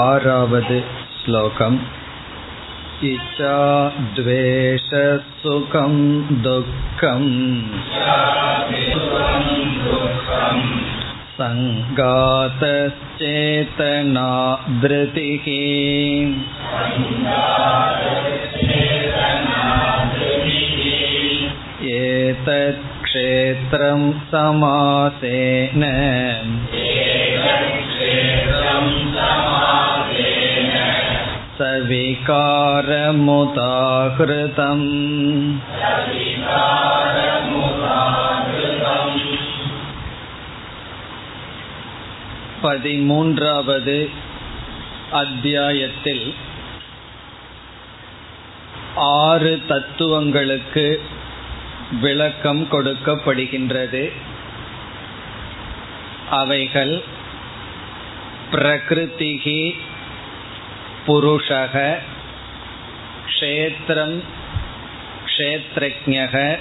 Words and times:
आरावद् 0.00 0.72
श्लोकम् 1.20 1.78
इच्छा 3.10 3.56
द्वेषसुखं 4.16 5.94
दुःखम् 6.46 7.30
सङ्गातश्चेतना 11.40 11.88
धृतिः 14.82 15.46
एतत् 21.96 22.82
क्षेत्रं 23.04 24.02
समासेन 24.32 25.84
सविकारमुदाहृतम् 33.50 34.86
பதிமூன்றாவது 42.62 43.96
அத்தியாயத்தில் 45.12 46.24
ஆறு 49.22 49.52
தத்துவங்களுக்கு 49.68 50.84
விளக்கம் 52.00 52.62
கொடுக்கப்படுகின்றது 52.70 54.02
அவைகள் 56.30 56.94
பிரகிருதிகி 58.52 59.60
புருஷக 61.07 61.97
க்ஷேத்திரம் 63.29 64.23
க்ஷேத்ரஜக 65.25 66.57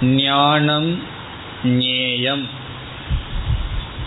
ஞானம் 0.00 1.02
ஞேயம். 1.64 2.48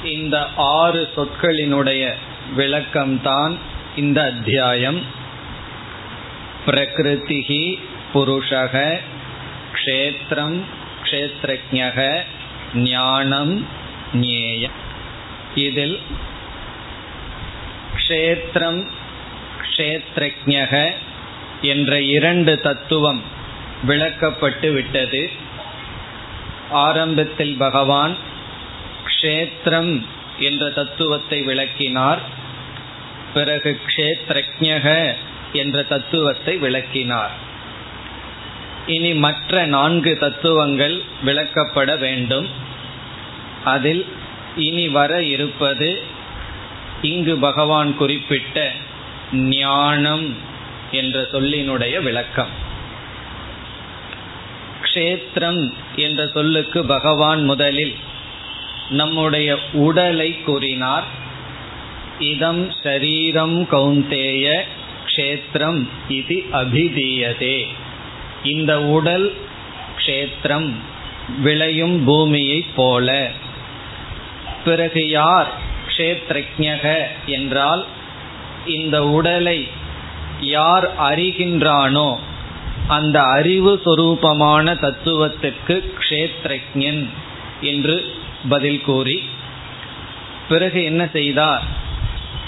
இந்த 0.03 0.47
ஆறு 0.55 1.09
சொற்களினுடைய 1.15 2.13
விளக்கம்தான் 2.57 3.57
இந்த 3.95 4.23
அத்தியாயம். 4.23 5.01
பிரகிருதிகி 6.65 7.79
புருஷக 8.13 8.99
க்ஷேத்திரம் 9.73 10.59
க்ஷேத்ரஜக 11.03 12.21
ஞானம் 12.73 13.67
ஞேயம். 14.13 14.77
இதில் 15.55 16.01
க்ஷேத்திரம் 17.95 18.89
கஷேத்ரஜக 19.77 20.91
என்ற 21.61 22.01
இரண்டு 22.01 22.59
தத்துவம் 22.59 23.21
விளக்கப்பட்டு 23.87 24.73
விட்டது. 24.73 25.29
ஆரம்பத்தில் 26.69 27.55
பகவான் 27.55 28.17
க்ஷேத்திரம் 29.05 30.05
என்ற 30.39 30.69
தத்துவத்தை 30.69 31.41
விளக்கினார். 31.41 32.19
பிறகு 33.33 33.79
க்ஷேத்ரஜக 33.87 35.13
என்ற 35.53 35.83
தத்துவத்தை 35.83 36.57
விளக்கினார். 36.57 37.31
இனி 38.87 39.13
மற்ற 39.13 39.65
நான்கு 39.65 40.17
தத்துவங்கள் 40.17 41.01
விளக்கப்பட 41.25 41.97
வேண்டும். 41.97 42.47
அதில் 43.63 44.05
இனி 44.55 44.87
வர 44.87 45.23
இருப்பது 45.23 46.03
இங்கு 47.01 47.37
பகவான் 47.37 47.97
குறிப்பிட்ட 47.97 48.71
ஞானம் 49.33 50.37
என்ற 50.91 51.27
சொல்லினுடைய 51.31 52.01
விளக்கம். 52.01 52.47
க்ஷேத்திரம் 54.81 55.73
என்ற 55.95 56.29
சொல்லுக்கு 56.33 56.85
பகவான் 56.85 57.43
முதலில் 57.43 57.95
நம்முடைய 58.89 59.59
உடலை 59.71 60.41
கூறினார். 60.41 61.03
இதம் 62.19 62.71
ஷரீரம் 62.83 63.67
கௌந்தேய 63.71 64.61
க்ஷேத்திரம் 65.05 65.87
இது 66.07 66.45
அபிதீயதே. 66.51 67.67
இந்த 68.43 68.81
உடல் 68.81 69.33
க்ஷேத்திரம் 69.97 70.71
விளையும் 71.39 72.03
பூமியை 72.03 72.65
போல. 72.75 73.31
பிறகு 74.65 75.09
யார் 75.09 75.51
க்ஷேத்ரஜக 75.97 77.01
என்றால் 77.25 77.85
இந்த 78.65 79.05
உடலை 79.07 79.67
யார் 80.39 80.99
அறிகின்றானோ 80.99 82.17
அந்த 82.87 83.21
அறிவு 83.21 83.81
சொரூபமான 83.85 84.73
தத்துவத்துக்கு 84.73 85.93
க்ஷேத்ரஜன் 85.99 87.09
என்று 87.61 88.05
பதில் 88.49 88.81
கூறி 88.81 89.23
பிறகு 90.49 90.83
என்ன 90.83 91.09
செய்தார்? 91.13 91.63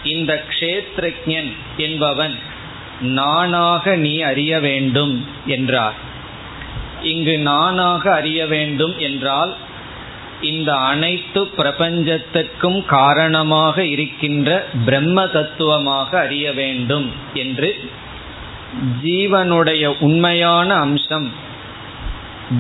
இந்த 0.04 0.44
க்ஷேத்ரஜன் 0.50 1.56
என்பவன் 1.78 2.36
நானாக 3.02 3.96
நீ 3.96 4.22
அறிய 4.22 4.60
வேண்டும் 4.60 5.26
என்றார். 5.46 5.94
இங்கு 7.02 7.38
நானாக 7.38 8.14
அறிய 8.14 8.46
வேண்டும் 8.46 8.98
என்றால் 8.98 9.56
இந்த 10.42 10.76
அனைத்து 10.76 11.48
பிரபஞ்சத்துக்கும் 11.48 12.86
காரணமாக 12.86 13.84
இருக்கின்ற 13.84 14.68
பிரம்ம 14.86 15.28
தத்துவமாக 15.28 16.20
அறிய 16.20 16.54
வேண்டும் 16.54 17.12
என்று 17.34 17.76
ஜீவனுடைய 19.04 19.86
உண்மையான 20.00 20.76
அம்சம் 20.76 21.32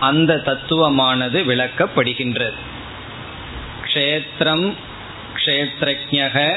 அந்த 0.00 0.42
தத்துவமானது 0.44 1.44
விளக்கப்படுகின்றது. 1.44 2.67
க்ஷேத்திரம் 3.98 4.74
க்ஷேத்ரஜக 5.34 6.56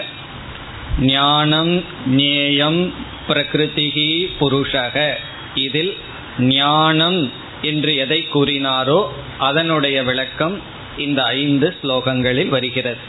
ஞானம் 1.00 1.84
ஞேயம் 2.10 2.94
பிரகிருதிகி 3.28 4.28
புருஷக. 4.40 5.14
இதில் 5.56 5.98
ஞானம் 6.40 7.32
என்று 7.62 7.96
எதை 7.96 8.28
கூறினாரோ 8.34 9.08
அதனுடைய 9.40 10.04
விளக்கம் 10.04 10.62
இந்த 10.98 11.24
ஐந்து 11.24 11.78
ஸ்லோகங்களில் 11.84 12.48
வருகிறது. 12.48 13.04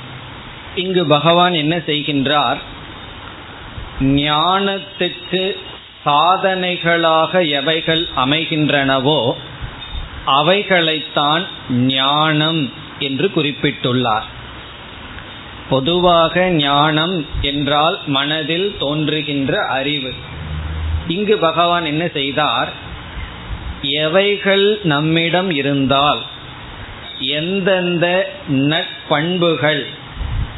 இங்கு 0.74 1.06
பகவான் 1.06 1.52
என்ன 1.52 1.76
செய்கின்றார்? 1.76 2.60
ஞானத்துக்கு 4.00 5.56
சாதனைகளாக 6.04 7.48
எவைகள் 7.48 8.06
அமைகின்றனவோ 8.16 9.32
அவைகளைத்தான் 10.26 11.44
ஞானம் 11.70 12.72
என்று 13.02 13.30
குறிப்பிட்டுள்ளார். 13.36 14.28
பொதுவாக 15.70 16.50
ஞானம் 16.50 17.26
என்றால் 17.40 17.98
மனதில் 18.06 18.76
தோன்றுகின்ற 18.78 19.66
அறிவு. 19.66 20.12
இங்கு 21.08 21.38
பகவான் 21.38 21.84
என்ன 21.84 22.08
செய்தார்? 22.08 22.72
எவைகள் 23.82 24.80
நம்மிடம் 24.82 25.50
இருந்தால் 25.50 26.20
எந்தெந்த 27.18 28.32
நட்பண்புகள் 28.48 29.82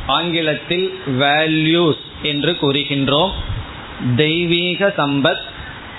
ஆங்கிலத்தில் 0.07 0.99
வேல்யூஸ் 1.19 2.03
என்று 2.23 2.57
கூறுகின்றோம் 2.63 3.33
தெய்வீக 4.17 4.95
சம்பத் 4.97 5.45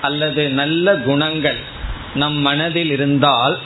அல்லது 0.01 0.49
நல்ல 0.49 0.95
குணங்கள் 0.95 1.59
நம் 2.15 2.37
மனதில் 2.39 2.91
இருந்தால் 2.91 3.59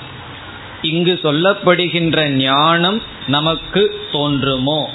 இங்கு 0.81 1.19
சொல்லப்படுகின்ற 1.23 2.27
ஞானம் 2.27 3.01
நமக்கு 3.27 4.01
தோன்றுமோ? 4.11 4.85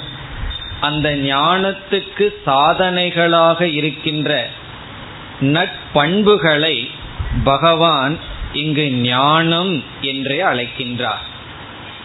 அந்த 0.81 1.15
ஞானத்துக்கு 1.15 2.33
சாதனைகளாக 2.45 3.61
இருக்கின்ற 3.61 4.49
நட்பண்புகளை 5.41 6.87
பகவான் 7.43 8.17
இங்கு 8.53 8.91
ஞானம் 8.91 9.83
என்றே 10.01 10.41
அழைக்கின்றார். 10.41 11.23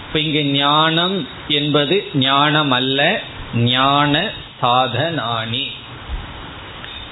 இப்ப 0.06 0.18
இங்கு 0.18 0.44
ஞானம் 0.44 1.28
என்பது 1.48 2.10
ஞானம் 2.14 2.70
அல்ல 2.70 3.20
ஞான 3.54 4.30
சாதனானி 4.62 5.66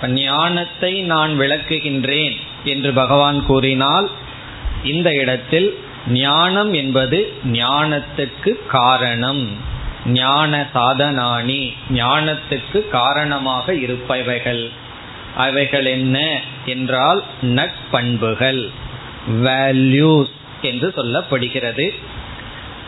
ஞானத்தை 0.02 1.02
நான் 1.02 1.38
விளக்குகின்றேன் 1.38 2.36
என்று 2.64 2.92
பகவான் 2.92 3.46
கூறினால் 3.46 4.10
இந்த 4.84 5.14
இடத்தில் 5.14 5.78
ஞானம் 6.06 6.72
என்பது 6.72 7.32
ஞானத்துக்கு 7.46 8.66
காரணம். 8.66 9.48
ஞான 10.06 10.70
சாதனானி. 10.74 11.72
ஞானத்துக்கு 11.90 12.88
காரணமாக 12.88 13.72
இருப்பவைகள். 13.72 14.70
அவைகள் 15.36 15.84
என்ன 15.84 16.40
என்றால் 16.64 17.24
நட்பண்புகள் 17.42 18.68
வேல்யூஸ் 19.30 20.30
என்று 20.62 20.92
சொல்லப்படுகிறது. 20.96 21.94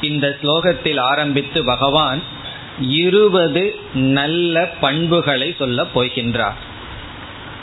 இந்த 0.01 0.39
ஸ்லோகத்தில் 0.43 1.01
ஆரம்பித்து 1.01 1.65
பகவான் 1.65 2.23
இருபது 2.81 3.79
நல்ல 3.95 4.73
பண்புகளை 4.81 5.55
சொல்லப் 5.59 6.01
போகின்றார். 6.01 6.55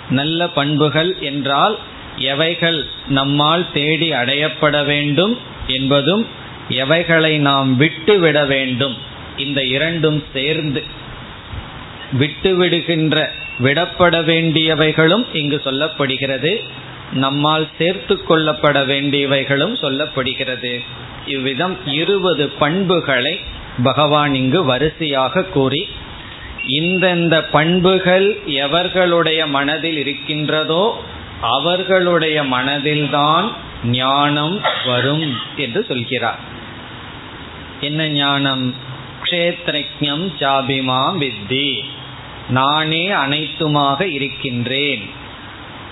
நல்ல 0.09 0.47
பண்புகள் 0.47 1.19
என்றால் 1.19 1.79
எவைகள் 2.17 2.85
நம்மால் 3.07 3.71
தேடி 3.73 4.11
அடையப்பட 4.11 4.85
வேண்டும் 4.85 5.37
என்பதும் 5.67 6.27
எவைகளை 6.69 7.37
நாம் 7.37 7.75
விட்டுவிட 7.75 8.45
வேண்டும் 8.45 8.97
இந்த 9.37 9.63
இரண்டும் 9.63 10.23
சேர்ந்து 10.33 10.83
விட்டுவிடுகின்ற 12.19 13.25
விடப்பட 13.59 14.15
வேண்டியவைகளும் 14.21 15.25
இங்கு 15.33 15.61
சொல்லப்படுகிறது. 15.63 16.63
நம்மால் 17.11 17.67
சேர்த்து 17.77 18.19
கொள்ளப்பட 18.29 18.79
வேண்டியவைகளும் 18.85 19.75
சொல்லப்படுகிறது. 19.81 20.83
இவ்விதம் 21.27 21.77
இருபது 21.85 22.49
பண்புகளை 22.49 23.39
பகவான் 23.83 24.35
இங்கு 24.35 24.63
வரிசையாக 24.63 25.43
கூறி 25.43 25.87
இந்தந்த 26.67 27.43
பண்புகள் 27.51 28.37
எவர்களுடைய 28.45 29.47
மனதில் 29.47 29.97
இருக்கின்றதோ 29.97 31.01
அவர்களுடைய 31.41 32.43
மனதில்தான் 32.43 33.51
ஞானம் 33.83 34.61
வரும் 34.85 35.37
என்று 35.55 35.85
சொல்கிறார். 35.87 36.39
என்ன 37.81 38.07
ஞானம்? 38.07 38.75
கஷேத்ரஜம் 39.23 40.31
சாபிமாம் 40.39 41.17
வித்தி. 41.19 41.79
நானே 42.49 43.09
அனைத்துமாக 43.09 44.01
இருக்கின்றேன் 44.01 45.09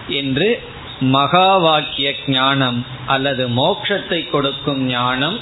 என்று 0.08 0.62
மகா 1.00 1.58
வாக்கிய 1.58 2.16
ஞானம் 2.28 2.86
அல்லது 3.06 3.50
மோட்சத்தை 3.50 4.30
கொடுக்கும் 4.30 4.82
ஞானம் 4.82 5.40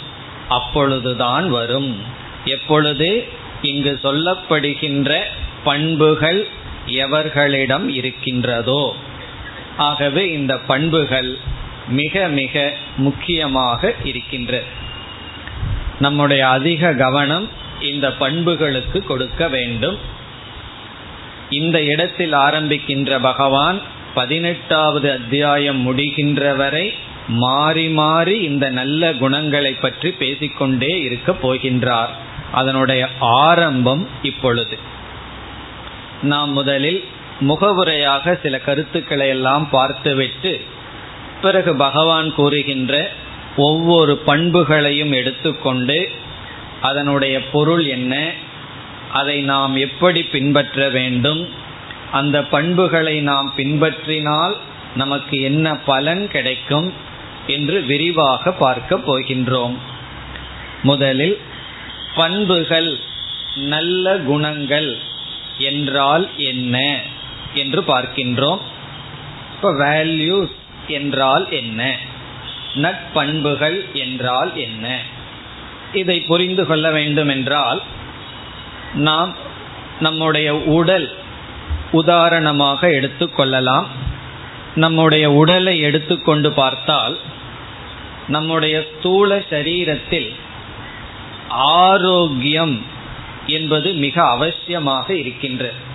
அப்பொழுதுதான் 0.50 1.50
வரும். 1.50 1.98
எப்பொழுது? 2.46 3.28
இங்கு 3.62 4.00
சொல்லப்படுகின்ற 4.04 5.20
பண்புகள் 5.64 6.48
எவர்களிடம் 6.88 7.88
இருக்கின்றதோ. 7.88 8.96
ஆகவே 9.78 10.32
இந்த 10.32 10.58
பண்புகள் 10.58 11.38
மிக 11.88 12.28
மிக 12.28 12.74
முக்கியமாக 12.98 13.94
இருக்கின்ற. 14.04 14.62
நம்முடைய 16.00 16.48
அதிக 16.48 16.94
கவனம் 16.94 17.50
இந்த 17.82 18.14
பண்புகளுக்கு 18.14 19.04
கொடுக்க 19.04 19.48
வேண்டும். 19.48 19.98
இந்த 21.50 21.84
இடத்தில் 21.84 22.34
ஆரம்பிக்கின்ற 22.34 23.20
பகவான் 23.20 23.82
பதினெட்டாவது 24.14 25.12
அத்தியாயம் 25.12 25.96
முடிகின்ற 25.96 26.56
வரை 26.56 26.94
மாறி 27.28 27.90
மாறி 27.90 28.40
இந்த 28.40 28.70
நல்ல 28.70 29.14
குணங்களை 29.14 29.74
பற்றி 29.74 30.12
பேசிக்கொண்டே 30.12 31.00
இருக்க 31.00 31.36
போகின்றார். 31.44 32.10
அதனுடைய 32.52 33.08
ஆரம்பம் 33.20 34.08
இப்பொழுது. 34.22 34.78
நாம் 36.22 36.52
முதலில் 36.52 37.04
முகவுரையாக 37.44 38.36
சில 38.44 38.60
கருத்துக்களை 38.60 39.28
எல்லாம் 39.28 39.66
பார்த்துவிட்டு 39.70 40.54
பிறகு 41.42 41.72
பகவான் 41.76 42.30
கூறுகின்ற 42.36 42.94
ஒவ்வொரு 43.58 44.14
பண்புகளையும் 44.18 45.12
எடுத்துக்கொண்டு 45.12 46.10
அதனுடைய 46.82 47.36
பொருள் 47.54 47.86
என்ன 47.86 48.14
அதை 49.12 49.38
நாம் 49.42 49.76
எப்படி 49.76 50.22
பின்பற்ற 50.24 50.90
வேண்டும் 50.90 51.42
அந்த 52.12 52.38
பண்புகளை 52.44 53.16
நாம் 53.22 53.54
பின்பற்றினால் 53.58 54.56
நமக்கு 54.96 55.36
என்ன 55.42 55.76
பலன் 55.86 56.24
கிடைக்கும் 56.28 56.90
என்று 57.48 57.78
விரிவாக 57.82 58.52
பார்க்க 58.52 58.96
போகின்றோம். 59.08 59.76
முதலில் 60.84 61.38
பண்புகள் 62.16 62.92
நல்ல 63.56 64.16
குணங்கள் 64.18 64.98
என்றால் 65.58 66.26
என்ன? 66.38 66.76
என்று 67.54 67.82
பார்க்கின்றோம். 67.82 68.60
இப்ப 69.56 69.72
வேல்யூஸ் 69.74 70.52
என்றால் 70.88 71.52
என்ன? 71.52 71.98
நட்பண்புகள் 72.76 73.92
என்றால் 73.94 74.58
என்ன? 74.58 75.00
இதை 75.94 76.22
புரிந்து 76.22 76.66
கொள்ள 76.66 76.92
வேண்டும் 76.92 77.28
என்றால் 77.28 77.82
நாம் 78.94 79.36
நம்முடைய 80.00 80.56
உடல் 80.56 81.16
உதாரணமாக 81.92 82.88
எடுத்துக்கொள்ளலாம் 82.88 83.86
நம்முடைய 84.76 85.32
உடலை 85.32 85.80
எடுத்துக்கொண்டு 85.80 86.52
பார்த்தால் 86.52 87.20
நம்முடைய 88.28 88.86
ஸ்தூல 88.98 89.38
சரீரத்தில் 89.38 90.34
ஆரோக்கியம் 91.50 92.86
என்பது 93.46 93.94
மிக 93.94 94.24
அவசியமாக 94.24 95.10
இருக்கின்றது. 95.10 95.92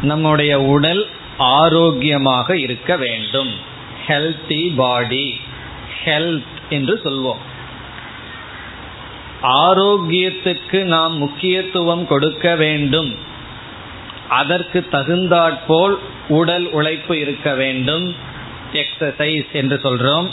நம்முடைய 0.00 0.60
உடல் 0.60 1.08
ஆரோக்கியமாக 1.36 2.58
இருக்க 2.58 2.96
வேண்டும். 2.96 3.54
ஹெல்தி 4.06 4.72
பாடி 4.76 5.40
ஹெல்த் 6.04 6.52
என்று 6.68 7.00
சொல்வோம். 7.04 7.38
ஆரோக்கியத்துக்கு 9.42 10.82
நாம் 10.82 11.16
முக்கியத்துவம் 11.16 12.06
கொடுக்க 12.06 12.56
வேண்டும். 12.56 13.14
அதற்கு 14.28 14.88
தகுந்தாற்போல் 14.88 15.98
உடல் 16.28 16.70
உழைப்பு 16.70 17.20
இருக்க 17.20 17.54
வேண்டும். 17.54 18.14
எக்ஸசைஸ் 18.72 19.50
என்று 19.52 19.80
சொல்றோம். 19.82 20.30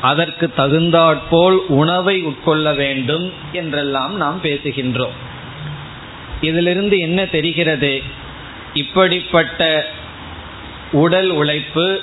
அதற்கு 0.00 0.52
தகுந்தாற்போல் 0.52 1.56
உணவை 1.68 2.22
உட்கொள்ள 2.22 2.74
வேண்டும் 2.74 3.32
என்றெல்லாம் 3.52 4.16
நாம் 4.16 4.40
பேசுகின்றோம். 4.42 5.16
இதிலிருந்து 6.40 6.98
என்ன 6.98 7.24
தெரிகிறது? 7.24 8.02
இப்படிப்பட்ட 8.74 9.86
உடல் 10.92 11.30
உழைப்பு 11.30 12.00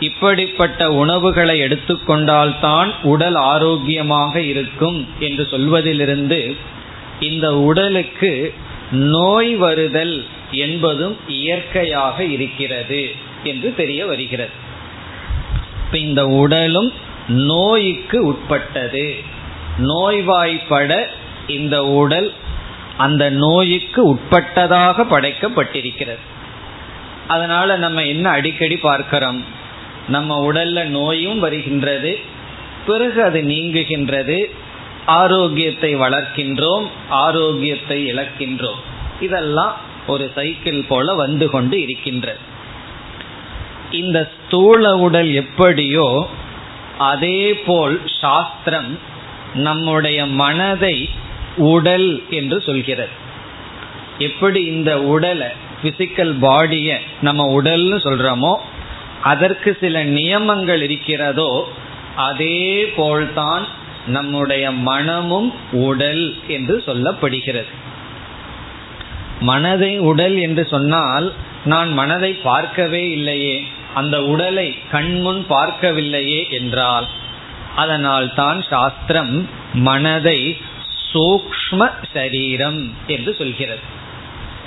இப்படிப்பட்ட 0.00 0.92
உணவுகளை 0.92 1.60
எடுத்துக்கொண்டால்தான் 1.60 2.92
உடல் 3.02 3.34
ஆரோக்கியமாக 3.34 4.40
இருக்கும் 4.40 5.08
என்று 5.18 5.46
சொல்வதிலிருந்து 5.50 6.56
இந்த 7.20 7.56
உடலுக்கு 7.56 8.54
நோய் 8.90 9.54
வருதல் 9.54 10.26
என்பதும் 10.50 11.16
இயற்கையாக 11.28 12.24
இருக்கிறது 12.24 13.14
என்று 13.44 13.74
தெரிய 13.74 14.06
வருகிறது. 14.06 14.50
இந்த 15.92 16.26
உடலும் 16.26 16.92
நோய்க்கு 17.28 18.26
உட்பட்டது. 18.26 19.14
நோய்வாய்ப்பட 19.78 21.06
இந்த 21.46 21.84
உடல் 21.84 22.32
அந்த 23.00 23.24
நோய்க்கு 23.42 24.00
உட்பட்டதாக 24.14 25.04
படைக்கப்பட்டிருக்கிறது. 25.12 26.24
அதனால 27.28 27.76
நம்ம 27.76 28.04
என்ன 28.04 28.26
அடிக்கடி 28.30 28.76
பார்க்கிறோம்? 28.76 29.40
நம்ம 30.08 30.36
உடல்ல 30.46 30.84
நோயும் 30.96 31.38
வருகின்றது 31.38 32.12
பிறகு 32.86 33.18
அது 33.22 33.40
நீங்குகின்றது 33.42 34.38
ஆரோக்கியத்தை 35.06 35.90
வளர்க்கின்றோம் 35.96 36.86
ஆரோக்கியத்தை 37.08 37.98
இழக்கின்றோம். 38.12 38.80
இதெல்லாம் 39.20 39.74
ஒரு 40.06 40.26
சைக்கிள் 40.34 40.80
போல 40.88 41.14
வந்து 41.14 41.46
கொண்டு 41.50 41.76
இருக்கின்றது. 41.82 42.42
இந்த 43.90 44.18
ஸ்தூல 44.34 44.92
உடல் 44.96 45.30
எப்படியோ 45.34 46.08
அதே 47.12 47.42
போல் 47.66 47.96
சாஸ்திரம் 48.20 48.90
நம்முடைய 49.54 50.18
மனதை 50.42 50.96
உடல் 51.68 52.08
என்று 52.38 52.56
சொல்கிறது. 52.68 53.14
எப்படி 54.26 54.60
இந்த 54.72 54.92
உடலை 55.14 55.50
பிசிக்கல் 55.82 56.34
பாடிய 56.38 56.98
நம்ம 57.20 57.44
உடல்னு 57.58 57.98
சொல்றோமோ 58.06 58.54
அதற்கு 59.22 59.70
சில 59.80 60.02
நியமங்கள் 60.16 60.82
இருக்கிறதோ 60.82 61.50
அதே 62.28 62.58
போல்தான் 62.96 63.64
நம்முடைய 64.06 64.64
மனமும் 64.88 65.48
உடல் 65.86 66.24
என்று 66.48 66.76
சொல்லப்படுகிறது. 66.86 67.72
மனதை 69.48 69.92
உடல் 70.10 70.36
என்று 70.38 70.62
சொன்னால் 70.72 71.26
நான் 71.64 71.90
மனதை 71.92 72.32
பார்க்கவே 72.48 73.02
இல்லையே 73.10 73.54
அந்த 73.94 74.16
உடலை 74.32 74.68
கண்முன் 74.92 75.40
பார்க்கவில்லையே 75.48 76.40
என்றால் 76.58 77.06
அதனால் 77.76 78.28
தான் 78.34 78.60
சாஸ்திரம் 78.68 79.34
மனதை 79.88 80.38
சூக்ம 81.12 81.90
சரீரம் 82.14 82.94
என்று 83.06 83.34
சொல்கிறது. 83.38 83.78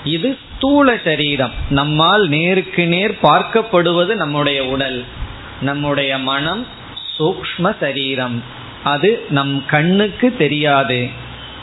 இது 0.03 0.37
ஸ்தூல 0.55 0.99
சரீரம். 1.03 1.51
நம்மால் 1.69 2.27
நேருக்கு 2.27 2.87
நேர் 2.87 3.17
பார்க்கப்படுவது 3.23 4.15
நம்முடைய 4.15 4.65
உடல். 4.65 5.03
நம்முடைய 5.61 6.17
மனம் 6.17 6.67
சூக்ம 7.19 7.75
சரீரம். 7.79 8.43
அது 8.83 9.25
நம் 9.29 9.65
கண்ணுக்கு 9.65 10.35
தெரியாது. 10.35 11.09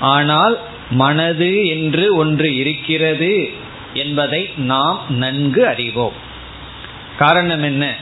ஆனால் 0.01 0.59
மனது 0.91 1.67
என்று 1.67 2.15
ஒன்று 2.15 2.57
இருக்கிறது 2.57 3.51
என்பதை 3.95 4.51
நாம் 4.57 5.05
நன்கு 5.09 5.67
அறிவோம். 5.67 6.13
காரணம் 7.19 7.63
என்ன? 7.63 7.95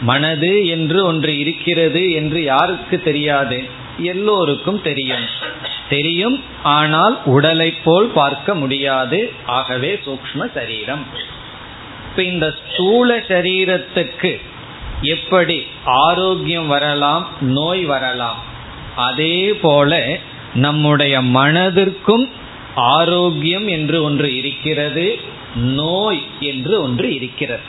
மனது 0.00 0.66
என்று 0.66 1.06
ஒன்று 1.06 1.38
இருக்கிறது 1.38 2.12
என்று 2.12 2.42
யாருக்கு 2.42 3.02
தெரியாது? 3.02 3.64
எல்லோருக்கும் 3.98 4.82
தெரியும். 4.82 5.41
தெரியும் 5.94 6.36
ஆனால் 6.76 7.14
உடலை 7.34 7.70
போல் 7.84 8.08
பார்க்க 8.18 8.54
முடியாது. 8.62 9.20
ஆகவே 9.58 9.90
சூக்ம 10.04 10.48
சரீரம். 10.56 11.04
இப்ப 12.08 12.22
இந்த 12.32 12.46
ஸ்தூல 12.60 13.16
சரீரத்துக்கு 13.30 14.32
எப்படி 15.14 15.58
ஆரோக்கியம் 16.02 16.68
வரலாம் 16.74 17.24
நோய் 17.56 17.84
வரலாம் 17.92 18.40
அதே 19.08 19.36
போல 19.64 19.92
நம்முடைய 20.64 21.14
மனதிற்கும் 21.36 22.24
ஆரோக்கியம் 22.90 23.66
என்று 23.76 23.96
ஒன்று 24.06 24.28
இருக்கிறது 24.40 25.06
நோய் 25.78 26.22
என்று 26.50 26.74
ஒன்று 26.84 27.08
இருக்கிறது. 27.18 27.66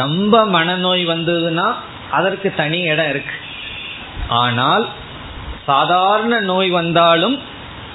ரொம்ப 0.00 0.34
மனநோய் 0.56 1.04
வந்ததுன்னா 1.12 1.66
அதற்கு 2.16 2.48
தனி 2.60 2.80
இடம் 2.92 3.10
இருக்கு. 3.12 3.36
ஆனால் 4.42 4.84
சாதாரண 5.68 6.34
நோய் 6.50 6.70
வந்தாலும் 6.70 7.36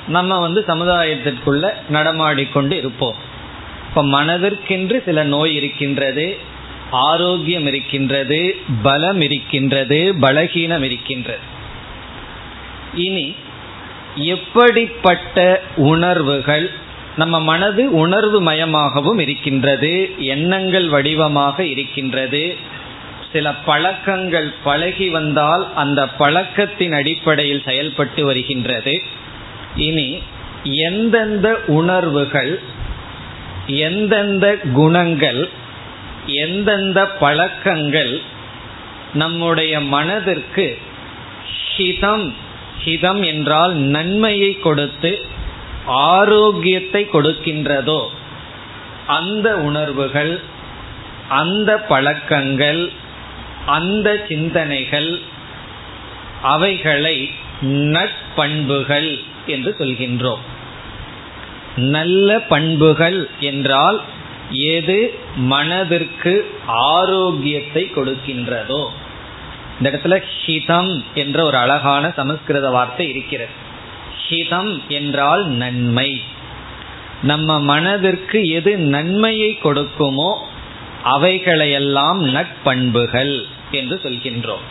நம்ம 0.08 0.38
வந்து 0.46 0.62
சமுதாயத்திற்குள்ள 0.68 1.66
நடமாடிக்கொண்டு 1.92 2.76
இருப்போம். 2.82 3.18
இப்ப 3.88 4.04
மனதிற்கென்று 4.16 4.98
சில 5.06 5.24
நோய் 5.34 5.54
இருக்கின்றது 5.56 6.26
ஆரோக்கியம் 7.08 7.68
இருக்கின்றது 7.68 8.40
பலம் 8.84 9.22
இருக்கின்றது 9.22 10.00
பலகீனம் 10.22 10.84
இருக்கின்றது. 10.88 11.44
இனி 13.06 13.28
எப்படிப்பட்ட 14.34 15.38
உணர்வுகள் 15.92 16.66
நம்ம 17.22 17.36
மனது 17.50 17.84
உணர்வு 18.04 18.40
மயமாகவும் 18.50 19.20
இருக்கின்றது 19.20 19.92
எண்ணங்கள் 20.28 20.88
வடிவமாக 20.94 21.66
இருக்கின்றது 21.74 22.44
சில 23.34 23.54
பழக்கங்கள் 23.68 24.54
பழகி 24.64 25.10
வந்தால் 25.10 25.64
அந்த 25.76 26.02
பழக்கத்தின் 26.08 26.94
அடிப்படையில் 26.94 27.66
செயல்பட்டு 27.66 28.26
வருகின்றது. 28.26 29.02
இனி 29.76 30.10
எந்தெந்த 30.90 31.48
உணர்வுகள் 31.68 32.54
எந்தெந்த 33.68 34.46
குணங்கள் 34.74 35.42
எந்தெந்த 36.26 37.00
பழக்கங்கள் 37.20 38.14
நம்முடைய 39.14 39.74
மனதிற்கு 39.80 40.78
ஹிதம் 41.78 42.28
ஹிதம் 42.86 43.22
என்றால் 43.26 43.74
நன்மையை 43.96 44.52
கொடுத்து 44.60 45.12
ஆரோக்கியத்தை 45.86 47.02
கொடுக்கின்றதோ 47.14 48.02
அந்த 49.08 49.48
உணர்வுகள் 49.58 50.34
அந்த 51.30 51.72
பழக்கங்கள் 51.92 52.82
அந்த 53.66 54.26
சிந்தனைகள் 54.28 55.20
அவைகளை 56.42 57.30
நட்பண்புகள் 57.62 59.20
என்று 59.46 59.76
சொல்கின்றோம். 59.80 60.44
நல்ல 61.76 62.40
பண்புகள் 62.40 63.30
என்றால் 63.40 64.02
எது 64.52 65.20
மனதிற்கு 65.36 66.56
ஆரோக்கியத்தை 66.66 67.92
கொடுக்கின்றதோ. 67.96 68.88
இந்த 69.78 69.92
இடத்துல 69.92 70.24
ஹிதம் 70.46 71.04
என்ற 71.14 71.44
ஒரு 71.44 71.58
அழகான 71.58 72.12
சமஸ்கிருத 72.16 72.70
வார்த்தை 72.70 73.10
இருக்கிறது. 73.10 73.52
ஹிதம் 74.30 74.88
என்றால் 74.88 75.48
நன்மை. 75.48 76.22
நம்ம 77.22 77.60
மனதிற்கு 77.60 78.46
எது 78.48 78.78
நன்மையை 78.78 79.60
கொடுக்குமோ 79.64 80.36
அவைகளையெல்லாம் 81.04 82.20
நட்பண்புகள் 82.22 83.46
என்று 83.80 83.96
சொல்கின்றோம். 84.04 84.66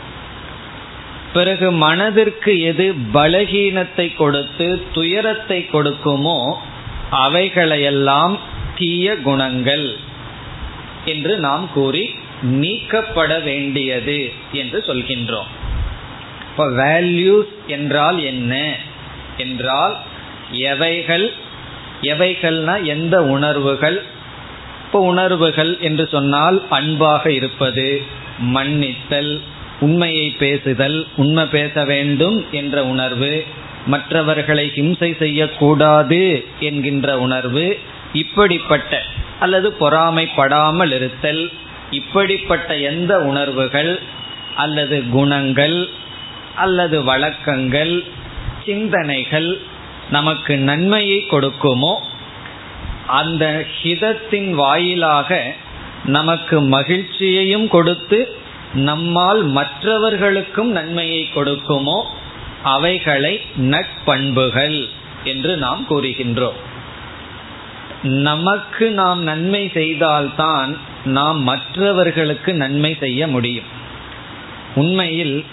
பிறகு 1.33 1.69
மனதிற்கு 1.85 2.53
எது 2.71 2.87
பலகீனத்தை 3.15 4.07
கொடுத்து 4.17 4.67
துயரத்தை 4.93 5.59
கொடுக்குமோ 5.73 6.39
அவைகளையெல்லாம் 7.25 8.35
தீய 8.79 9.15
குணங்கள் 9.27 9.87
என்று 11.05 11.33
நாம் 11.39 11.65
கூறி 11.73 12.05
நீக்கப்பட 12.61 13.33
வேண்டியது 13.39 14.19
என்று 14.53 14.79
சொல்கின்றோம். 14.87 15.51
இப்போ 16.49 16.65
வேல்யூஸ் 16.81 17.53
என்றால் 17.67 18.19
என்ன? 18.25 18.55
என்றால் 19.37 19.95
எவைகள் 20.71 21.27
எவைகள்னா 22.13 22.75
எந்த 22.95 23.17
உணர்வுகள்? 23.35 23.99
இப்போ 24.85 25.01
உணர்வுகள் 25.13 25.73
என்று 25.81 26.05
சொன்னால் 26.15 26.59
அன்பாக 26.69 27.25
இருப்பது 27.33 27.87
மன்னித்தல் 28.53 29.33
உண்மையை 29.81 30.29
பேசுதல் 30.39 31.07
உண்மை 31.17 31.45
பேச 31.47 31.85
வேண்டும் 31.85 32.45
என்ற 32.51 32.85
உணர்வு 32.85 33.33
மற்றவர்களை 33.87 34.67
ஹிம்சை 34.75 35.11
செய்யக்கூடாது 35.19 36.23
என்கின்ற 36.61 37.19
உணர்வு 37.19 37.67
இப்படிப்பட்ட 38.12 38.93
அல்லது 39.41 39.69
பொறாமைப்படாமல் 39.81 40.93
இருத்தல் 40.93 41.43
இப்படிப்பட்ட 41.91 42.75
எந்த 42.81 43.12
உணர்வுகள் 43.21 43.93
அல்லது 44.57 44.97
குணங்கள் 45.11 45.79
அல்லது 46.55 47.05
வழக்கங்கள் 47.05 47.95
சிந்தனைகள் 48.65 49.51
நமக்கு 50.11 50.55
நன்மையை 50.59 51.19
கொடுக்குமோ 51.31 51.95
அந்த 53.07 53.45
ஹிதத்தின் 53.83 54.51
வாயிலாக 54.55 55.31
நமக்கு 56.05 56.61
மகிழ்ச்சியையும் 56.61 57.69
கொடுத்து 57.69 58.37
நம்மால் 58.75 59.43
மற்றவர்களுக்கும் 59.43 60.71
நன்மையை 60.71 61.29
கொடுக்குமோ 61.35 62.03
அவைகளை 62.63 63.41
நட்பண்புகள் 63.59 64.89
என்று 65.25 65.57
நாம் 65.57 65.87
கூறுகின்றோம். 65.91 66.59
நமக்கு 68.03 68.91
நாம் 68.91 69.23
நன்மை 69.23 69.71
செய்தால்தான் 69.75 70.77
நாம் 71.05 71.43
மற்றவர்களுக்கு 71.43 72.55
நன்மை 72.55 72.97
செய்ய 73.01 73.27
முடியும். 73.27 73.65
உண்மையில் 74.75 75.45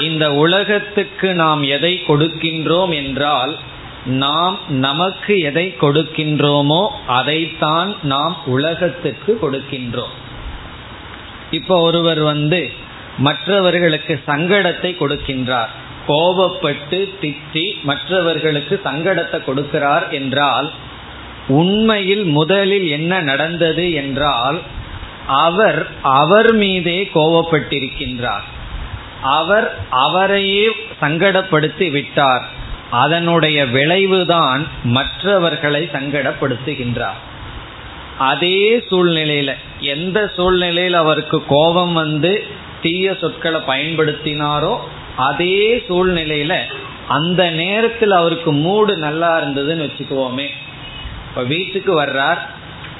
இந்த 0.00 0.34
உலகத்துக்கு 0.34 1.34
நாம் 1.34 1.62
எதை 1.62 2.02
கொடுக்கின்றோம் 2.06 2.94
என்றால் 2.94 3.58
நாம் 4.06 4.58
நமக்கு 4.68 5.40
எதை 5.40 5.74
கொடுக்கின்றோமோ 5.80 6.88
அதைத்தான் 7.06 7.96
நாம் 8.02 8.36
உலகத்துக்கு 8.46 9.38
கொடுக்கின்றோம். 9.42 10.14
இப்போ 11.50 11.80
ஒருவர் 11.80 12.18
வந்து 12.18 12.70
மற்றவர்களுக்கு 13.18 14.22
சங்கடத்தை 14.26 14.90
கொடுக்கின்றார். 14.96 15.68
கோபப்பட்டு 16.08 17.08
திட்டி 17.20 17.82
மற்றவர்களுக்கு 17.82 18.80
சங்கடத்தை 18.84 19.40
கொடுக்கிறார் 19.44 20.10
என்றால் 20.10 20.72
உண்மையில் 21.48 22.24
முதலில் 22.24 22.88
என்ன 22.88 23.20
நடந்தது 23.20 23.92
என்றால் 23.92 24.60
அவர் 25.26 25.86
அவர் 26.02 26.54
மீதே 26.54 27.10
கோபப்பட்டிருக்கின்றார். 27.14 28.46
அவர் 29.22 29.78
அவரையே 29.90 30.66
சங்கடப்படுத்தி 31.00 31.90
விட்டார். 31.90 32.55
அதனுடைய 32.96 33.66
விளைவுதான் 33.66 34.66
மற்றவர்களை 34.84 35.88
சங்கடப்படுத்துகின்றார். 35.92 37.20
அதே 38.18 38.84
சூழ்நிலையில 38.90 39.54
எந்த 39.80 40.32
சூழ்நிலையில் 40.36 40.94
அவருக்கு 40.94 41.44
கோபம் 41.46 41.92
வந்து 41.92 42.46
தீய 42.82 43.14
சொற்களை 43.20 43.60
பயன்படுத்தினாரோ 43.66 44.78
அதே 45.16 45.84
சூழ்நிலையில 45.88 46.58
அந்த 47.08 47.50
நேரத்தில் 47.50 48.10
அவருக்கு 48.10 48.52
மூடு 48.52 48.96
நல்லா 48.96 49.40
இருந்ததுன்னு 49.40 49.84
வச்சுக்குவோமே. 49.86 50.48
இப்ப 51.28 51.42
வீட்டுக்கு 51.42 52.02
வர்றார் 52.02 52.38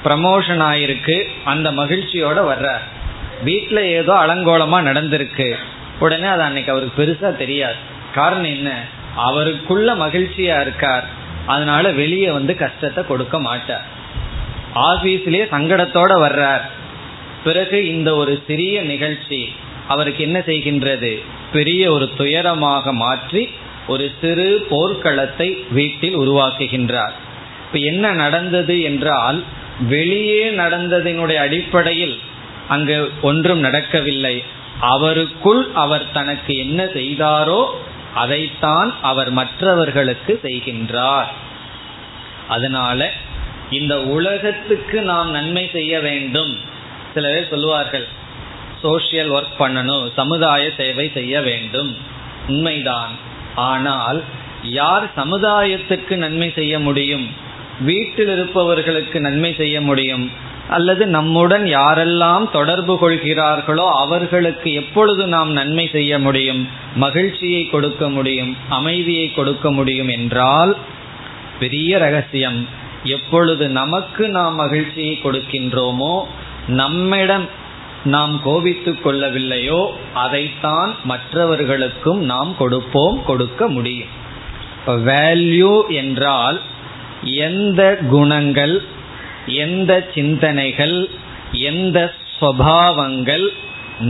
ப்ரமோஷன் 0.03 0.61
ஆயிருக்கு 0.71 1.17
அந்த 1.43 1.71
மகிழ்ச்சியோட 1.71 2.39
வர்றார். 2.51 2.85
வீட்டில் 3.43 3.91
ஏதோ 3.99 4.13
அலங்கோலமா 4.13 4.79
நடந்திருக்கு. 4.89 5.55
உடனே 5.99 6.27
அது 6.27 6.41
அன்னைக்கு 6.41 6.71
அவருக்கு 6.71 6.97
பெருசா 7.01 7.37
தெரியாது. 7.37 7.75
காரணம் 8.15 8.51
என்ன? 8.55 8.95
அவருக்குள்ள 9.17 9.95
மகிழ்ச்சியா 9.95 10.57
இருக்கார். 10.61 11.05
அதனால 11.45 11.91
வெளியே 11.91 12.29
வந்து 12.29 12.55
கஷ்டத்தை 12.55 13.01
கொடுக்க 13.05 13.39
மாட்டார். 13.39 13.85
ஆபீஸ்லயே 14.75 15.45
சங்கடத்தோட 15.53 16.11
வர்றார். 16.25 16.65
பிறகு 17.43 17.77
இந்த 17.87 18.09
ஒரு 18.15 18.43
சிறிய 18.47 18.81
நிகழ்ச்சி 18.81 19.39
அவருக்கு 19.87 20.23
என்ன 20.23 20.39
செய்கின்றது? 20.39 21.11
பெரிய 21.51 21.91
ஒரு 21.91 22.05
துயரமாக 22.17 22.93
மாற்றி 22.93 23.49
ஒரு 23.87 24.11
சிறு 24.21 24.65
போர்க்களத்தை 24.69 25.49
வீட்டில் 25.71 26.17
உருவாக்குகின்றார். 26.17 27.13
இப்ப 27.65 27.79
என்ன 27.91 28.11
நடந்தது 28.13 28.81
என்றால் 28.81 29.43
வெளியே 29.89 30.43
நடந்ததினுடைய 30.51 31.35
அடிப்படையில் 31.35 32.15
அங்கு 32.67 33.11
ஒன்றும் 33.21 33.59
நடக்கவில்லை. 33.59 34.35
அவருக்குள் 34.93 35.61
அவர் 35.73 36.05
தனக்கு 36.13 36.53
என்ன 36.57 36.83
செய்தாரோ 36.93 37.61
அதைத்தான் 38.17 38.89
அவர் 39.01 39.29
மற்றவர்களுக்கு 39.31 40.39
செய்கின்றார். 40.43 41.31
அதனால 42.47 43.11
இந்த 43.69 43.95
உலகத்துக்கு 44.01 45.01
நாம் 45.01 45.31
நன்மை 45.31 45.69
செய்ய 45.71 45.99
வேண்டும். 45.99 46.53
சில 47.13 47.29
பேர் 47.29 47.49
சொல்லுவார்கள் 47.49 48.07
சோசியல் 48.83 49.31
ஒர்க் 49.37 49.55
பண்ணணும் 49.59 50.09
சமுதாய 50.15 50.69
சேவை 50.77 51.11
செய்ய 51.13 51.41
வேண்டும். 51.41 51.97
உண்மைதான். 52.47 53.13
ஆனால் 53.55 54.23
யார் 54.63 55.05
சமுதாயத்துக்கு 55.17 56.15
நன்மை 56.15 56.51
செய்ய 56.55 56.79
முடியும்? 56.79 57.27
வீட்டில் 57.81 58.31
இருப்பவர்களுக்கு 58.33 59.19
நன்மை 59.19 59.53
செய்ய 59.57 59.81
முடியும். 59.81 60.31
அல்லது 60.69 61.05
நம்முடன் 61.05 61.63
யாரெல்லாம் 61.63 62.51
தொடர்பு 62.51 62.97
கொள்கிறார்களோ 62.97 63.85
அவர்களுக்கு 63.91 64.73
எப்பொழுது 64.73 65.27
நாம் 65.27 65.51
நன்மை 65.51 65.89
செய்ய 65.91 66.19
முடியும்? 66.19 66.67
மகிழ்ச்சியை 66.95 67.69
கொடுக்க 67.69 68.09
முடியும் 68.09 68.55
அமைதியை 68.69 69.33
கொடுக்க 69.33 69.71
முடியும் 69.71 70.07
என்றால் 70.07 70.77
பெரிய 71.59 71.97
ரகசியம். 71.97 72.67
எப்பொழுது 73.03 73.69
நமக்கு 73.69 74.29
நாம் 74.29 74.55
மகிழ்ச்சியை 74.55 75.19
கொடுக்கின்றோமோ 75.23 76.23
நம்மிடம் 76.67 77.47
நாம் 78.03 78.41
கோபித்து 78.43 78.91
கொள்ளவில்லையோ 78.91 79.87
அதைத்தான் 80.13 80.95
மற்றவர்களுக்கும் 81.03 82.21
நாம் 82.23 82.55
கொடுப்போம் 82.57 83.23
கொடுக்க 83.25 83.67
முடியும். 83.67 84.13
வேல்யூ 84.87 85.87
என்றால் 85.87 86.61
எந்த 87.23 87.97
குணங்கள் 88.09 88.83
எந்த 89.55 89.91
சிந்தனைகள் 90.13 90.97
எந்த 91.51 91.97
ஸ்வபாவங்கள் 92.31 93.45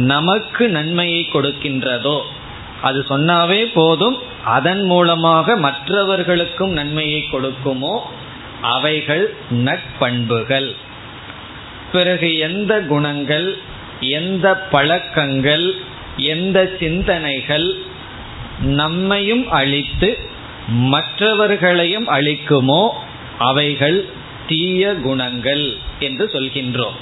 நமக்கு 0.07 0.69
நன்மையை 0.69 1.21
கொடுக்கின்றதோ 1.33 2.17
அது 2.81 2.99
சொன்னாவே 3.09 3.71
போதும் 3.73 4.17
அதன் 4.45 4.83
மூலமாக 4.85 5.55
மற்றவர்களுக்கும் 5.55 6.73
நன்மையை 6.73 7.21
கொடுக்குமோ 7.31 7.95
அவைகள் 8.61 9.25
நட்பண்புகள் 9.63 10.69
பிறகு 11.91 12.37
எந்த 12.37 12.73
குணங்கள் 12.81 13.47
எந்த 13.99 14.47
பழக்கங்கள் 14.71 15.67
எந்த 16.15 16.57
சிந்தனைகள் 16.79 17.67
நம்மையும் 18.75 19.45
அழித்து 19.49 20.17
மற்றவர்களையும் 20.67 22.07
அழிக்குமோ 22.07 22.83
அவைகள் 23.37 23.99
தீய 24.47 24.95
குணங்கள் 24.95 25.77
என்று 25.99 26.29
சொல்கின்றோம். 26.33 26.97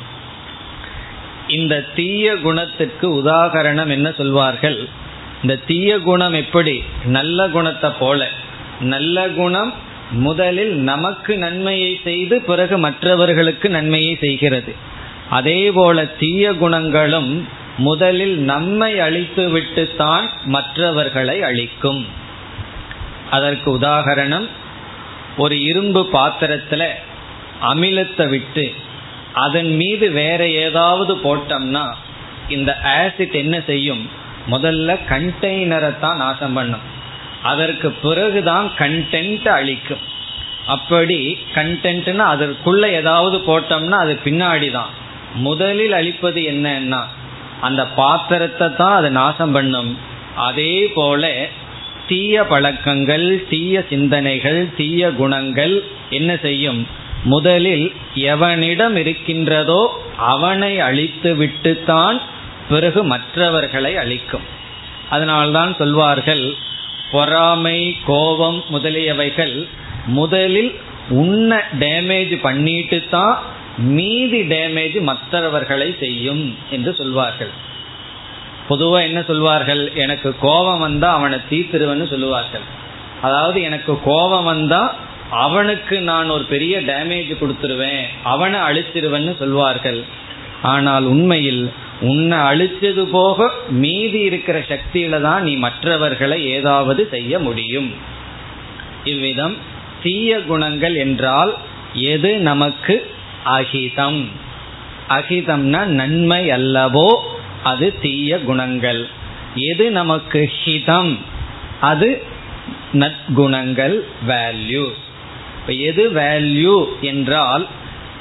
இந்த 1.47 1.84
தீய 1.95 2.36
குணத்துக்கு 2.36 3.23
உதாகரணம் 3.23 3.89
என்ன 3.89 4.12
சொல்வார்கள்? 4.12 4.88
இந்த 5.41 5.55
தீய 5.55 5.99
குணம் 5.99 6.34
எப்படி? 6.34 6.84
நல்ல 7.05 7.47
குணத்தை 7.47 7.91
போல. 7.99 8.29
நல்ல 8.79 9.27
குணம் 9.27 9.73
முதலில் 10.12 10.75
நமக்கு 10.75 11.38
நன்மையை 11.38 11.99
செய்து 12.03 12.41
பிறகு 12.41 12.77
மற்றவர்களுக்கு 12.77 13.69
நன்மையை 13.69 14.17
செய்கிறது. 14.19 14.75
அதே 15.29 15.71
போல 15.71 16.05
தீய 16.05 16.53
குணங்களும் 16.53 17.47
முதலில் 17.77 18.38
நம்மை 18.38 18.99
அழித்து 18.99 19.95
தான் 19.97 20.29
மற்றவர்களை 20.45 21.41
அழிக்கும். 21.41 22.05
அதற்கு 23.31 23.79
உதாகரணம் 23.79 24.47
ஒரு 25.38 25.62
இரும்பு 25.62 26.10
பாத்திரத்துல 26.13 26.84
அமிலத்தை 27.69 28.25
விட்டு 28.34 28.65
அதன் 29.43 29.71
மீது 29.80 30.06
வேற 30.21 30.41
ஏதாவது 30.65 31.13
போட்டோம்னா 31.25 31.86
இந்த 32.56 32.71
ஆசிட் 32.99 33.36
என்ன 33.43 33.56
செய்யும்? 33.69 34.04
முதல்ல 34.54 34.97
கண்டெய்னரை 35.12 35.91
தான் 36.04 36.21
நாசம் 36.23 36.56
பண்ணும். 36.58 36.86
அதற்கு 37.51 37.88
பிறகுதான் 38.04 38.67
கண்டென்ட் 38.82 39.47
அழிக்கும். 39.58 40.04
அப்படி 40.73 41.19
கண்டென்ட்னா 41.56 42.25
அதற்குள்ள 42.36 42.84
ஏதாவது 42.99 43.38
போட்டோம்னா 43.49 43.97
அது 44.06 44.13
பின்னாடி 44.25 44.69
தான் 44.78 44.91
முதலில் 45.47 45.95
அழிப்பது 45.99 46.41
என்னன்னா 46.54 47.01
அந்த 47.67 47.82
பாத்திரத்தை 47.99 48.67
தான் 48.80 48.95
அது 48.99 49.10
நாசம் 49.21 49.54
பண்ணும். 49.58 49.91
அதே 50.47 50.73
போல 50.97 51.23
தீய 52.10 52.43
பழக்கங்கள் 52.51 53.28
தீய 53.51 53.75
சிந்தனைகள் 53.91 54.62
தீய 54.80 55.12
குணங்கள் 55.19 55.75
என்ன 56.17 56.32
செய்யும்? 56.45 56.82
முதலில் 57.33 57.85
எவனிடம் 58.31 58.95
இருக்கின்றதோ 59.01 59.81
அவனை 60.33 60.73
அழித்து 60.79 61.29
விட்டுத்தான் 61.41 62.17
பிறகு 62.69 63.01
மற்றவர்களை 63.03 63.91
அழிக்கும். 64.03 64.45
அதனால்தான் 65.09 65.71
சொல்வார்கள் 65.77 66.45
பொறாமை 67.11 67.79
கோபம் 68.05 68.59
முதலியவைகள் 68.71 69.55
முதலில் 70.19 70.71
உன்னை 71.21 71.59
டேமேஜ் 71.79 72.35
பண்ணிட்டு 72.41 72.99
தான் 73.09 73.35
மீதி 73.77 74.41
டேமேஜ் 74.53 74.97
மற்றவர்களை 75.01 75.89
செய்யும் 75.99 76.43
என்று 76.69 76.91
சொல்வார்கள். 76.99 77.53
பொதுவா 78.69 78.99
என்ன 79.07 79.19
சொல்வார்கள் 79.27 79.83
எனக்கு 80.03 80.29
கோபம் 80.39 80.79
வந்தா 80.79 81.09
அவனை 81.13 81.38
தீத்துருவன்னு 81.49 82.07
சொல்லுவார்கள். 82.13 82.65
அதாவது 83.21 83.59
எனக்கு 83.61 83.93
கோபம் 84.03 84.43
வந்தா 84.43 84.81
அவனுக்கு 85.29 86.01
நான் 86.01 86.29
ஒரு 86.29 86.43
பெரிய 86.43 86.79
டேமேஜ் 86.79 87.31
கொடுத்துருவேன் 87.39 88.03
அவனை 88.23 88.59
அழிச்சிருவேன்னு 88.59 89.38
சொல்வார்கள். 89.38 90.03
ஆனால் 90.61 91.05
உண்மையில் 91.05 91.71
உன்னை 92.01 92.38
அழிச்சது 92.38 93.03
போக 93.11 93.51
மீதி 93.69 94.19
இருக்கிற 94.19 94.59
சக்தியில 94.59 95.21
தான் 95.21 95.43
நீ 95.43 95.55
மற்றவர்களை 95.55 96.45
ஏதாவது 96.45 97.07
செய்ய 97.11 97.39
முடியும். 97.39 97.93
இவ்விதம் 99.03 99.57
தீய 100.03 100.39
குணங்கள் 100.39 100.95
என்றால் 100.95 101.53
எது 101.93 102.39
நமக்கு 102.39 103.09
அகிதம்? 103.43 104.29
அகிதம்னா 105.09 105.85
நன்மை 105.85 106.49
அல்லவோ 106.49 107.15
அது 107.63 107.99
தீய 108.01 108.39
குணங்கள். 108.39 109.07
எது 109.55 109.91
நமக்கு 109.91 110.51
ஹிதம்? 110.63 111.17
அது 111.79 112.23
நற்குணங்கள் 112.93 114.03
இப்ப 115.67 115.78
எது 115.78 116.10
வேல்யூ 116.13 116.86
என்றால் 117.01 117.67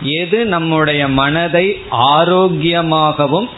எது 0.00 0.44
நம்முடைய 0.44 1.08
மனதை 1.08 1.82
ஆரோக்கியமாகவும் 1.90 3.48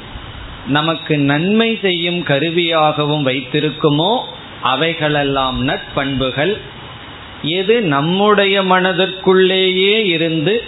நமக்கு 0.66 1.18
நன்மை 1.18 1.79
செய்யும் 1.83 2.20
கருவியாகவும் 2.22 3.25
வைத்திருக்குமோ 3.29 4.18
அவைகளெல்லாம் 4.62 5.68
நட்பண்புகள் 5.68 6.57
எது 7.42 7.83
நம்முடைய 7.83 8.62
மனதிற்குள்ளேயே 8.62 9.96
இருந்து 10.05 10.62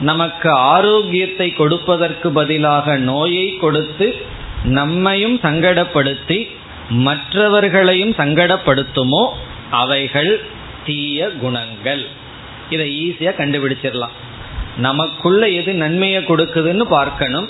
நமக்கு 0.00 0.50
ஆரோக்கியத்தை 0.50 1.52
கொடுப்பதற்கு 1.52 2.30
பதிலாக 2.30 2.96
நோயை 2.96 3.56
கொடுத்து 3.56 4.16
நம்மையும் 4.64 5.40
சங்கடப்படுத்தி 5.42 6.48
மற்றவர்களையும் 6.90 8.14
சங்கடப்படுத்துமோ 8.16 9.28
அவைகள் 9.70 10.40
தீய 10.86 11.28
குணங்கள். 11.28 12.06
இதை 12.70 12.88
ஈஸியா 13.04 13.32
கண்டுபிடிச்சிடலாம். 13.40 14.16
நமக்குள்ள 14.76 15.48
எது 15.48 15.72
நன்மையை 15.74 16.22
கொடுக்குதுன்னு 16.22 16.84
பார்க்கணும். 16.96 17.48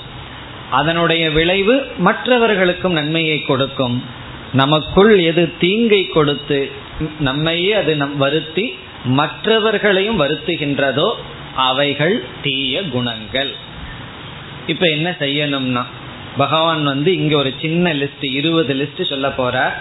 அதனுடைய 0.71 1.31
விளைவு 1.31 1.75
மற்றவர்களுக்கும் 1.99 2.93
நன்மையை 2.93 3.39
கொடுக்கும். 3.43 4.05
நமக்குள் 4.53 5.19
எது 5.19 5.43
தீங்கை 5.59 6.03
கொடுத்து 6.07 6.71
நம்மையே 7.21 7.73
அது 7.73 7.97
நம் 7.97 8.17
வருத்தி 8.17 8.65
மற்றவர்களையும் 9.05 10.21
வருத்துகின்றதோ 10.21 11.09
அவைகள் 11.55 12.17
தீய 12.43 12.83
குணங்கள். 12.83 13.53
இப்ப 14.67 14.87
என்ன 14.87 15.09
செய்யணும்னா 15.19 15.83
பகவான் 16.37 16.85
வந்து 16.85 17.11
இங்க 17.15 17.37
ஒரு 17.37 17.53
சின்ன 17.61 17.93
லிஸ்ட் 17.95 18.27
இருபது 18.39 18.75
லிஸ்ட் 18.75 19.09
சொல்ல 19.09 19.29
போறார். 19.29 19.77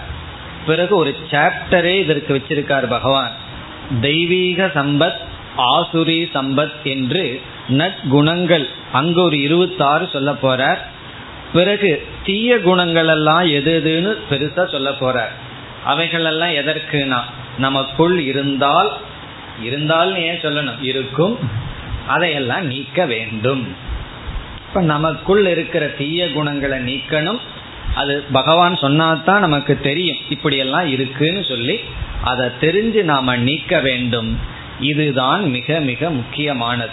பிறகு 0.66 0.96
ஒரு 0.96 1.16
சாப்டரே 1.30 1.94
இதற்கு 2.04 2.30
வச்சிருக்கார் 2.36 2.88
பகவான். 2.88 3.30
தெய்வீக 4.00 4.70
சம்பத் 4.74 5.20
ஆசுரி 5.56 6.28
சம்பத் 6.34 6.82
என்று 6.84 7.40
நற்குணங்கள். 7.68 8.68
அங்கு 8.92 9.22
ஒரு 9.22 9.40
இருபத்தாறு 9.40 10.08
சொல்ல 10.12 10.32
போறார். 10.32 10.78
பிறகு 11.52 12.06
தீய 12.24 12.60
குணங்கள் 12.60 13.08
எல்லாம் 13.08 13.46
எது 13.46 13.82
எதுன்னு 13.84 14.32
பெருசா 14.32 14.70
சொல்ல 14.70 14.90
போறார். 14.90 15.30
அவைகளெல்லாம் 15.84 16.50
எதற்குனா 16.50 17.20
நமக்குள் 17.58 18.20
இருந்தால் 18.20 18.90
இருந்தால் 19.62 20.16
ஏன் 20.16 20.40
சொல்லணும்? 20.40 20.82
இருக்கும். 20.82 21.38
அதையெல்லாம் 22.06 22.66
நீக்க 22.66 23.06
வேண்டும். 23.06 23.76
இப்ப 24.68 24.80
நமக்குள் 24.80 25.46
இருக்கிற 25.46 25.86
தீய 25.86 26.32
குணங்களை 26.32 26.78
நீக்கணும். 26.78 27.38
அது 27.94 28.24
பகவான் 28.32 28.74
சொன்னாதான் 28.74 29.38
நமக்கு 29.38 29.80
தெரியும். 29.80 30.16
இப்படியெல்லாம் 30.28 30.86
இருக்குன்னு 30.86 31.44
சொல்லி 31.44 31.80
அதை 32.22 32.48
தெரிஞ்சு 32.60 33.02
நாம 33.02 33.36
நீக்க 33.36 33.80
வேண்டும். 33.80 34.38
இதுதான் 34.80 35.50
மிக 35.50 35.80
மிக 35.80 36.10
முக்கியமானது. 36.10 36.90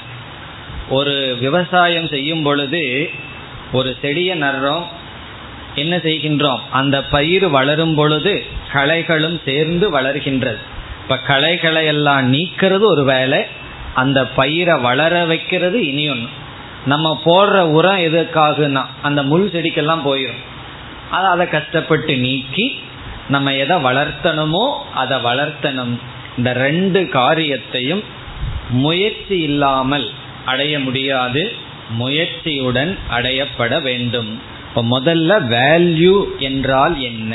ஒரு 0.90 1.38
விவசாயம் 1.40 2.08
செய்யும் 2.08 2.44
பொழுது 2.44 3.10
ஒரு 3.72 3.98
செடியை 4.02 4.42
நடுறோம் 4.42 4.84
என்ன 5.76 5.98
செய்கின்றோம்? 5.98 6.60
அந்த 6.72 7.04
பயிர் 7.04 7.48
வளரும் 7.48 7.96
பொழுது 7.96 8.44
களைகளும் 8.74 9.42
சேர்ந்து 9.46 10.00
வளர்கின்றது. 10.00 10.58
இப்ப 11.02 11.18
களைகளை 11.18 11.86
எல்லாம் 11.86 12.34
நீக்கிறது 12.34 12.80
ஒரு 12.80 13.04
வேலை 13.04 13.46
அந்த 13.94 14.28
பயிரை 14.28 14.80
வளர 14.80 15.26
வைக்கிறது 15.26 15.88
இனி 15.88 16.10
ஒன்று 16.10 16.28
நம்ம 16.86 17.22
போடுற 17.26 17.60
உரம் 17.60 17.98
எதுக்காகனா 17.98 18.86
அந்த 19.02 19.24
முள் 19.24 19.50
செடிக்கெல்லாம் 19.50 20.06
போயிடும் 20.06 20.44
அதை 21.12 21.30
அதை 21.30 21.48
கஷ்டப்பட்டு 21.48 22.18
நீக்கி 22.18 22.80
நம்ம 23.30 23.54
எதை 23.54 23.78
வளர்த்தணுமோ 23.84 24.78
அதை 24.94 25.18
வளர்த்தணும். 25.18 25.98
இந்த 26.38 26.50
ரெண்டு 26.66 27.00
காரியத்தையும் 27.10 28.04
முயற்சி 28.84 29.38
இல்லாமல் 29.50 30.08
அடைய 30.46 30.74
முடியாது 30.80 31.44
முயற்சியுடன் 32.02 32.92
அடையப்பட 33.10 33.74
வேண்டும். 33.82 34.30
இப்போ 34.68 34.82
முதல்ல 34.96 35.32
வேல்யூ 35.56 36.16
என்றால் 36.40 36.96
என்ன 37.10 37.34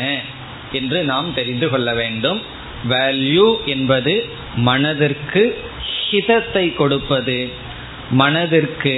என்று 0.79 0.99
நாம் 1.05 1.29
தெரிந்து 1.35 1.67
கொள்ள 1.71 1.89
வேண்டும். 1.95 2.41
வேல்யூ 2.89 3.47
என்பது 3.65 4.15
மனதிற்கு 4.69 5.43
ஹிதத்தை 6.03 6.65
கொடுப்பது 6.75 7.39
மனதிற்கு 8.21 8.95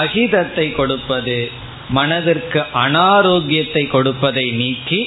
அகிதத்தை 0.00 0.66
கொடுப்பது 0.72 1.38
மனதிற்கு 1.90 2.60
அனாரோக்கியத்தை 2.82 3.82
கொடுப்பதை 3.88 4.46
நீக்கி 4.60 5.00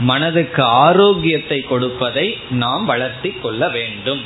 மனதுக்கு 0.00 0.62
ஆரோக்கியத்தை 0.62 1.58
கொடுப்பதை 1.60 2.26
நாம் 2.50 2.84
வளர்த்தி 2.84 3.30
கொள்ள 3.30 3.68
வேண்டும். 3.68 4.22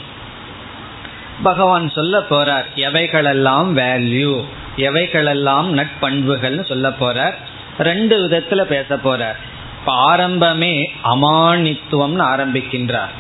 பகவான் 1.42 1.87
சொல்ல 1.90 2.18
போறார் 2.30 2.68
எவைகளெல்லாம் 2.76 3.70
வேல்யூ 3.80 4.32
எவைகளெல்லாம் 4.76 5.68
நட்பண்புகள்னு 5.78 6.64
சொல்ல 6.64 6.88
போறார். 6.88 7.34
ரெண்டு 7.78 8.14
விதத்துல 8.24 8.62
பேச 8.62 8.96
போறார். 8.96 9.38
இப்ப 9.78 9.92
ஆரம்பமே 10.10 10.74
அமானித்துவம்னு 11.04 12.24
ஆரம்பிக்கின்றார். 12.32 13.14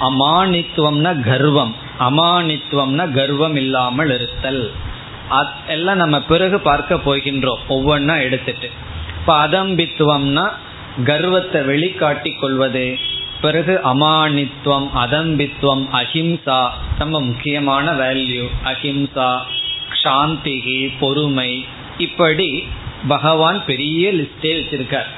அமானித்துவம்னா 0.00 1.12
கர்வம் 1.20 1.74
அமானித்துவம்னா 2.00 3.04
கர்வம் 3.12 3.56
இல்லாமல் 3.56 4.10
இருத்தல். 4.14 4.72
எல்லாம் 5.66 5.96
நம்ம 5.96 6.16
பிறகு 6.22 6.58
பார்க்க 6.60 6.94
போகின்றோம் 6.94 7.62
ஒவ்வொன்றா 7.68 8.16
எடுத்துட்டு. 8.20 8.70
இப்ப 9.20 9.46
அதம்பித்துவம்னா 9.46 10.46
கர்வத்தை 11.04 11.60
வெளிக்காட்டி 11.60 12.38
கொள்வது. 12.40 12.98
பிறகு 13.40 13.80
அமானித்துவம் 13.84 14.88
அதம்பித்துவம் 14.94 15.84
அஹிம்சா 15.92 16.68
ரொம்ப 16.98 17.20
முக்கியமான 17.20 17.92
வேல்யூ 17.92 18.44
அஹிம்சா 18.64 19.38
சாந்திகி 20.04 20.90
பொறுமை. 21.00 21.64
இப்படி 21.98 22.64
பகவான் 23.08 23.64
பெரிய 23.66 24.12
லிஸ்டே 24.12 24.52
வச்சிருக்கார். 24.58 25.10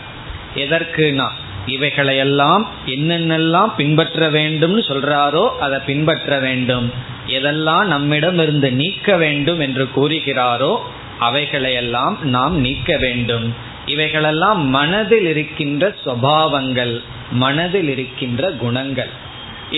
எதற்குனா 0.55 1.29
இவைகளையெல்லாம் 1.67 2.67
என்னென்னலாம் 2.87 3.73
பின்பற்ற 3.77 4.31
வேண்டும்னு 4.31 4.83
சொல்றாரோ 4.89 5.59
அதை 5.59 5.79
பின்பற்ற 5.87 6.39
வேண்டும். 6.39 6.93
எதெல்லாம் 7.27 7.85
நம்மிடம் 7.85 8.39
இருந்து 8.39 8.73
நீக்க 8.73 9.17
வேண்டும் 9.17 9.61
என்று 9.61 9.89
கூறுகிறாரோ 9.97 10.77
அவைகளையெல்லாம் 11.21 12.23
நாம் 12.23 12.61
நீக்க 12.61 12.97
வேண்டும். 12.97 13.55
இவைகளெல்லாம் 13.93 14.61
மனதில் 14.77 15.29
இருக்கின்ற 15.33 15.85
சுவாவங்கள் 16.05 16.95
மனதில் 17.43 17.91
இருக்கின்ற 17.95 18.51
குணங்கள். 18.63 19.13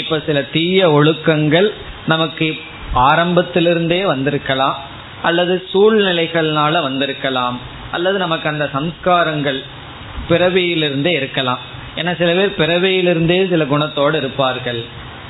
இப்ப 0.01 0.19
சில 0.27 0.39
தீய 0.55 0.79
ஒழுக்கங்கள் 0.99 1.69
நமக்கு 2.07 2.47
ஆரம்பத்திலிருந்தே 3.11 4.01
வந்திருக்கலாம் 4.13 4.79
அல்லது 5.23 5.55
சூழ்நிலைகள்னால 5.73 6.75
வந்திருக்கலாம் 6.83 7.57
அல்லது 7.91 8.17
நமக்கு 8.19 8.47
அந்த 8.49 8.67
சம்ஸ்காரங்கள் 8.77 9.61
பிறவியிலிருந்தே 10.29 11.13
இருக்கலாம். 11.21 11.63
ஏன்னா 11.99 12.13
சில 12.21 12.31
பேர் 12.39 12.59
பிறவியிலிருந்தே 12.63 13.39
சில 13.53 13.65
குணத்தோடு 13.73 14.17
இருப்பார்கள். 14.23 14.81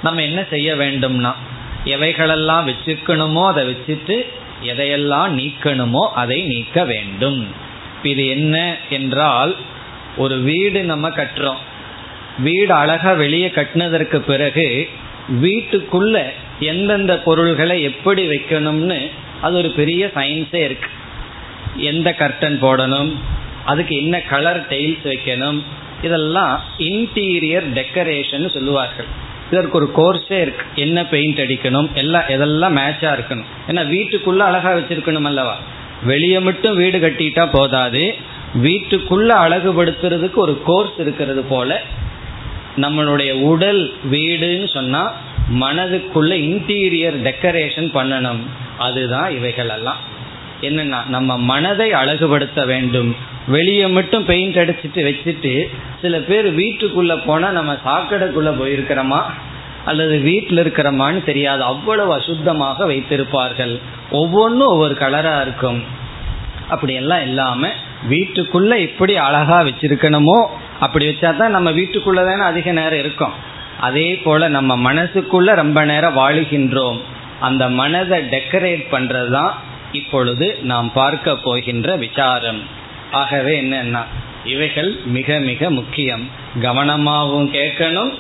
நம்ம 0.03 0.23
என்ன 0.23 0.41
செய்ய 0.53 0.69
வேண்டும்னா 0.83 1.33
எவைகளெல்லாம் 1.95 2.69
வச்சுக்கணுமோ 2.71 3.43
அதை 3.51 3.63
வச்சுட்டு 3.71 4.17
எதையெல்லாம் 4.71 5.31
நீக்கணுமோ 5.41 6.03
அதை 6.23 6.39
நீக்க 6.53 6.85
வேண்டும். 6.93 7.41
இது 8.03 8.29
என்ன 8.29 8.77
என்றால் 8.91 9.57
ஒரு 10.17 10.37
வீடு 10.39 10.85
நம்ம 10.85 11.09
கட்டுறோம். 11.09 11.61
வீடு 12.39 12.73
அழகா 12.73 13.13
வெளியே 13.13 13.49
கட்டினதற்கு 13.49 14.17
பிறகு 14.17 14.89
வீட்டுக்குள்ள 15.41 16.23
எந்தெந்த 16.61 17.19
பொருள்களை 17.19 17.83
எப்படி 17.83 18.29
வைக்கணும்னு 18.29 19.11
அது 19.41 19.57
ஒரு 19.57 19.71
பெரிய 19.71 20.11
சயின்ஸே 20.15 20.55
இருக்கு. 20.55 20.89
எந்த 21.77 22.15
கர்டன் 22.19 22.57
போடணும் 22.63 23.13
அதுக்கு 23.65 23.97
என்ன 23.97 24.21
கலர் 24.21 24.67
டைல்ஸ் 24.69 25.05
வைக்கணும் 25.05 25.63
இதெல்லாம் 26.03 26.63
இன்டீரியர் 26.79 27.67
டெக்கரேஷன் 27.75 28.49
சொல்லுவார்கள். 28.49 29.07
இதற்கு 29.51 29.77
ஒரு 29.79 29.89
கோர்ஸே 29.97 30.41
இருக்கு. 30.41 30.65
என்ன 30.75 31.07
பெயிண்ட் 31.07 31.39
அடிக்கணும் 31.39 31.93
எல்லாம் 31.93 32.23
எதெல்லாம் 32.23 32.77
மேட்சா 32.79 33.11
இருக்கணும். 33.17 33.51
ஏன்னா 33.69 33.83
வீட்டுக்குள்ள 33.95 34.39
அழகா 34.39 34.73
வச்சிருக்கணும் 34.73 35.25
அல்லவா? 35.25 35.59
வெளியே 36.05 36.39
மட்டும் 36.39 36.77
வீடு 36.77 36.99
கட்டிட்டா 36.99 37.49
போதாது. 37.53 38.15
வீட்டுக்குள்ள 38.63 39.29
அழகுபடுத்துறதுக்கு 39.45 40.35
ஒரு 40.35 40.63
கோர்ஸ் 40.65 40.99
இருக்கிறது 40.99 41.43
போல 41.43 41.81
நம்மளுடைய 42.77 43.33
உடல் 43.33 43.95
வீடுன்னு 44.11 44.73
சொன்னா 44.73 45.15
மனதுக்குள்ள 45.61 46.33
இன்டீரியர் 46.47 47.17
டெக்கரேஷன் 47.29 47.89
பண்ணணும். 47.95 48.41
அதுதான் 48.79 49.37
இவைகள் 49.37 49.69
எல்லாம். 49.69 49.97
என்னன்னா 50.61 51.09
நம்ம 51.09 51.39
மனதை 51.39 51.93
அழகுபடுத்த 51.93 52.67
வேண்டும். 52.67 53.17
வெளியே 53.47 53.87
மட்டும் 53.87 54.25
பெயிண்ட் 54.25 54.57
அடிச்சிட்டு 54.57 55.01
வச்சுட்டு 55.01 55.69
சில 56.03 56.19
பேர் 56.19 56.57
வீட்டுக்குள்ள 56.57 57.21
போனா 57.25 57.51
நம்ம 57.51 57.77
சாக்கடைக்குள்ள 57.85 58.51
போயிருக்கிறோமா? 58.61 59.23
அல்லது 59.85 60.19
வீட்டில் 60.19 60.61
இருக்கிறமான்னு 60.65 61.21
தெரியாது 61.25 61.63
அவ்வளவு 61.63 62.11
அசுத்தமாக 62.17 62.87
வைத்திருப்பார்கள். 62.91 63.75
ஒவ்வொன்றும் 64.11 64.69
ஒவ்வொரு 64.69 64.95
கலரா 64.95 65.41
இருக்கும். 65.41 65.81
அப்படியெல்லாம் 66.69 67.23
இல்லாம 67.23 67.69
வீட்டுக்குள்ள 68.11 68.73
எப்படி 68.89 69.17
அழகா 69.17 69.59
வச்சிருக்கணுமோ 69.63 70.39
அப்படி 70.81 71.05
வச்சா 71.07 71.31
தான் 71.37 71.57
நம்ம 71.57 71.71
வீட்டுக்குள்ள 71.71 72.21
தானே 72.29 72.45
அதிக 72.51 72.73
நேரம் 72.73 72.99
இருக்கும். 72.99 73.35
அதே 73.81 74.09
போல 74.25 74.49
நம்ம 74.49 74.93
மனசுக்குள்ள 74.93 75.51
ரொம்ப 75.63 75.85
நேரம் 75.85 76.17
வாழுகின்றோம். 76.17 76.99
அந்த 77.41 77.69
மனதை 77.81 78.19
டெக்கரேட் 78.35 78.85
பண்றதுதான் 78.93 79.53
இப்பொழுது 79.93 80.47
நாம் 80.63 80.89
பார்க்க 80.93 81.37
போகின்ற 81.37 81.97
விசாரம். 81.97 82.61
ஆகவே 83.11 83.55
என்னன்னா 83.63 84.03
இவைகள் 84.45 84.91
மிக 85.17 85.39
மிக 85.39 85.71
முக்கியம். 85.71 86.25
கவனமாகவும் 86.61 87.51
கேட்கணும் 87.59 88.13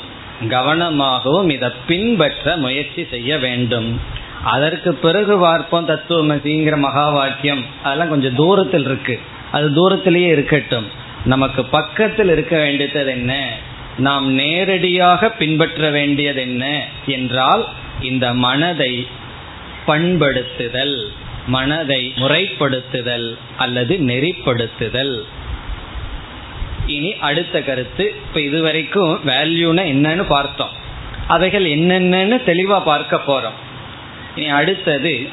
கவனமாகவும் 0.48 1.50
இதை 1.50 1.70
பின்பற்ற 1.87 2.57
முயற்சி 2.57 3.07
செய்ய 3.11 3.38
வேண்டும். 3.38 4.00
அதற்கு 4.44 4.94
பிறகு 4.94 5.38
பார்ப்போம் 5.38 5.88
தத்துவமசிங்கிற 5.88 6.78
மகா 6.78 7.11
வாக்கியம் 7.11 7.64
அதெல்லாம் 7.83 8.09
கொஞ்சம் 8.09 8.35
தூரத்தில் 8.35 8.85
இருக்கு. 8.85 9.20
அது 9.52 9.74
தூரத்திலேயே 9.74 10.26
இருக்கட்டும். 10.26 10.87
நமக்கு 11.24 11.64
பக்கத்தில் 11.64 12.28
இருக்க 12.28 12.57
வேண்டியது 12.57 13.07
என்ன? 13.07 13.57
நாம் 13.98 14.33
நேரடியாக 14.33 15.28
பின்பற்ற 15.28 15.90
வேண்டியது 15.90 16.40
என்ன? 16.40 16.87
என்றால் 17.07 17.68
இந்த 18.00 18.35
மனதை 18.35 19.07
பண்படுத்துதல் 19.87 21.07
மனதை 21.46 22.12
முறைப்படுத்துதல் 22.16 23.37
அல்லது 23.57 23.96
நெறிப்படுத்துதல். 23.96 25.20
இனி 26.87 27.16
அடுத்த 27.18 27.62
கருத்து 27.62 28.14
இப்ப 28.27 28.40
இதுவரைக்கும் 28.40 29.21
வேல்யூனா 29.27 29.83
என்னன்னு 29.83 30.25
பார்த்தோம். 30.29 30.68
அவைகள் 31.27 31.64
என்னென்னு 31.64 32.40
தெளிவா 32.47 32.83
பார்க்க 32.83 33.21
போறோம். 33.27 33.59
இனி 34.37 34.49
அடுத்தது 34.49 35.29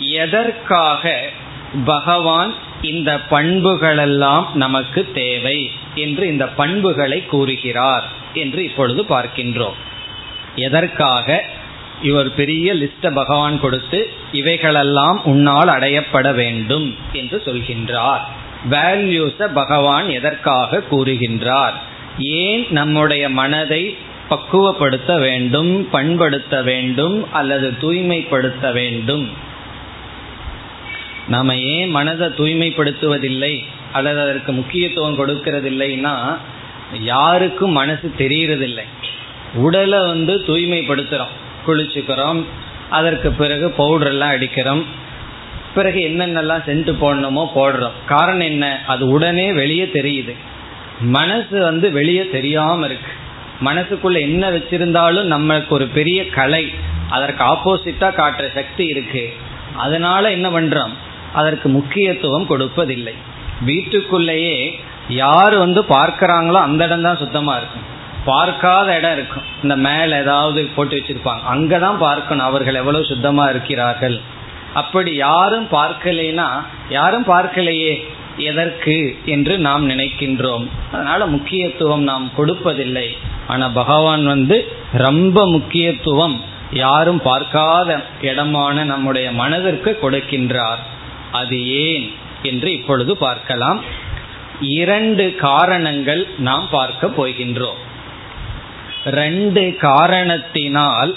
எதற்காக 0.00 1.20
பகவான் 1.84 2.54
இந்த 2.82 3.20
பண்புகளெல்லாம் 3.30 4.54
நமக்கு 4.54 5.10
தேவை 5.14 5.70
என்று 5.94 6.26
இந்த 6.26 6.48
பண்புகளை 6.48 7.26
கூறுகிறார் 7.26 8.08
என்று 8.34 8.64
இப்பொழுது 8.64 9.02
பார்க்கின்றோம். 9.02 9.78
எதற்காக? 10.54 11.44
இவர் 12.02 12.34
பெரிய 12.34 12.74
லிஸ்ட 12.74 13.12
பகவான் 13.14 13.60
கொடுத்து 13.60 14.10
இவைகளெல்லாம் 14.32 15.24
உன்னால் 15.24 15.68
அடையப்பட 15.68 16.34
வேண்டும் 16.34 16.96
என்று 17.12 17.42
சொல்கின்றார். 17.44 18.20
வேல்யூஸ 18.70 19.52
பகவான் 19.54 20.08
எதற்காக 20.08 20.82
கூறுகின்றார்? 20.90 21.72
ஏன் 22.18 22.66
நம்முடைய 22.70 23.28
மனதை 23.28 23.96
பக்குவப்படுத்த 24.30 25.18
வேண்டும் 25.18 25.88
பண்படுத்த 25.90 26.62
வேண்டும் 26.62 27.32
அல்லது 27.32 27.78
தூய்மைப்படுத்த 27.78 28.72
வேண்டும்? 28.72 29.30
நாம 31.28 31.56
ஏன் 31.56 31.90
மனதை 31.90 32.28
தூய்மைப்படுத்துவதில்லை 32.28 33.64
அல்லது 33.92 34.20
அதற்கு 34.20 34.52
முக்கியத்துவம் 34.52 35.18
கொடுக்கறதில்லைன்னா 35.18 36.36
யாருக்கும் 37.00 37.70
மனசு 37.70 38.12
தெரியறதில்லை. 38.18 38.84
உடலை 39.54 39.98
வந்து 39.98 40.44
தூய்மைப்படுத்துகிறோம் 40.46 41.34
குளிச்சுக்கிறோம். 41.66 42.44
அதற்கு 42.90 43.32
பிறகு 43.32 43.70
பவுடர் 43.70 44.08
எல்லாம் 44.08 44.28
அடிக்கிறோம். 44.28 44.84
பிறகு 45.74 45.98
என்னென்னலாம் 46.00 46.64
சென்ட்டு 46.66 46.94
போடணுமோ 47.00 47.46
போடுறோம். 47.54 47.90
காரணம் 48.06 48.40
என்ன? 48.40 48.82
அது 48.86 49.08
உடனே 49.08 49.52
வெளியே 49.52 49.84
தெரியுது. 49.84 50.36
மனசு 51.00 51.62
வந்து 51.62 51.90
வெளியே 51.90 52.28
தெரியாம 52.28 52.86
இருக்கு. 52.86 53.12
மனசுக்குள்ள 53.64 54.20
என்ன 54.20 54.50
வச்சிருந்தாலும் 54.50 55.30
நம்மளுக்கு 55.30 55.68
ஒரு 55.68 55.86
பெரிய 55.86 56.28
கலை 56.28 56.70
அதற்கு 57.10 57.44
ஆப்போசிட்டா 57.44 58.08
காட்டுற 58.10 58.54
சக்தி 58.54 58.84
இருக்கு. 58.84 59.32
அதனால 59.76 60.30
என்ன 60.30 60.48
பண்றோம்? 60.50 60.92
அதற்கு 61.32 61.68
முக்கியத்துவம் 61.68 62.50
கொடுப்பதில்லை. 62.50 63.14
வீட்டுக்குள்ளேயே 63.60 64.80
யார் 65.08 65.54
வந்து 65.54 65.82
பார்க்கறாங்களோ 65.82 66.52
அந்த 66.52 66.84
இடம் 66.84 67.02
தான் 67.02 67.16
சுத்தமா 67.16 67.56
இருக்கும். 67.56 67.82
பார்க்காத 68.24 68.96
இடம் 68.96 69.12
இருக்கும். 69.12 69.42
இந்த 69.62 69.76
மேல 69.76 70.20
ஏதாவது 70.20 70.68
போட்டு 70.76 70.96
வச்சிருப்பாங்க. 70.96 71.38
அங்கதான் 71.54 71.96
பார்க்கணும். 71.98 72.44
அவர்கள் 72.44 72.74
எவ்வளவு 72.74 73.04
சுத்தமா 73.04 73.48
இருக்கிறார்கள்? 73.48 74.20
அப்படி 74.74 75.14
யாரும் 75.14 75.68
பார்க்கலைனா 75.72 76.48
யாரும் 76.88 77.26
பார்க்கலையே 77.26 77.94
எதற்கு 78.36 79.16
என்று 79.24 79.58
நாம் 79.58 79.90
நினைக்கின்றோம். 79.90 80.66
அதனால 80.92 81.26
முக்கியத்துவம் 81.26 82.02
நாம் 82.02 82.30
கொடுப்பதில்லை. 82.38 83.08
ஆனா 83.46 83.68
பகவான் 83.68 84.24
வந்து 84.26 84.72
ரொம்ப 84.92 85.46
முக்கியத்துவம் 85.46 86.40
யாரும் 86.70 87.22
பார்க்காத 87.22 88.00
இடமான 88.20 88.84
நம்முடைய 88.84 89.32
மனதிற்கு 89.32 89.98
கொடுக்கின்றார். 90.02 90.82
அது 91.32 91.56
ஏன் 91.68 92.10
என்று 92.42 92.72
இப்பொழுது 92.72 93.16
பார்க்கலாம். 93.16 93.80
இரண்டு 94.60 95.34
காரணங்கள் 95.34 96.28
நாம் 96.38 96.68
பார்க்க 96.70 97.06
போகின்றோம். 97.06 97.80
ரெண்டு 99.04 99.76
காரணத்தினால் 99.80 101.16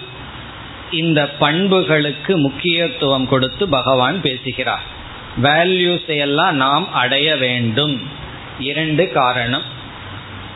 இந்த 0.92 1.30
பண்புகளுக்கு 1.30 2.38
முக்கியத்துவம் 2.38 3.28
கொடுத்து 3.28 3.70
பகவான் 3.70 4.22
பேசுகிறார். 4.22 4.82
வேல்யூஸை 5.42 6.18
எல்லாம் 6.18 6.56
நாம் 6.56 6.94
அடைய 6.94 7.36
வேண்டும். 7.36 8.10
இரண்டு 8.60 9.12
காரணம். 9.12 9.62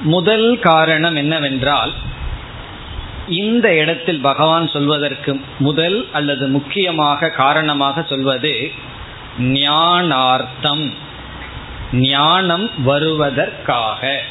முதல் 0.01 0.59
காரணம் 0.59 1.15
என்னவென்றால் 1.15 1.93
இந்த 3.27 3.75
இடத்தில் 3.75 4.19
பகவான் 4.19 4.67
சொல்வதற்கு 4.67 5.41
முதல் 5.59 6.07
அல்லது 6.11 6.47
முக்கியமாக 6.47 7.29
காரணமாக 7.29 8.01
சொல்வது 8.01 8.71
ஞானார்த்தம். 9.39 10.93
ஞானம் 11.93 12.83
வருவதற்காக 12.83 14.21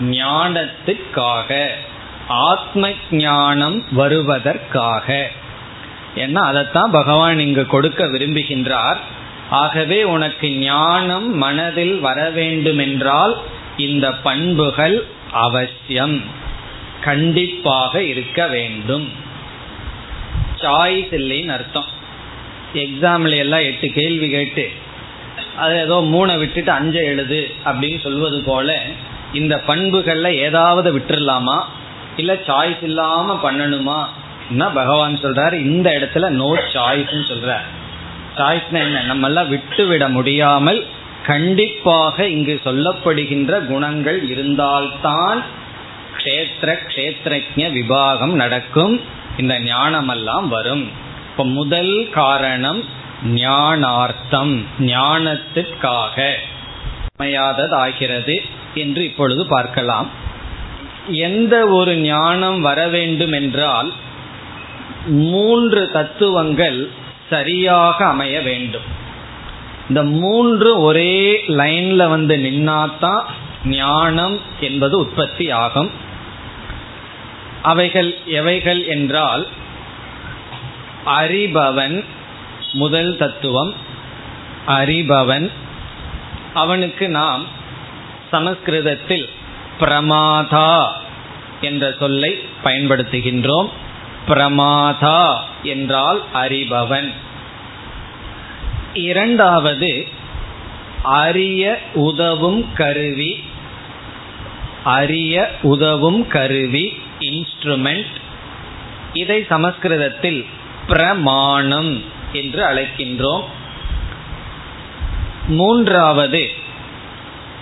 ஞானத்துக்காக. 0.00 1.68
ஆத்ம 2.30 2.90
ஞானம் 3.10 3.84
வருவதற்காக. 3.92 5.28
ஏன்னா 6.16 6.34
அதைத்தான் 6.34 6.90
பகவான் 6.90 7.38
இங்கு 7.38 7.66
கொடுக்க 7.66 8.04
விரும்புகின்றார். 8.04 8.96
ஆகவே 9.50 10.02
உனக்கு 10.02 10.50
ஞானம் 10.50 11.36
மனதில் 11.36 12.00
வர 12.00 12.30
வேண்டுமென்றால் 12.30 13.36
இந்த 13.76 14.12
பண்புகள் 14.12 15.06
அவசியம். 15.32 16.22
கண்டிப்பாக 17.00 18.02
இருக்க 18.02 18.46
வேண்டும். 18.46 19.12
சாய்ஸ் 20.58 21.10
இல்லைன்னு 21.10 21.48
அர்த்தம். 21.48 21.98
எக்ஸாம்ல 22.74 23.36
எல்லாம் 23.36 23.60
எட்டு 23.60 23.88
கேள்வி 23.88 24.30
கேட்டு 24.30 24.70
அது 25.56 25.80
ஏதோ 25.80 26.00
மூணை 26.00 26.38
விட்டுட்டு 26.38 26.72
அஞ்சை 26.72 27.04
எழுது 27.04 27.54
அப்படின்னு 27.64 28.00
சொல்வது 28.00 28.42
போல 28.42 28.82
இந்த 29.32 29.60
பண்புகளில் 29.66 30.38
ஏதாவது 30.38 30.98
விட்டுடலாமா 30.98 31.64
இல்ல 32.20 32.32
சாய்ஸ் 32.34 32.82
இல்லாம 32.82 33.38
பண்ணணுமா? 33.42 34.00
பகவான் 34.74 35.20
சொல்றாரு? 35.22 35.52
இந்த 35.52 35.90
இடத்துல 35.90 36.28
நோ 36.28 36.48
சாய்ஸ் 36.72 37.20
சொல்ற. 37.30 37.56
சாய்ஸ்னா 38.36 38.78
என்ன? 38.78 39.02
நம்ம 39.02 39.26
எல்லாம் 39.26 39.48
விட்டு 39.48 39.86
விட 39.86 40.08
முடியாமல் 40.08 40.80
கண்டிப்பாக 41.26 42.26
இங்கு 42.26 42.60
சொல்லப்படுகின்ற 42.64 43.66
குணங்கள் 43.66 44.18
இருந்தால்தான் 44.28 45.40
கஷேத்திர 46.16 46.78
கஷேத்திரஜ 46.86 47.66
விபாகம் 47.76 48.34
நடக்கும். 48.42 49.00
இந்த 49.38 49.54
ஞானமெல்லாம் 49.60 50.48
வரும். 50.48 50.90
இப்ப 51.30 51.44
முதல் 51.44 52.08
காரணம் 52.10 52.84
ஞானார்த்தம். 53.34 54.54
ஞானத்திற்காக 54.80 56.32
அமையாததாகிறது 57.18 58.36
என்று 58.74 59.04
இப்பொழுது 59.04 59.46
பார்க்கலாம். 59.46 60.10
எந்த 61.10 61.66
ஒரு 61.66 61.96
ஞானம் 61.96 62.60
வர 62.60 62.88
வேண்டும் 62.88 63.32
என்றால் 63.32 63.92
மூன்று 65.06 65.90
தத்துவங்கள் 65.90 66.90
சரியாக 67.30 68.06
அமைய 68.06 68.40
வேண்டும். 68.40 68.82
இந்த 69.88 70.02
மூன்று 70.02 70.80
ஒரே 70.80 71.44
லைன்ல 71.46 72.08
வந்து 72.08 72.36
நின்னாதான் 72.36 73.22
ஞானம் 73.64 74.38
என்பது 74.60 74.98
உற்பத்தி 74.98 75.50
ஆகும். 75.50 75.90
அவைகள் 77.62 78.16
எவைகள் 78.26 78.84
என்றால் 78.84 79.46
அறிபவன் 81.06 82.04
முதல் 82.72 83.16
தத்துவம் 83.16 83.74
அறிபவன் 84.66 85.50
அவனுக்கு 86.54 87.08
நாம் 87.08 87.44
சமஸ்கிருதத்தில் 88.30 89.28
பிரமாதா 89.80 90.86
என்ற 91.60 91.94
சொல்லை 91.98 92.38
பயன்படுத்துகின்றோம். 92.64 93.68
பிரமாதா 94.28 95.36
என்றால் 95.62 96.22
அறிபவன். 96.34 97.12
இரண்டாவது 98.94 100.08
அறிய 101.02 101.80
உதவும் 101.94 102.72
கருவி. 102.72 103.44
அறிய 104.84 105.50
உதவும் 105.62 106.26
கருவி 106.26 107.02
இன்ஸ்ட்ருமெண்ட் 107.20 108.18
இதை 109.12 109.44
சமஸ்கிருதத்தில் 109.48 110.46
பிரமாணம் 110.86 112.04
என்று 112.32 112.64
அழைக்கின்றோம். 112.64 113.44
மூன்றாவது 115.46 116.59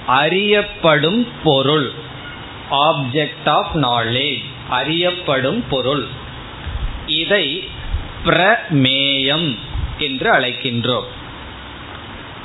அறியப்படும் 0.09 1.29
பொருள். 1.45 1.93
ஆப்ஜெக்ட் 2.71 3.49
ஆஃப் 3.49 3.77
நாலேஜ் 3.77 4.45
அறியப்படும் 4.69 5.65
பொருள். 5.71 6.07
இதை 7.07 7.69
பிரமேயம் 8.25 9.57
என்று 9.99 10.33
அழைக்கின்றோம். 10.33 11.09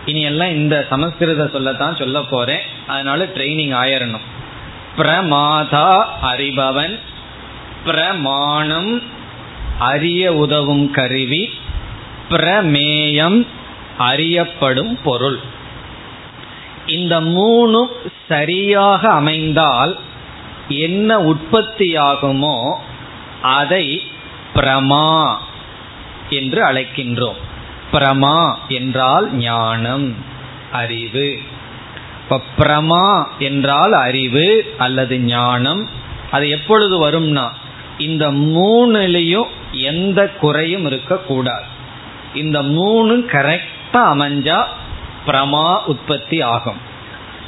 இனி 0.06 0.21
எல்லாம் 0.21 0.49
இந்த 0.49 0.86
சமஸ்கிருத 0.89 1.47
சொல்லத்தான் 1.47 1.95
சொல்ல 1.95 2.21
போறேன். 2.21 2.62
அதனால 2.88 3.26
ட்ரைனிங் 3.26 3.76
ஆயிரணும். 3.84 4.28
பிரமாதா 4.97 6.06
அறிபவன் 6.23 6.99
பிரமாணம் 7.86 9.04
அறிய 9.80 10.34
உதவும் 10.34 10.91
கருவி 10.91 11.49
பிரமேயம் 12.30 13.47
அறியப்படும் 13.97 14.99
பொருள். 15.04 15.39
இந்த 16.95 17.15
மூணும் 17.36 17.91
சரியாக 18.27 19.01
அமைந்தால் 19.19 19.93
என்ன 20.86 21.17
உற்பத்தியாகுமோ 21.32 22.58
அதை 23.58 23.86
பிரமா 24.56 25.10
என்று 26.39 26.60
அழைக்கின்றோம். 26.69 27.39
பிரமா 27.93 28.38
என்றால் 28.67 29.25
ஞானம் 29.47 30.08
அறிவு. 30.71 31.27
இப்ப 32.21 32.39
பிரமா 32.60 33.08
என்றால் 33.39 33.93
அறிவு 34.08 34.47
அல்லது 34.77 35.15
ஞானம் 35.34 35.82
அது 36.32 36.45
எப்பொழுது 36.49 36.95
வரும்னா 37.03 37.47
இந்த 37.97 38.25
மூணுலேயும் 38.32 39.49
எந்த 39.89 40.19
குறையும் 40.41 40.86
இருக்கக்கூடாது. 40.86 41.67
இந்த 42.34 42.58
மூணு 42.77 43.13
கரெக்டா 43.34 44.01
அமைஞ்சா 44.13 44.60
பிரமா 45.27 45.83
உற்பத்தி 45.83 46.41
ஆகும். 46.41 46.77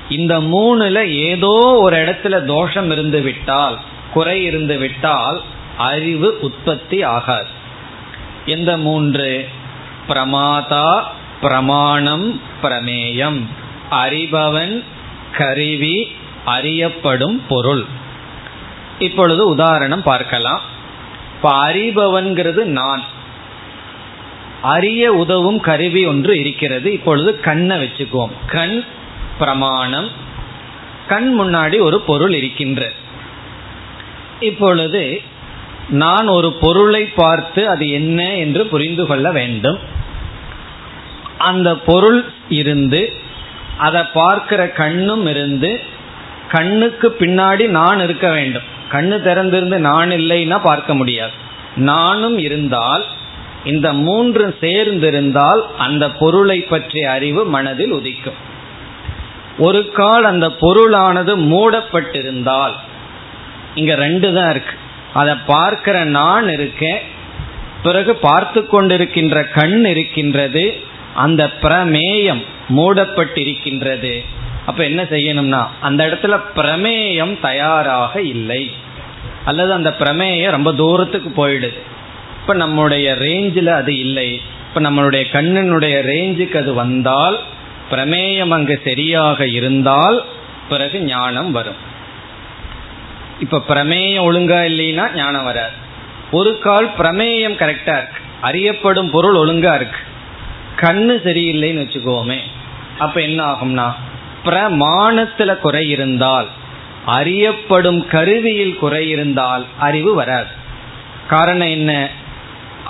இந்த 0.09 0.39
மூணுல 0.39 1.07
ஏதோ 1.07 1.77
ஒரு 1.81 1.97
இடத்துல 1.97 2.45
தோஷம் 2.45 2.91
இருந்து 2.91 3.21
விட்டால் 3.21 3.79
குறை 4.13 4.43
இருந்து 4.43 4.77
விட்டால் 4.77 5.41
அறிவு 5.77 6.37
உற்பத்தி 6.41 7.03
ஆகாது. 7.03 7.47
எந்த 8.45 8.77
மூன்று? 8.77 9.49
பிரமாதா 10.07 11.03
பிரமாணம் 11.41 12.41
பிரமேயம். 12.63 13.41
அறிபவன் 13.91 14.83
கருவி 15.37 16.15
அறியப்படும் 16.45 17.41
பொருள். 17.49 17.85
இப்பொழுது 18.99 19.47
உதாரணம் 19.47 20.03
பார்க்கலாம். 20.03 20.61
இப்ப 21.35 21.67
அறிபவன்கிறது 21.67 22.63
நான். 22.63 23.01
அறிய 24.73 25.13
உதவும் 25.13 25.59
கருவி 25.59 26.05
ஒன்று 26.05 26.33
இருக்கிறது. 26.39 26.93
இப்பொழுது 26.93 27.39
கண்ணை 27.39 27.75
வச்சுக்குவோம். 27.77 28.35
கண் 28.47 28.77
பிரமாணம். 29.39 30.09
கண் 31.07 31.29
முன்னாடி 31.39 31.77
ஒரு 31.79 31.97
பொருள் 31.99 32.33
இருக்கின்ற. 32.33 32.91
இப்பொழுது 34.39 35.21
நான் 35.89 36.27
ஒரு 36.27 36.49
பொருளை 36.53 37.03
பார்த்து 37.15 37.61
அது 37.69 37.85
என்ன 37.89 38.19
என்று 38.35 38.65
புரிந்து 38.65 39.03
கொள்ள 39.05 39.31
வேண்டும். 39.31 39.79
அந்த 41.37 41.75
பொருள் 41.75 42.19
இருந்து 42.49 43.01
அதை 43.77 44.01
பார்க்கிற 44.13 44.61
கண்ணும் 44.69 45.25
இருந்து 45.27 45.71
கண்ணுக்கு 46.51 47.07
பின்னாடி 47.19 47.67
நான் 47.67 47.99
இருக்க 47.99 48.27
வேண்டும். 48.31 48.67
கண்ணு 48.91 49.17
திறந்திருந்து 49.27 49.77
நான் 49.89 50.09
இல்லைன்னா 50.09 50.59
பார்க்க 50.63 50.93
முடியாது. 50.95 51.35
நானும் 51.75 52.37
இருந்தால் 52.37 53.05
இந்த 53.65 53.93
மூன்று 53.93 54.57
சேர்ந்திருந்தால் 54.61 55.61
அந்த 55.77 56.11
பொருளை 56.11 56.57
பற்றிய 56.61 57.11
அறிவு 57.11 57.45
மனதில் 57.45 57.93
உதிக்கும். 57.93 58.39
ஒரு 59.57 59.91
கால் 59.91 60.23
அந்த 60.23 60.47
பொருளானது 60.61 61.33
மூடப்பட்டிருந்தால் 61.51 62.75
இங்க 63.75 63.95
ரெண்டு 63.95 64.33
தான் 64.33 64.49
இருக்கு. 64.49 64.75
அதை 65.13 65.35
பார்க்கிற 65.45 66.03
நான் 66.03 66.49
இருக்கேன் 66.49 67.01
பிறகு 67.83 68.15
பார்த்து 68.15 68.61
கொண்டிருக்கின்ற 68.61 69.49
கண் 69.53 69.85
இருக்கின்றது 69.85 70.63
அந்த 71.15 71.41
பிரமேயம் 71.61 72.41
மூடப்பட்டிருக்கின்றது. 72.75 74.13
அப்ப 74.65 74.83
என்ன 74.83 75.03
செய்யணும்னா 75.03 75.61
அந்த 75.81 76.05
இடத்துல 76.05 76.35
பிரமேயம் 76.55 77.39
தயாராக 77.39 78.21
இல்லை. 78.21 78.71
அல்லது 79.45 79.73
அந்த 79.73 79.95
பிரமேயம் 79.99 80.55
ரொம்ப 80.57 80.73
தூரத்துக்கு 80.73 81.31
போயிடுது. 81.37 81.79
இப்ப 82.45 82.57
நம்முடைய 82.57 83.13
ரேஞ்சில் 83.13 83.67
அது 83.67 83.97
இல்லை. 83.97 84.41
இப்ப 84.67 84.89
நம்மளுடைய 84.89 85.23
கண்ணினுடைய 85.31 85.95
ரேஞ்சுக்கு 86.05 86.57
அது 86.57 86.73
வந்தால் 86.73 87.39
பிரமேயம் 87.91 88.49
அங்கு 88.49 88.81
சரியாக 88.83 89.47
இருந்தால் 89.47 90.23
பிறகு 90.69 91.01
ஞானம் 91.01 91.51
வரும். 91.51 91.75
இப்ப 93.39 93.63
பிரமேயம் 93.69 94.23
ஒழுங்கா 94.23 94.59
இல்லைன்னா 94.71 95.15
ஞானம் 95.15 95.43
வராது. 95.43 95.71
ஒரு 96.31 96.59
கால் 96.59 96.89
பிரமேயம் 96.97 97.57
கரெக்டா 97.57 97.97
இருக்கு. 97.97 98.21
அறியப்படும் 98.41 99.11
பொருள் 99.11 99.35
ஒழுங்கா 99.35 99.75
இருக்கு. 99.75 99.99
கண்ணு 100.75 101.27
சரியில்லைன்னு 101.27 101.81
வச்சுக்கோமே. 101.81 102.37
அப்ப 102.97 103.21
என்ன 103.21 103.45
ஆகும்னா 103.45 103.93
பிரமாணத்துல 104.45 105.57
குறை 105.57 105.89
இருந்தால் 105.89 106.47
அறியப்படும் 107.05 108.07
கருவியில் 108.07 108.77
குறை 108.77 109.09
இருந்தால் 109.09 109.65
அறிவு 109.79 110.13
வராது. 110.13 110.63
காரணம் 111.27 111.67
என்ன? 111.67 112.09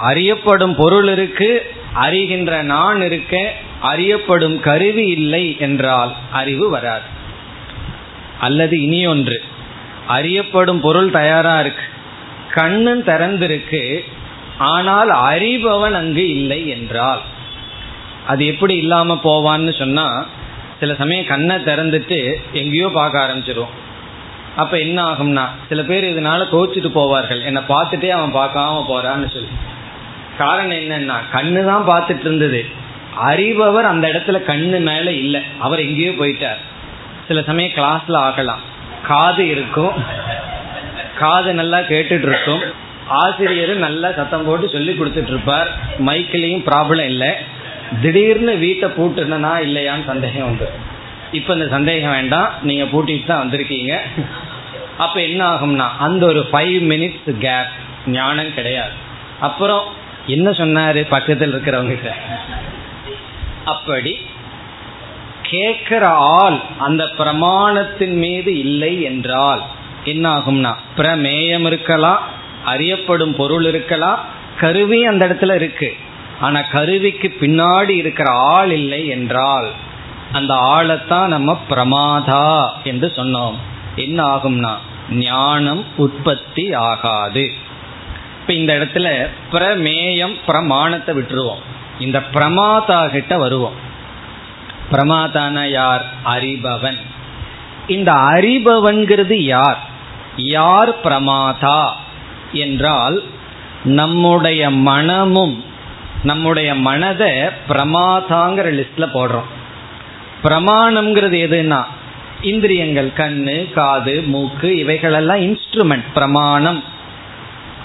அறியப்படும் 0.10 0.76
பொருள் 0.76 1.10
இருக்கு 1.12 1.50
அறிகின்ற 1.94 2.62
நான் 2.62 3.02
இருக்க 3.02 3.36
அறியப்படும் 3.82 4.60
கருவி 4.60 5.06
இல்லை 5.08 5.58
என்றால் 5.60 6.12
அறிவு 6.32 6.70
வராது. 6.70 7.08
அல்லது 8.40 8.82
இனி 8.82 9.08
ஒன்று 9.08 9.38
அறியப்படும் 10.08 10.80
பொருள் 10.80 11.12
தயாரா 11.12 11.60
இருக்கு 11.60 11.86
கண்ணும் 12.50 13.04
திறந்திருக்கு 13.04 13.84
ஆனால் 14.58 15.10
அறிபவன் 15.10 15.92
அங்கு 15.92 16.26
இல்லை 16.30 16.68
என்றால். 16.68 17.22
அது 18.28 18.46
எப்படி 18.46 18.76
இல்லாம 18.76 19.20
போவான்னு 19.24 19.74
சொன்னா 19.78 20.08
சில 20.80 20.94
சமயம் 20.94 21.26
கண்ணை 21.26 21.56
திறந்துட்டு 21.56 22.20
எங்கேயோ 22.52 22.88
பார்க்க 22.94 23.24
ஆரம்பிச்சிடும் 23.26 23.74
அப்ப 24.56 24.80
என்ன 24.80 24.98
ஆகும்னா 25.04 25.46
சில 25.70 25.82
பேர் 25.84 26.04
இதனால 26.04 26.42
கோச்சிட்டு 26.52 26.90
போவார்கள். 27.00 27.42
என்னை 27.44 27.62
பார்த்துட்டே 27.68 28.10
அவன் 28.10 28.36
பார்க்காம 28.40 28.84
போறான்னு 28.92 29.30
சொல்லி. 29.32 29.50
காரணம் 30.38 30.78
என்னன்னா 30.78 31.15
கண்ணு 31.34 31.65
தான் 31.65 31.88
பார்த்துட்டு 31.88 32.19
இருந்தது. 32.19 32.65
அறிபவர் 33.24 33.86
அந்த 33.86 34.08
இடத்துல 34.08 34.39
கண்ணு 34.48 34.80
மேல 34.80 35.12
இல்லை. 35.12 35.41
அவர் 35.60 35.80
எங்கேயோ 35.80 36.12
போயிட்டார். 36.12 36.58
சில 37.28 37.41
சமயம் 37.41 37.71
கிளாஸ்ல 37.71 38.15
ஆகலாம். 38.15 38.60
காது 39.08 39.48
இருக்கும். 39.48 39.91
காது 41.19 41.54
நல்லா 41.54 41.78
கேட்டுட்டு 41.78 42.28
இருக்கும். 42.28 42.62
ஆசிரியர் 43.08 43.76
நல்லா 43.76 44.12
சத்தம் 44.12 44.45
போட்டு 44.45 44.69
சொல்லி 44.69 44.91
கொடுத்துட்டு 44.91 45.28
இருப்பார். 45.28 45.69
மைக்கிலையும் 46.06 46.65
ப்ராப்ளம் 46.65 47.06
இல்லை. 47.06 47.30
திடீர்னு 48.02 48.58
வீட்டை 48.58 48.89
பூட்டுனா 48.89 49.52
இல்லையான்னு 49.67 50.06
சந்தேகம் 50.06 50.48
உண்டு. 50.48 50.69
இப்ப 51.32 51.54
இந்த 51.54 51.67
சந்தேகம் 51.67 52.12
வேண்டாம். 52.12 52.49
நீங்க 52.62 52.84
பூட்டிட்டு 52.84 53.26
தான் 53.26 53.49
வந்திருக்கீங்க. 53.49 53.97
அப்ப 54.97 55.22
என்ன 55.22 55.49
ஆகும்னா 55.49 55.88
அந்த 55.97 56.26
ஒரு 56.26 56.47
ஃபைவ் 56.51 56.78
மினிட்ஸ் 56.91 57.38
கேப் 57.39 57.72
ஞானம் 58.05 58.53
கிடையாது. 58.53 58.91
அப்புறம் 59.39 60.03
என்ன 60.28 60.49
சொன்னாரு 60.49 61.07
பக்கத்தில் 61.07 61.53
இருக்கிறவங்க 61.53 62.11
அப்படி 63.65 64.17
கேட்கிற 65.41 66.07
ஆள் 66.07 66.59
அந்த 66.78 67.03
பிரமாணத்தின் 67.17 68.15
மீது 68.15 68.59
இல்லை 68.59 69.01
என்றால் 69.01 69.61
என்ன 70.03 70.30
ஆகும்னா 70.30 70.73
பிரமேயம் 70.97 71.65
இருக்கலாம் 71.65 72.19
அறியப்படும் 72.65 73.36
பொருள் 73.36 73.65
இருக்கலாம் 73.65 74.19
கருவி 74.57 75.05
அந்த 75.05 75.28
இடத்துல 75.28 75.55
இருக்கு. 75.55 75.93
ஆனா 76.39 76.61
கருவிக்கு 76.61 77.36
பின்னாடி 77.39 77.89
இருக்கிற 77.89 78.32
ஆள் 78.32 78.71
இல்லை 78.71 79.07
என்றால் 79.07 79.71
அந்த 80.32 80.53
ஆளைத்தான் 80.53 81.28
நம்ம 81.28 81.59
பிரமாதா 81.69 82.67
என்று 82.84 83.11
சொன்னோம். 83.15 83.55
என்ன 83.95 84.36
ஆகும்னா 84.36 84.73
ஞானம் 85.09 85.86
உற்பத்தி 85.97 86.73
ஆகாது. 86.73 87.51
இப்ப 88.48 88.60
இந்த 88.60 88.74
இடத்துல 88.74 89.28
பிரமேயம் 89.52 90.36
பிரமாணத்தை 90.46 91.16
விட்டுருவோம். 91.16 91.62
இந்த 92.00 92.24
பிரமாதா 92.34 93.08
கிட்ட 93.08 93.38
வருவோம். 93.38 93.74
பிரமாதான 94.91 95.70
யார்? 95.70 96.06
அறிபவன். 96.26 96.98
இந்த 97.88 98.14
அறிபவன்கிறது 98.14 99.34
யார்? 99.34 99.80
யார் 100.36 101.02
பிரமாதா 101.02 101.89
என்றால் 102.54 103.24
நம்முடைய 103.84 104.70
மனமும் 104.70 105.64
நம்முடைய 106.24 106.76
மனதை 106.76 107.32
பிரமாதாங்கிற 107.70 108.68
லிஸ்ட்ல 108.74 109.06
போடுறோம். 109.14 109.50
பிரமாணம்ங்கிறது 110.43 111.38
எதுனா 111.48 111.84
இந்திரியங்கள் 112.41 113.12
கண்ணு 113.18 113.74
காது 113.74 114.22
மூக்கு 114.22 114.78
இவைகளெல்லாம் 114.78 115.38
இன்ஸ்ட்ருமெண்ட் 115.38 116.04
பிரமாணம். 116.14 116.93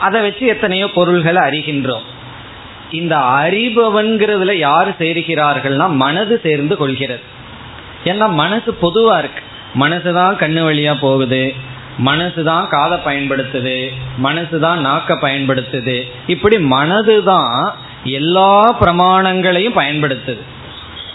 அதை 0.01 0.21
வச்சு 0.21 0.45
எத்தனையோ 0.47 0.87
பொருள்களை 0.97 1.43
அறிகின்றோம். 1.49 2.07
இந்த 2.99 3.17
அறிபவன்கிறதுல 3.17 4.53
யார் 4.59 4.91
சேர்கிறார்கள்னா 4.99 5.87
மனது 6.05 6.41
சேர்ந்து 6.43 6.77
கொள்கிறது. 6.77 7.25
ஏன்னா 8.05 8.27
மனசு 8.43 8.71
பொதுவா 8.83 9.17
இருக்கு. 9.19 9.43
மனசு 9.75 10.11
தான் 10.13 10.39
கண்ணு 10.39 10.63
வழியா 10.69 10.95
போகுது. 11.01 11.43
மனசு 11.99 12.41
தான் 12.45 12.69
காதை 12.69 12.99
பயன்படுத்துது. 13.05 13.77
மனசு 14.17 14.57
தான் 14.61 14.81
நாக்க 14.87 15.17
பயன்படுத்துது. 15.27 15.97
இப்படி 16.27 16.59
மனது 16.75 17.17
தான் 17.25 17.53
எல்லா 18.05 18.53
பிரமாணங்களையும் 18.81 19.79
பயன்படுத்துது. 19.81 20.43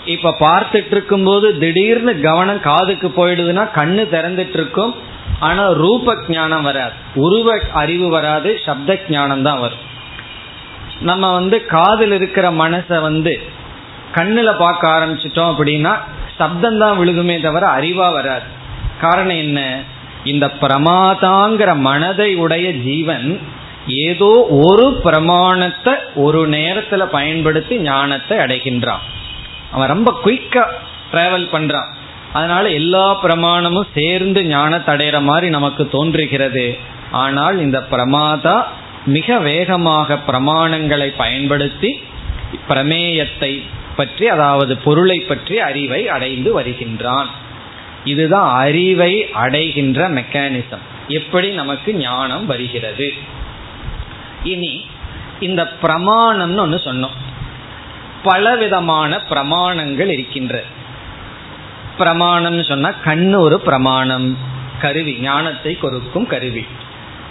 இப்ப 0.06 0.34
பார்த்துட்டு 0.40 0.92
இருக்கும்போது 0.92 1.48
திடீர்னு 1.62 2.14
கவனம் 2.22 2.66
காதுக்கு 2.70 3.08
போயிடுதுன்னா 3.18 3.64
கண்ணு 3.76 4.04
திறந்துட்டு 4.16 4.58
இருக்கும். 4.60 4.94
ஆனா 5.40 5.68
ரூப 5.68 6.16
ஜானம் 6.16 6.62
வராது. 6.62 6.94
உருவ 7.16 7.60
அறிவு 7.74 8.10
வராது 8.10 8.60
சப்த 8.66 9.02
ஜானம் 9.08 9.42
தான் 9.42 9.60
வரும். 9.60 9.84
நம்ம 11.02 11.34
வந்து 11.34 11.66
காதில் 11.66 12.12
இருக்கிற 12.12 12.52
மனசை 12.52 13.02
வந்து 13.02 13.42
கண்ணில் 14.12 14.58
பார்க்க 14.58 14.88
ஆரம்பிச்சிட்டோம் 14.88 15.52
அப்படின்னா 15.52 15.98
சப்தம் 16.38 16.78
தான் 16.78 16.98
விழுகுமே 17.00 17.42
தவிர 17.42 17.68
அறிவா 17.68 18.12
வராது. 18.14 18.44
காரணம் 19.02 19.38
என்ன? 19.38 19.80
இந்த 20.24 20.52
பிரமாதாங்கிற 20.62 21.78
மனதை 21.78 22.36
உடைய 22.36 22.72
ஜீவன் 22.72 23.40
ஏதோ 23.88 24.48
ஒரு 24.50 25.00
பிரமாணத்தை 25.04 25.94
ஒரு 26.16 26.50
நேரத்துல 26.50 27.06
பயன்படுத்தி 27.06 27.80
ஞானத்தை 27.80 28.38
அடைகின்றான். 28.38 29.04
அவன் 29.72 29.88
ரொம்ப 29.88 30.20
குயிக்கா 30.26 30.64
டிராவல் 31.12 31.52
பண்றான். 31.52 31.95
அதனால 32.38 32.70
எல்லா 32.80 33.06
பிரமாணமும் 33.24 33.94
சேர்ந்து 33.98 34.40
ஞானத்தை 34.46 34.90
அடைகிற 34.96 35.18
மாதிரி 35.22 35.48
நமக்கு 35.50 35.84
தோன்றுகிறது. 35.90 36.66
ஆனால் 37.24 37.58
இந்த 37.66 37.80
பிரமாதா 37.92 38.56
மிக 39.16 39.38
வேகமாக 39.50 40.18
பிரமாணங்களை 40.28 41.10
பயன்படுத்தி 41.18 41.92
பிரமேயத்தை 42.70 43.52
பற்றி 43.96 44.26
அதாவது 44.28 44.74
பொருளை 44.86 45.20
பற்றி 45.20 45.56
அறிவை 45.70 46.02
அடைந்து 46.16 46.50
வருகின்றான். 46.58 47.30
இதுதான் 48.04 48.50
அறிவை 48.64 49.14
அடைகின்ற 49.44 50.10
மெக்கானிசம் 50.10 50.84
எப்படி 51.20 51.48
நமக்கு 51.62 51.90
ஞானம் 52.00 52.46
வருகிறது. 52.46 53.08
இனி 54.54 54.74
இந்த 55.40 55.62
பிரமாணம்னு 55.84 56.64
ஒன்று 56.66 56.80
சொன்னோம். 56.88 57.16
பலவிதமான 58.24 59.22
பிரமாணங்கள் 59.32 60.12
இருக்கின்றது 60.16 60.84
பிரமாணம்னு 62.00 62.68
சொன்னா 62.68 62.90
கண்ணு 63.06 63.36
ஒரு 63.36 63.60
பிரமாணம் 63.60 64.38
கருவி 64.82 65.18
ஞானத்தை 65.22 65.78
கொடுக்கும் 65.78 66.28
கருவி. 66.28 66.66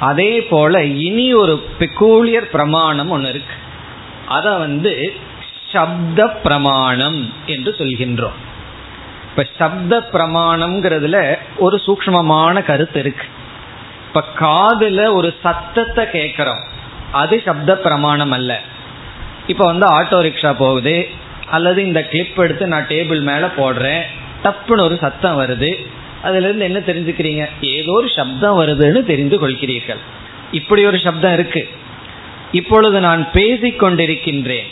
அதே 0.01 0.43
போல 0.43 0.85
இனி 0.85 1.35
ஒரு 1.35 1.65
பெக்கூலியர் 1.79 2.51
பிரமாணம் 2.53 3.11
ஒன்று 3.11 3.29
இருக்கு. 3.29 3.55
அதை 4.29 4.53
வந்து 4.53 5.15
சப்த 5.73 6.29
பிரமாணம் 6.29 7.33
என்று 7.47 7.75
சொல்கின்றோம். 7.79 8.39
இப்ப 9.31 9.47
சப்த 9.59 10.09
பிரமாணம்ங்கிறதுல 10.13 11.39
ஒரு 11.57 11.81
சூக்மமான 11.87 12.63
கருத்து 12.63 13.01
இருக்கு. 13.01 13.27
இப்ப 14.07 14.25
காதுல 14.41 15.13
ஒரு 15.13 15.35
சத்தத்தை 15.43 16.11
கேட்கிறோம் 16.11 16.63
அது 17.13 17.43
சப்த 17.45 17.77
பிரமாணம் 17.77 18.31
அல்ல. 18.31 18.61
இப்ப 19.47 19.65
வந்து 19.65 19.87
ஆட்டோ 19.87 20.19
ரிக்ஷா 20.27 20.53
போகுது. 20.59 21.09
அல்லது 21.51 21.85
இந்த 21.85 22.03
கிளிப் 22.03 22.41
எடுத்து 22.41 22.67
நான் 22.67 22.87
டேபிள் 22.89 23.21
மேல 23.21 23.51
போடுறேன். 23.57 24.03
டப்புன்னு 24.45 24.81
ஒரு 24.81 24.97
சத்தம் 25.01 25.41
வருது. 25.41 25.87
அதுல 26.23 26.49
இருந்து 26.49 26.65
என்ன 26.65 26.79
தெரிஞ்சுக்கிறீங்க? 26.79 27.49
ஏதோ 27.61 27.93
ஒரு 27.93 28.09
சப்தம் 28.09 28.61
வருதுன்னு 28.61 29.05
தெரிந்து 29.05 29.49
கொள்கிறீர்கள். 29.49 29.99
இப்படி 30.53 30.87
ஒரு 30.87 30.99
சப்தம் 30.99 31.33
இருக்கு. 31.33 31.69
இப்பொழுது 32.53 33.01
நான் 33.01 33.31
பேசிக் 33.33 33.83
கொண்டிருக்கின்றேன். 33.83 34.67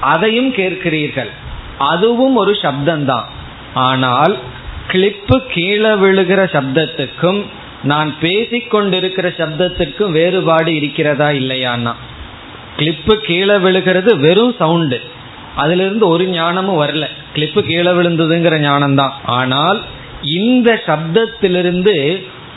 அதையும் 0.00 0.54
கேட்கிறீர்கள். 0.54 1.30
அதுவும் 1.78 2.36
ஒரு 2.36 2.52
சப்தம்தான். 2.52 3.24
ஆனால் 3.74 4.38
கிளிப்பு 4.88 5.42
கீழே 5.48 5.88
விழுகிற 5.88 6.44
சப்தத்துக்கும் 6.44 7.44
நான் 7.82 8.14
பேசிக்கொண்டிருக்கிற 8.20 9.28
சப்தத்திற்கும் 9.36 10.10
வேறுபாடு 10.10 10.74
இருக்கிறதா 10.74 11.28
இல்லையான்னா? 11.28 11.94
கிளிப்பு 12.76 13.14
கீழே 13.14 13.56
விழுகிறது 13.56 14.18
வெறும் 14.18 14.54
சவுண்டு 14.58 15.00
அதுல 15.56 15.82
இருந்து 15.82 16.08
ஒரு 16.08 16.26
ஞானமும் 16.26 16.86
வரல. 16.86 17.06
கிளிப்பு 17.34 17.60
கீழே 17.60 17.90
விழுந்ததுங்கிற 17.90 18.58
ஞானம் 18.58 18.94
தான் 18.94 19.12
ஆனால் 19.38 19.80
இந்த 20.22 20.82
சப்தத்திலிருந்து 20.86 21.94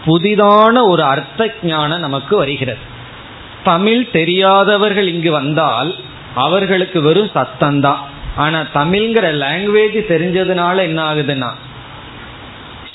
புதிதான 0.06 0.76
ஒரு 0.84 1.04
அர்த்த 1.04 1.52
ஞானம் 1.64 2.00
நமக்கு 2.00 2.38
வருகிறது. 2.38 2.82
தமிழ் 3.64 4.10
தெரியாதவர்கள் 4.12 5.08
இங்கு 5.08 5.32
வந்தால் 5.32 5.96
அவர்களுக்கு 6.36 7.02
வெறும் 7.02 7.32
சத்தம்தான். 7.36 8.02
ஆனா 8.36 8.60
தமிழ்ங்கிற 8.74 9.26
லாங்குவேஜ் 9.44 10.00
தெரிஞ்சதுனால 10.14 10.76
என்ன 10.82 11.14
ஆகுதுன்னா 11.14 11.52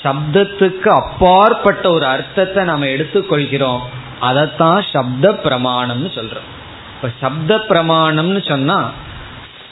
சப்தத்துக்கு 0.03 0.87
அப்பாற்பட்ட 0.87 1.91
ஒரு 1.91 2.05
அர்த்தத்தை 2.05 2.63
நம்ம 2.63 2.85
எடுத்துக்கொள்கிறோம். 2.85 3.81
அதைத்தான் 4.19 4.85
சப்த 4.91 5.31
பிரமாணம்னு 5.43 6.09
சொல்றோம். 6.15 6.47
இப்ப 6.95 7.09
சப்த 7.19 7.57
பிரமாணம்னு 7.69 8.41
சொன்னா 8.47 8.91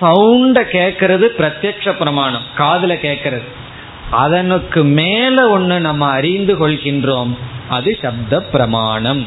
சவுண்ட 0.02 0.58
கேட்கறது 0.72 1.26
பிரத்யக்ஷ 1.40 1.92
பிரமாணம் 1.92 2.46
காதுல 2.58 2.94
கேட்கறது 3.06 3.48
அதனுக்கு 4.12 4.84
மேல 4.84 5.60
ஒண்ணு 5.60 5.78
நம்ம 5.80 6.10
அறிந்து 6.10 6.54
கொள்கின்றோம் 6.60 7.32
அது 7.70 7.98
சப்த 8.02 8.42
பிரமாணம். 8.42 9.26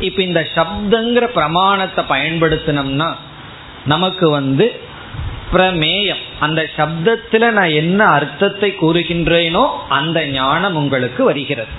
இப்ப 0.00 0.22
இந்த 0.22 0.48
சப்தங்கிற 0.54 1.24
பிரமாணத்தை 1.24 2.04
பயன்படுத்தினோம்னா 2.08 3.14
நமக்கு 3.84 4.30
வந்து 4.30 4.80
பிரமேயம். 5.52 6.22
அந்த 6.40 6.66
சப்தத்துல 6.76 7.50
நான் 7.50 7.68
என்ன 7.68 8.04
அர்த்தத்தை 8.04 8.74
கூறுகின்றேனோ 8.80 9.64
அந்த 9.88 10.26
ஞானம் 10.26 10.76
உங்களுக்கு 10.76 11.24
வருகிறது. 11.24 11.72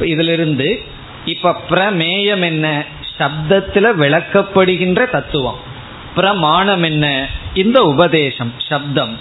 இதிலிருந்து 0.00 0.82
இப்ப 1.24 1.56
பிரமேயம் 1.70 2.42
என்ன? 2.42 2.84
சப்தத்துல 3.18 3.86
விளக்கப்படுகின்ற 4.02 5.10
தத்துவம். 5.10 5.70
பிரமாணம் 6.14 6.82
என்ன? 6.82 7.26
இந்த 7.54 7.82
உபதேசம் 7.84 8.54
சப்தம். 8.68 9.18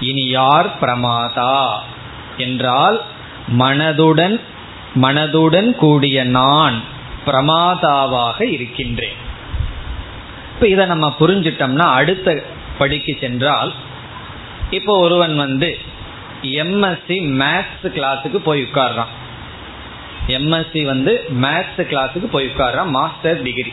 இனி 0.00 0.28
யார் 0.28 0.78
பிரமாதா? 0.80 1.68
என்றால் 2.36 3.02
மனதுடன் 3.58 4.40
மனதுடன் 5.02 5.70
கூடிய 5.70 6.24
நான் 6.24 6.82
பிரமாதாவாக 7.26 8.40
இருக்கின்றேன். 8.40 9.16
இப்ப 10.54 10.68
இதை 10.68 10.86
நம்ம 10.86 11.14
புரிஞ்சிட்டோம்னா 11.20 11.92
அடுத்த 11.92 12.42
படிக்கு 12.78 13.16
சென்றால் 13.20 13.72
இப்போ 14.70 14.98
ஒருவன் 14.98 15.36
வந்து 15.36 15.78
எம்எஸ்சி 16.42 17.24
மேத்ஸ் 17.40 17.82
கிளாஸுக்கு 17.82 18.36
போய் 18.36 18.62
உட்கார்றான். 18.62 19.12
எம்எஸ்சி 20.26 20.84
வந்து 20.84 21.24
மேத்ஸ் 21.42 21.78
கிளாஸுக்கு 21.78 22.26
போய் 22.30 22.46
உட்கார்றான் 22.46 22.88
மாஸ்டர் 22.88 23.42
டிகிரி 23.42 23.72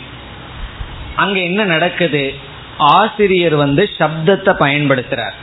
அங்க 1.15 1.39
என்ன 1.39 1.63
நடக்குது? 1.63 2.55
ஆசிரியர் 2.77 3.55
வந்து 3.55 3.89
சப்தத்தை 3.97 4.55
பயன்படுத்துறார். 4.59 5.33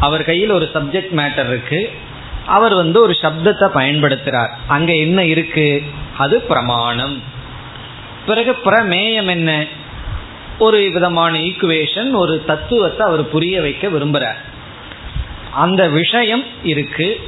அவர் 0.00 0.24
கையில் 0.24 0.50
ஒரு 0.50 0.68
சப்ஜெக்ட் 0.72 1.14
மேட்டர் 1.16 1.46
இருக்கு. 1.46 1.90
அவர் 2.46 2.74
வந்து 2.74 3.02
ஒரு 3.02 3.16
சப்தத்தை 3.22 3.70
பயன்படுத்துறார். 3.74 4.48
அங்க 4.66 4.94
என்ன 4.94 5.24
இருக்கு? 5.24 5.82
அது 6.18 6.40
பிரமாணம். 6.40 7.22
பிறகு 8.26 8.56
பிரமேயம் 8.64 9.26
என்ன? 9.26 9.66
ஒரு 10.58 10.90
விதமான 10.92 11.38
ஈக்குவேஷன் 11.38 12.12
ஒரு 12.12 12.44
தத்துவத்தை 12.46 13.06
அவர் 13.06 13.30
புரிய 13.30 13.60
வைக்க 13.60 13.88
விரும்புறார். 13.88 14.36
அந்த 15.52 15.88
விஷயம் 15.88 16.44
இருக்கு. 16.62 17.20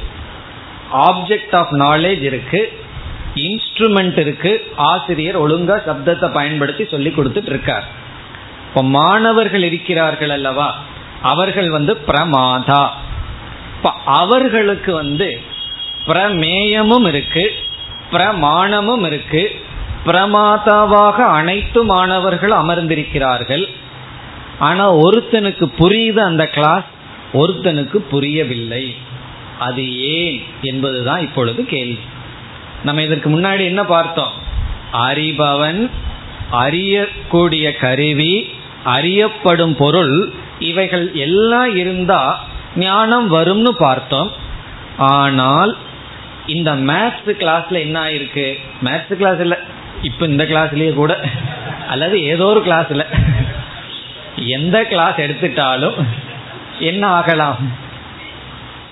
ஆப்ஜெக்ட் 0.93 1.55
ஆஃப் 1.55 1.73
நாலேஜ் 1.73 2.21
இருக்கு. 2.21 2.79
இன்ஸ்ட்ருமெண்ட் 3.35 4.17
இருக்கு. 4.17 4.71
ஆசிரியர் 4.75 5.41
ஒழுங்கா 5.41 5.81
சப்தத்தை 5.87 6.33
பயன்படுத்தி 6.33 6.87
சொல்லி 6.91 7.09
கொடுத்துட்டு 7.09 7.45
இருக்கார். 7.45 8.09
இப்ப 8.71 8.83
மாணவர்கள் 8.83 9.63
இருக்கிறார்கள் 9.63 10.29
அல்லவா? 10.29 10.79
அவர்கள் 11.21 11.69
வந்து 11.69 11.97
பிரமாதா. 12.07 12.89
இப்ப 13.77 13.93
அவர்களுக்கு 14.05 14.93
வந்து 14.93 15.41
பிரமேயமும் 16.07 17.07
இருக்கு 17.07 17.51
பிரமாணமும் 18.11 19.05
இருக்கு. 19.05 19.61
பிரமாதாவாக 20.05 21.11
அனைத்து 21.11 21.83
மாணவர்கள் 21.83 22.51
அமர்ந்திருக்கிறார்கள். 22.51 23.69
ஆனா 24.59 24.95
ஒருத்தனுக்கு 24.95 25.71
புரியுது 25.79 26.19
அந்த 26.19 26.45
கிளாஸ் 26.45 26.83
ஒருத்தனுக்கு 27.33 27.95
புரியவில்லை. 27.95 28.95
அது 29.59 29.99
ஏன் 29.99 30.43
என்பதுதான் 30.61 31.21
இப்பொழுது 31.21 31.65
கேள்வி. 31.65 31.99
நம்ம 32.83 33.01
இதற்கு 33.01 33.29
முன்னாடி 33.29 33.63
என்ன 33.63 33.83
பார்த்தோம்? 33.83 34.31
அறிபவன் 34.93 35.89
அறியக்கூடிய 36.51 37.79
கருவி 37.79 38.59
அறியப்படும் 38.83 39.75
பொருள் 39.75 40.33
இவைகள் 40.59 41.13
எல்லாம் 41.13 41.75
இருந்தா 41.75 42.45
ஞானம் 42.75 43.33
வரும்னு 43.33 43.69
பார்த்தோம். 43.69 44.31
ஆனால் 44.97 45.77
இந்த 46.45 46.75
மேத்ஸ் 46.75 47.25
கிளாஸ்ல 47.25 47.79
என்ன 47.79 48.03
ஆயிருக்கு? 48.03 48.59
மேத்ஸ் 48.83 49.13
கிளாஸ் 49.13 49.39
இல்லை. 49.39 49.57
இப்போ 50.01 50.25
இந்த 50.25 50.43
கிளாஸ்லயே 50.43 50.93
கூட. 50.93 51.19
அல்லது 51.89 52.23
ஏதோ 52.23 52.45
ஒரு 52.45 52.63
கிளாஸ்ல 52.65 53.05
எந்த 54.35 54.83
கிளாஸ் 54.83 55.15
எடுத்துட்டாலும் 55.15 56.05
என்ன 56.79 57.07
ஆகலாம்? 57.07 57.71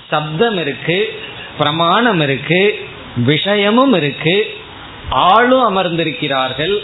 சப்தம் 0.09 0.57
இருக்கு 0.57 1.19
பிரமாணம் 1.57 2.19
இருக்கு 2.19 2.87
விஷயமும் 3.15 3.93
இருக்கு. 3.93 4.57
ஆளும் 5.09 5.63
அமர்ந்திருக்கிறார்கள். 5.63 6.79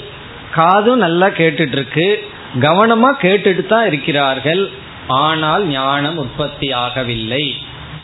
காதும் 0.51 0.97
நல்லா 0.97 1.28
கேட்டுட்டு 1.28 1.72
இருக்கு. 1.72 2.28
கவனமா 2.60 3.10
கேட்டுட்டு 3.22 3.66
தான் 3.66 3.88
இருக்கிறார்கள். 3.88 4.72
ஆனால் 5.08 5.68
ஞானம் 5.68 6.18
உற்பத்தி 6.18 6.74
ஆகவில்லை. 6.74 7.51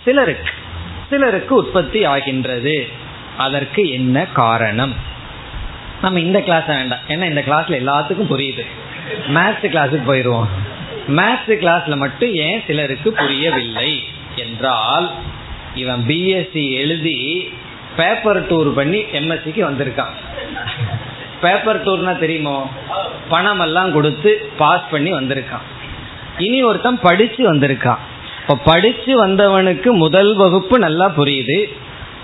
சிலருக்கு 0.05 0.51
சிலருக்கு 1.09 1.55
உற்பத்தி 1.55 2.03
ஆகின்றது. 2.03 2.87
அதற்கு 3.37 3.91
என்ன 3.91 4.25
காரணம்? 4.25 4.95
நம்ம 6.01 6.19
இந்த 6.19 6.41
கிளாஸ் 6.41 6.65
வேண்டாம். 6.65 6.99
ஏன்னா 7.07 7.23
இந்த 7.23 7.43
கிளாஸ்ல 7.47 7.79
எல்லாத்துக்கும் 7.83 8.31
புரியுது. 8.33 8.65
மேத்ஸ் 9.27 9.65
கிளாஸுக்கு 9.73 10.03
போயிடுவோம் 10.07 10.47
மேத்ஸ் 11.07 11.53
கிளாஸ்ல 11.63 11.97
மட்டும் 11.97 12.33
ஏன் 12.33 12.63
சிலருக்கு 12.67 13.11
புரியவில்லை 13.11 14.03
என்றால் 14.35 15.11
இவன் 15.75 16.05
பிஎஸ்சி 16.07 16.71
எழுதி 16.71 17.53
பேப்பர் 17.95 18.47
டூர் 18.47 18.69
பண்ணி 18.73 18.99
எம்எஸ்சிக்கு 19.01 19.61
வந்திருக்கான். 19.69 20.15
பேப்பர் 21.41 21.83
டூர்னா 21.83 22.17
தெரியுமோ? 22.17 22.69
பணம் 23.29 23.59
எல்லாம் 23.59 23.93
கொடுத்து 23.93 24.49
பாஸ் 24.57 24.89
பண்ணி 24.91 25.13
வந்திருக்கான். 25.13 25.65
இனி 26.37 26.63
ஒருத்தன் 26.63 26.99
படிச்சு 27.01 27.53
வந்திருக்கான். 27.53 28.01
இப்ப 28.41 28.57
படிச்சு 28.65 29.27
வந்தவனுக்கு 29.27 29.91
முதல் 29.91 30.35
வகுப்பு 30.35 30.79
நல்லா 30.79 31.13
புரியுது. 31.17 31.59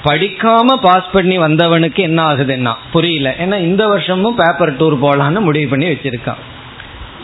படிக்காம 0.04 0.74
பாஸ் 0.82 1.12
பண்ணி 1.12 1.40
வந்தவனுக்கு 1.40 2.02
என்ன 2.02 2.24
ஆகுதுன்னா 2.24 2.74
புரியல. 2.92 3.36
ஏன்னா 3.40 3.60
இந்த 3.60 3.88
வருஷமும் 3.88 4.36
பேப்பர் 4.36 4.76
டூர் 4.76 5.04
போலான்னு 5.04 5.40
முடிவு 5.40 5.70
பண்ணி 5.70 5.88
வச்சிருக்கான். 5.88 6.42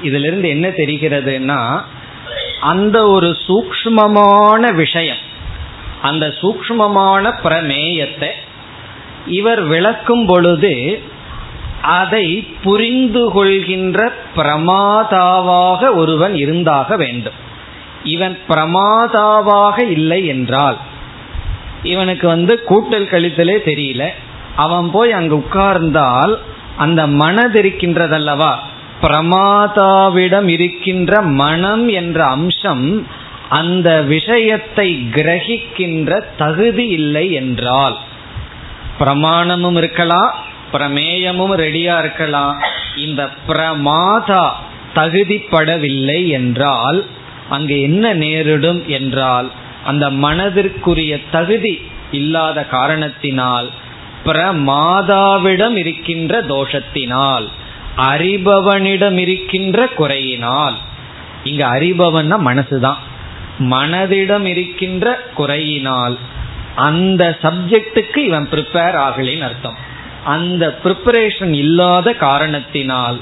இதுல 0.04 0.26
இருந்து 0.30 0.50
என்ன 0.50 0.68
தெரிகிறதுனா 0.68 1.82
அந்த 2.60 3.08
ஒரு 3.08 3.38
சூக்மமான 3.48 4.74
விஷயம் 4.74 5.22
அந்த 6.02 6.26
சூக்மமான 6.42 7.34
பிரமேயத்தை 7.44 8.30
இவர் 9.28 9.62
விளக்கும் 9.64 10.26
பொழுது 10.26 10.72
அதை 11.84 12.48
புரிந்து 12.64 13.32
கொள்கின்ற 13.32 14.12
பிரமாதாவாக 14.36 15.94
ஒருவன் 15.94 16.36
இருந்தாக 16.36 16.96
வேண்டும். 16.96 17.34
இவன் 18.04 18.38
பிரமாதாவாக 18.50 19.84
இல்லை 19.90 20.26
என்றால் 20.26 20.78
இவனுக்கு 21.84 22.28
வந்து 22.28 22.64
கூட்டல் 22.70 23.10
கழித்தலே 23.10 23.58
தெரியல. 23.66 24.08
அவன் 24.56 24.92
போய் 24.92 25.12
அங்கு 25.12 25.36
உட்கார்ந்தால் 25.38 26.38
அந்த 26.78 27.08
மனது 27.08 27.62
இருக்கின்றதல்லவா? 27.62 28.56
பிரமாதாவிடம் 29.02 30.48
இருக்கின்ற 30.48 31.22
மனம் 31.22 31.88
என்ற 31.88 32.26
அம்சம் 32.26 33.08
அந்த 33.50 34.02
விஷயத்தை 34.02 35.10
கிரகிக்கின்ற 35.12 36.24
தகுதி 36.38 36.88
இல்லை 36.88 37.32
என்றால் 37.32 37.98
பிரமாணமும் 39.00 39.78
இருக்கலாம் 39.78 40.34
பிரமேயமும் 40.74 41.56
ரெடியா 41.64 41.96
இருக்கலாம். 42.00 42.64
இந்த 42.98 43.30
பிரமாதா 43.48 44.46
தகுதிப்படவில்லை 44.96 46.28
என்றால் 46.28 47.06
அங்கு 47.50 47.82
என்ன 47.82 48.14
நேரிடும் 48.14 48.84
என்றால் 48.88 49.52
அந்த 49.86 50.10
மனதிற்குரிய 50.10 51.20
தகுதி 51.32 51.82
இல்லாத 52.12 52.66
காரணத்தினால் 52.66 53.70
பிரமாதாவிடம் 54.26 55.76
இருக்கின்ற 55.76 56.42
தோஷத்தினால் 56.42 57.48
அறிபவனிடம் 57.98 59.18
இருக்கின்ற 59.18 59.90
குறையினால். 59.98 60.78
இங்க 61.44 61.68
அறிபவன்னா 61.74 62.38
மனசுதான். 62.50 63.02
மனதிடம் 63.60 64.46
இருக்கின்ற 64.46 65.08
குறையினால் 65.38 66.16
அந்த 66.76 67.38
சப்ஜெக்டுக்கு 67.42 68.18
இவன் 68.18 68.48
ப்ரிப்பேர் 68.52 68.96
ஆகலின்னு 69.08 69.48
அர்த்தம். 69.50 69.92
அந்த 70.24 70.80
ப்ரிப்பரேஷன் 70.84 71.54
இல்லாத 71.54 72.14
காரணத்தினால் 72.14 73.20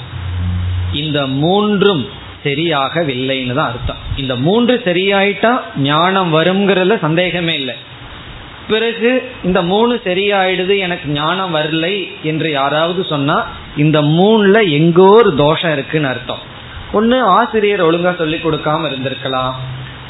இந்த 0.94 1.28
மூன்றும் 1.28 2.08
சரியாகவில்லைன்னு 2.44 3.54
தான் 3.54 3.68
அர்த்தம். 3.68 3.98
இந்த 4.18 4.36
மூன்று 4.36 4.82
சரியாயிட்டா 4.86 5.60
ஞானம் 5.78 6.34
வருங்கிறதுல 6.34 7.00
சந்தேகமே 7.00 7.56
இல்லை. 7.56 7.76
பிறகு 8.68 9.32
இந்த 9.44 9.62
மூணு 9.62 10.02
சரியாயிடுது 10.04 10.78
எனக்கு 10.78 11.10
ஞானம் 11.10 11.56
வரலை 11.56 12.08
என்று 12.24 12.52
யாராவது 12.52 13.04
சொன்னா 13.04 13.46
இந்த 13.78 14.02
மூணுல 14.02 14.70
எங்கோ 14.72 15.08
ஒரு 15.08 15.36
தோஷம் 15.36 15.72
இருக்குன்னு 15.72 16.08
அர்த்தம். 16.08 16.40
ஒன்று 16.92 17.24
ஆசிரியர் 17.24 17.86
ஒழுங்கா 17.86 18.18
சொல்லி 18.18 18.38
கொடுக்காம 18.38 18.88
இருந்திருக்கலாம். 18.92 19.54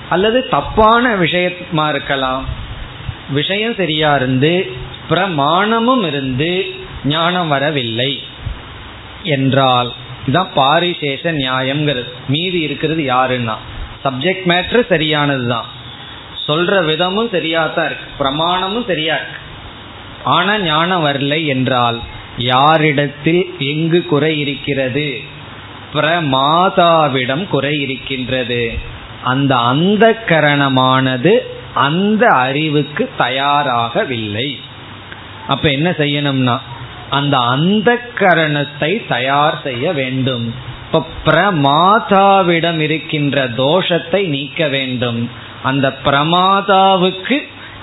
அல்லது 0.09 0.47
தப்பான 0.49 1.15
விஷயமா 1.15 1.89
இருக்கலாம். 1.89 2.45
விஷயம் 3.31 3.73
சரியா 3.73 4.15
இருந்து 4.15 4.71
பிரமாணமும் 5.09 6.05
இருந்து 6.05 6.75
ஞானம் 7.03 7.47
வரவில்லை 7.47 8.23
என்றால் 9.23 9.93
இதுதான் 10.27 10.49
பாரிசேஷ 10.53 11.31
நியாயம்ங்கிறது. 11.31 12.05
மீதி 12.27 12.59
இருக்கிறது 12.59 13.03
யாருன்னா? 13.03 13.55
சப்ஜெக்ட் 14.03 14.45
மேட்ரு 14.45 14.85
சரியானது 14.87 15.47
தான் 15.47 15.65
சொல்ற 16.47 16.85
விதமும் 16.85 17.29
சரியா 17.31 17.67
தான் 17.67 17.85
இருக்கு. 17.85 18.23
பிரமாணமும் 18.23 18.85
சரியா 18.85 19.15
இருக்கு. 19.15 19.37
ஆனா 20.23 20.59
ஞானம் 20.59 21.05
வரலை 21.05 21.45
என்றால் 21.45 21.99
யாரிடத்தில் 22.37 23.55
எங்கு 23.59 24.05
குறை 24.05 24.39
இருக்கிறது? 24.39 25.21
பிரமாதாவிடம் 25.93 27.47
குறை 27.47 27.79
இருக்கின்றது. 27.79 28.77
அந்த 29.23 29.55
அந்த 29.55 30.23
கரணமானது 30.27 31.39
அந்த 31.73 32.27
அறிவுக்கு 32.27 33.09
தயாராகவில்லை. 33.17 34.59
அப்ப 35.47 35.69
என்ன 35.69 35.89
செய்யணும்னா 35.89 36.59
அந்த 37.11 37.37
அந்த 37.53 37.89
கரணத்தை 38.19 38.91
தயார் 39.07 39.57
செய்ய 39.63 39.85
வேண்டும். 39.93 40.45
இப்ப 40.85 41.01
பிரமாதாவிடம் 41.25 42.79
இருக்கின்ற 42.79 43.47
தோஷத்தை 43.47 44.21
நீக்க 44.27 44.67
வேண்டும். 44.67 45.19
அந்த 45.63 45.87
பிரமாதாவுக்கு 46.05 47.37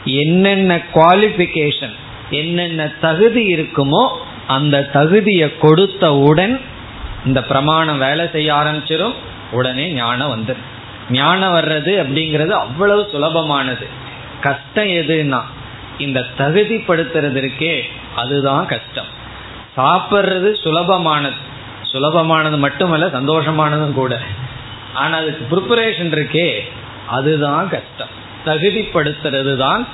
என்னென்ன 0.04 0.80
குவாலிபிகேஷன் 0.94 1.96
என்னென்ன 2.30 2.88
தகுதி 3.00 3.42
இருக்குமோ 3.54 4.02
அந்த 4.46 4.76
தகுதியை 4.92 5.48
கொடுத்தவுடன் 5.60 6.54
இந்த 7.26 7.40
பிரமாணம் 7.42 7.98
வேலை 7.98 8.24
செய்ய 8.32 8.50
ஆரம்பிச்சிடும் 8.54 9.16
உடனே 9.50 9.86
ஞானம் 9.92 10.32
வந்துடும் 10.34 10.66
ஞானம் 11.10 11.54
வர்றது 11.54 11.92
அப்படிங்கிறது 12.02 12.52
அவ்வளவு 12.64 13.02
சுலபமானது. 13.12 13.86
கஷ்டம் 14.40 14.90
எதுன்னா 15.00 15.40
இந்த 15.98 16.20
தகுதிப்படுத்துறது 16.38 17.38
இருக்கே 17.42 17.74
அதுதான் 18.14 18.66
கஷ்டம். 18.66 19.10
சாப்பிட்றது 19.76 20.54
சுலபமானது. 20.64 21.36
சுலபமானது 21.92 22.58
மட்டுமல்ல 22.58 23.06
சந்தோஷமானதும் 23.06 23.92
கூட. 23.92 24.20
ஆனா 24.94 25.16
அதுக்கு 25.16 25.56
ப்ரிப்பரேஷன் 25.56 26.18
இருக்கே 26.18 26.60
அதுதான் 27.06 27.68
கஷ்டம். 27.68 28.26
தகுதிப்படுத்துறது 28.46 29.56
தான் 29.56 29.86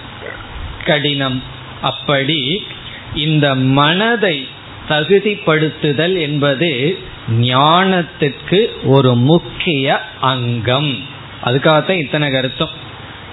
கடினம். 0.85 1.43
அப்படி 1.83 2.67
இந்த 3.15 3.55
மனதை 3.55 4.49
தகுதிப்படுத்துதல் 4.89 6.21
என்பது 6.21 6.99
ஞானத்துக்கு 7.41 8.67
ஒரு 8.85 9.15
முக்கிய 9.15 10.01
அங்கம். 10.21 10.99
அதுக்காகத்தான் 11.45 11.99
இத்தனை 11.99 12.31
கருத்தம். 12.31 12.84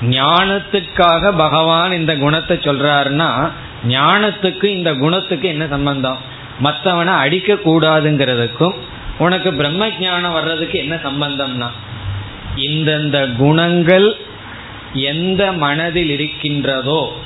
ஞானத்துக்காக 0.09 1.37
பகவான் 1.37 1.91
இந்த 1.91 2.15
குணத்தை 2.15 2.57
சொல்றாருன்னா 2.57 3.51
ஞானத்துக்கு 3.87 4.63
இந்த 4.63 4.93
குணத்துக்கு 4.93 5.47
என்ன 5.47 5.67
சம்பந்தம்? 5.67 6.17
மற்றவனை 6.63 7.15
அடிக்க 7.17 7.53
கூடாதுங்கிறதுக்கும் 7.53 8.75
உனக்கு 9.17 9.53
பிரம்ம 9.53 9.87
ஜானம் 9.87 10.31
வர்றதுக்கு 10.31 10.79
என்ன 10.79 10.95
சம்பந்தம்னா 10.95 11.69
இந்தந்த 12.55 13.35
குணங்கள் 13.35 14.17
எந்த 14.93 15.51
மனதில் 15.51 16.09
இருக்கின்றதோ 16.09 17.17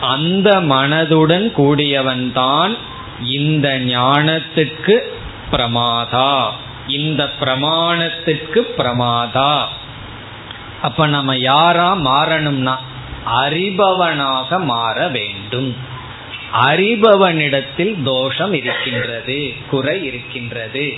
அந்த 0.00 0.60
மனதுடன் 0.60 1.52
கூடியவன்தான் 1.58 2.78
இந்த 3.26 3.78
ஞானத்துக்கு 3.78 4.98
பிரமாதா. 5.52 6.50
இந்த 6.86 7.30
பிரமாணத்துக்கு 7.40 8.60
பிரமாதா. 8.78 9.64
அப்ப 10.84 11.06
நம்ம 11.06 11.36
யாரா 11.36 11.88
மாறணும்னா 11.96 12.74
அறிபவனாக 13.42 14.58
மாற 14.64 15.08
வேண்டும். 15.08 15.76
அறிபவனிடத்தில் 16.66 17.94
தோஷம் 18.02 18.52
இருக்கின்றது 18.52 19.38
குறை 19.70 20.04
இருக்கின்றது. 20.04 20.92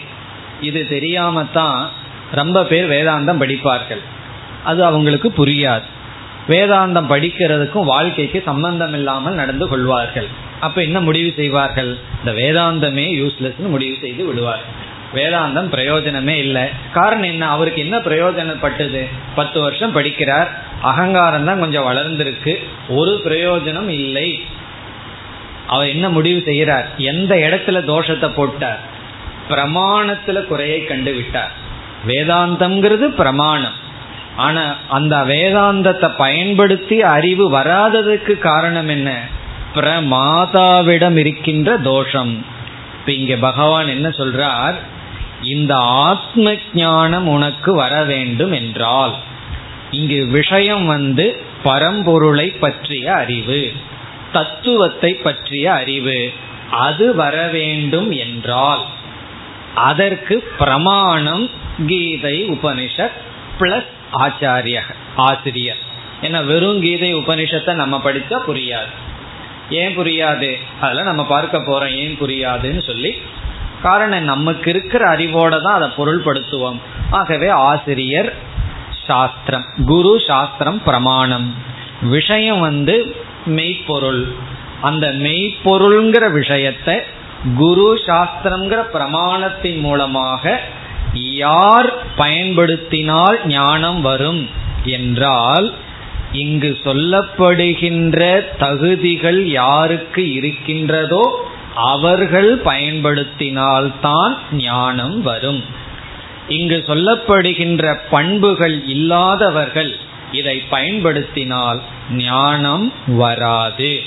இது 0.60 0.80
தெரியாமத்தான் 0.90 1.86
ரொம்ப 2.32 2.64
பேர் 2.64 2.88
வேதாந்தம் 2.88 3.40
படிப்பார்கள். 3.42 4.02
அது 4.64 4.84
அவங்களுக்கு 4.84 5.28
புரியாது. 5.38 5.88
வேதாந்தம் 6.48 7.10
படிக்கிறதுக்கும் 7.12 7.90
வாழ்க்கைக்கு 7.92 8.42
சம்பந்தம் 8.44 8.92
இல்லாமல் 8.92 9.34
நடந்து 9.34 9.68
கொள்வார்கள். 9.68 10.28
அப்ப 10.60 10.82
என்ன 10.82 11.00
முடிவு 11.00 11.32
செய்வார்கள்? 11.36 11.98
இந்த 12.18 12.32
வேதாந்தமே 12.40 13.06
யூஸ்லெஸ் 13.22 13.70
முடிவு 13.74 13.96
செய்து 14.00 14.24
விடுவார்கள். 14.24 14.94
வேதாந்தம் 15.16 15.72
பிரயோஜனமே 15.74 16.36
இல்லை. 16.36 16.62
காரணம் 16.92 17.22
என்ன? 17.22 17.48
அவருக்கு 17.48 17.80
என்ன 17.80 17.98
பிரயோஜனப்பட்டது? 17.98 19.08
பத்து 19.34 19.60
வருஷம் 19.60 19.96
படிக்கிறார். 19.96 20.48
அகங்காரம் 20.82 21.44
தான் 21.44 21.58
கொஞ்சம் 21.58 21.86
வளர்ந்திருக்கு. 21.90 22.54
ஒரு 22.88 23.20
பிரயோஜனம் 23.24 23.88
இல்லை. 23.88 24.42
அவர் 25.66 25.88
என்ன 25.88 26.08
முடிவு 26.08 26.42
செய்கிறார்? 26.44 26.88
எந்த 26.96 27.34
இடத்துல 27.34 27.78
தோஷத்தை 27.90 28.28
போட்டார்? 28.28 28.80
பிரமாணத்துல 29.48 30.44
குறையை 30.44 30.84
கண்டு 30.84 31.12
விட்டார் 31.12 31.64
வேதாந்தம்ங்கிறது 32.06 33.04
பிரமாணம். 33.04 33.72
ஆனா 34.36 34.76
அந்த 34.88 35.16
வேதாந்தத்தை 35.16 36.10
பயன்படுத்தி 36.16 37.02
அறிவு 37.02 37.58
வராததுக்கு 37.58 38.38
காரணம் 38.38 38.88
என்ன? 38.88 39.20
பிரமாதாவிடம் 39.74 41.16
இருக்கின்ற 41.16 41.78
தோஷம். 41.78 42.44
இப்ப 43.00 43.12
இங்க 43.12 43.36
பகவான் 43.36 43.86
என்ன 43.86 44.08
சொல்றார்? 44.08 44.74
இந்த 45.42 45.76
ஆத்ம 45.76 46.54
ஞானம் 46.74 47.28
உனக்கு 47.28 47.74
வர 47.74 48.04
வேண்டும் 48.04 48.52
என்றால் 48.52 49.14
இங்கு 49.90 50.26
விஷயம் 50.26 50.86
வந்து 50.86 51.42
பரம்பொருளை 51.64 52.48
பற்றிய 52.60 53.14
அறிவு 53.14 53.72
தத்துவத்தை 54.32 55.14
பற்றிய 55.14 55.72
அறிவு 55.72 56.32
அது 56.70 57.14
வர 57.14 57.46
வேண்டும் 57.46 58.10
என்றால் 58.10 58.84
அதற்கு 59.74 60.52
பிரமாணம் 60.58 61.50
கீதை 61.86 62.50
உபனிஷத் 62.50 63.10
பிளஸ் 63.58 63.86
ஆச்சாரிய 64.12 64.80
ஆசிரியர். 65.16 65.76
ஏன்னா 66.22 66.46
வெறும் 66.46 66.80
கீதை 66.80 67.14
உபனிஷத்தை 67.14 67.74
நம்ம 67.74 68.00
படித்தா 68.04 68.38
புரியாது. 68.48 68.92
ஏன் 69.70 69.98
புரியாது? 69.98 70.58
அதெல்லாம் 70.80 71.04
நம்ம 71.04 71.26
பார்க்க 71.26 71.58
போறோம். 71.58 71.94
ஏன் 71.94 72.18
புரியாதுன்னு 72.20 72.82
சொல்லி 72.86 73.16
காரணம் 73.82 74.22
நமக்கு 74.22 74.70
இருக்கிற 74.70 75.16
அறிவோட 75.16 75.62
தான் 75.62 75.74
அதை 75.74 75.88
பொருள்படுத்துவோம். 75.96 76.80
ஆகவே 77.10 77.48
ஆசிரியர் 77.48 78.32
சாஸ்திரம் 79.06 79.64
குரு 79.86 80.20
சாஸ்திரம் 80.26 80.82
பிரமாணம். 80.82 81.54
விஷயம் 82.02 82.60
வந்து 82.60 83.16
மெய்ப்பொருள். 83.44 84.34
அந்த 84.80 85.06
மெய்ப்பொருள்ங்கிற 85.08 86.32
விஷயத்தை 86.32 86.96
குரு 87.56 87.98
சாஸ்திரங்கிற 88.06 88.80
பிரமாணத்தின் 88.92 89.80
மூலமாக 89.80 90.60
யார் 91.12 91.92
பயன்படுத்தினால் 92.16 93.46
ஞானம் 93.46 94.00
வரும் 94.00 94.48
என்றால் 94.84 95.74
இங்கு 96.32 96.78
சொல்லப்படுகின்ற 96.84 98.44
தகுதிகள் 98.58 99.46
யாருக்கு 99.46 100.32
இருக்கின்றதோ 100.32 101.48
அவர்கள் 101.76 102.60
பயன்படுத்தினால்தான் 102.64 104.36
ஞானம் 104.52 105.22
வரும். 105.22 105.64
இங்கு 106.48 106.84
சொல்லப்படுகின்ற 106.86 107.98
பண்புகள் 108.10 108.84
இல்லாதவர்கள் 108.86 109.96
இதை 110.32 110.56
பயன்படுத்தினால் 110.58 111.80
ஞானம் 112.12 112.92
வராது. 113.06 114.00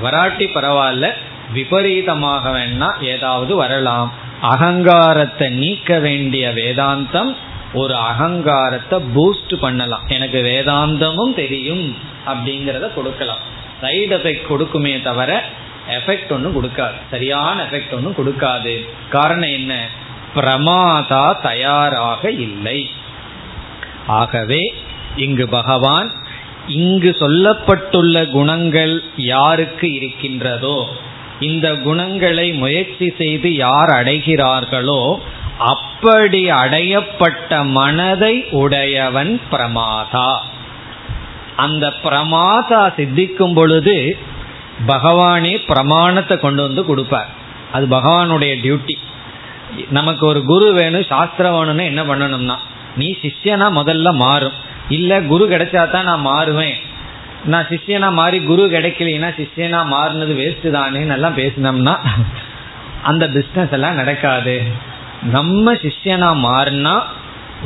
வராட்டி 0.00 0.44
பரவாயில்ல 0.44 1.08
விபரீதமாக 1.54 2.50
வேணா 2.50 3.02
ஏதாவது 3.02 3.54
வரலாம். 3.54 4.12
அகங்காரத்தை 4.40 5.50
நீக்க 5.50 5.98
வேண்டிய 5.98 6.48
வேதாந்தம் 6.48 7.36
ஒரு 7.72 7.94
அகங்காரத்தை 7.94 8.98
பூஸ்ட் 9.14 9.54
பண்ணலாம். 9.60 10.02
எனக்கு 10.08 10.42
வேதாந்தமும் 10.42 11.34
தெரியும் 11.34 11.96
அப்படிங்கிறத 12.26 12.94
கொடுக்கலாம். 12.94 13.42
சைடு 13.82 14.14
எஃபெக்ட் 14.18 14.50
கொடுக்குமே 14.50 15.02
தவிர 15.02 15.44
எஃபெக்ட் 15.88 16.32
ஒன்றும் 16.32 16.62
கொடுக்காது. 16.62 16.94
சரியான 17.10 17.64
எஃபெக்ட் 17.64 17.92
ஒன்றும் 17.92 18.14
கொடுக்காது. 18.16 18.88
காரணம் 19.08 19.52
என்ன? 19.52 19.86
பிரமாதா 20.34 21.40
தயாராக 21.40 22.30
இல்லை. 22.30 22.90
ஆகவே 24.06 24.74
இங்கு 25.16 25.48
பகவான் 25.48 26.12
இங்கு 26.66 27.16
சொல்லப்பட்டுள்ள 27.20 28.30
குணங்கள் 28.30 29.02
யாருக்கு 29.16 29.92
இருக்கின்றதோ 29.92 30.88
இந்த 31.40 31.74
குணங்களை 31.74 32.52
முயற்சி 32.52 33.14
செய்து 33.18 33.54
யார் 33.54 33.88
அடைகிறார்களோ 33.88 35.20
அப்படி 35.58 36.50
அடையப்பட்ட 36.50 37.64
மனதை 37.64 38.44
உடையவன் 38.50 39.40
பிரமாதா. 39.52 40.38
அந்த 41.56 41.92
பிரமாதா 42.04 42.94
சித்திக்கும் 42.94 43.54
பொழுது 43.54 44.16
பகவானே 44.90 45.54
பிரமாணத்தை 45.70 46.36
கொண்டு 46.38 46.62
வந்து 46.62 46.84
கொடுப்பார். 46.84 47.30
அது 47.72 47.86
பகவானுடைய 47.96 48.52
டியூட்டி 48.64 48.96
நமக்கு 49.90 50.26
ஒரு 50.26 50.40
குரு 50.44 50.66
வேணும் 50.72 51.10
சாஸ்திரம் 51.10 51.54
வேணும்னு 51.56 51.84
என்ன 51.90 52.02
பண்ணணும்னா 52.02 52.56
நீ 53.00 53.08
சிஷ்யனா 53.22 53.66
முதல்ல 53.80 54.08
மாறும். 54.14 54.56
இல்ல 54.88 55.20
குரு 55.20 55.44
கிடைச்சா 55.52 55.82
தான் 55.90 56.08
நான் 56.10 56.26
மாறுவேன். 56.26 56.76
நான் 57.44 57.68
சிஷ்யனா 57.70 58.08
மாறி 58.12 58.38
குரு 58.50 58.64
கிடைக்கலனா 58.74 59.28
சிஷ்யனா 59.38 59.80
மாறினது 59.94 60.34
வேஸ்ட் 60.40 60.66
தானே 60.70 61.06
எல்லாம் 61.16 61.38
பேசினோம்னா 61.40 61.94
அந்த 63.10 63.24
பிஸ்னஸ் 63.36 63.74
எல்லாம் 63.78 63.98
நடக்காது. 64.00 64.56
நம்ம 65.36 65.72
சிஷ்யனா 65.84 66.30
மாறினா 66.48 66.94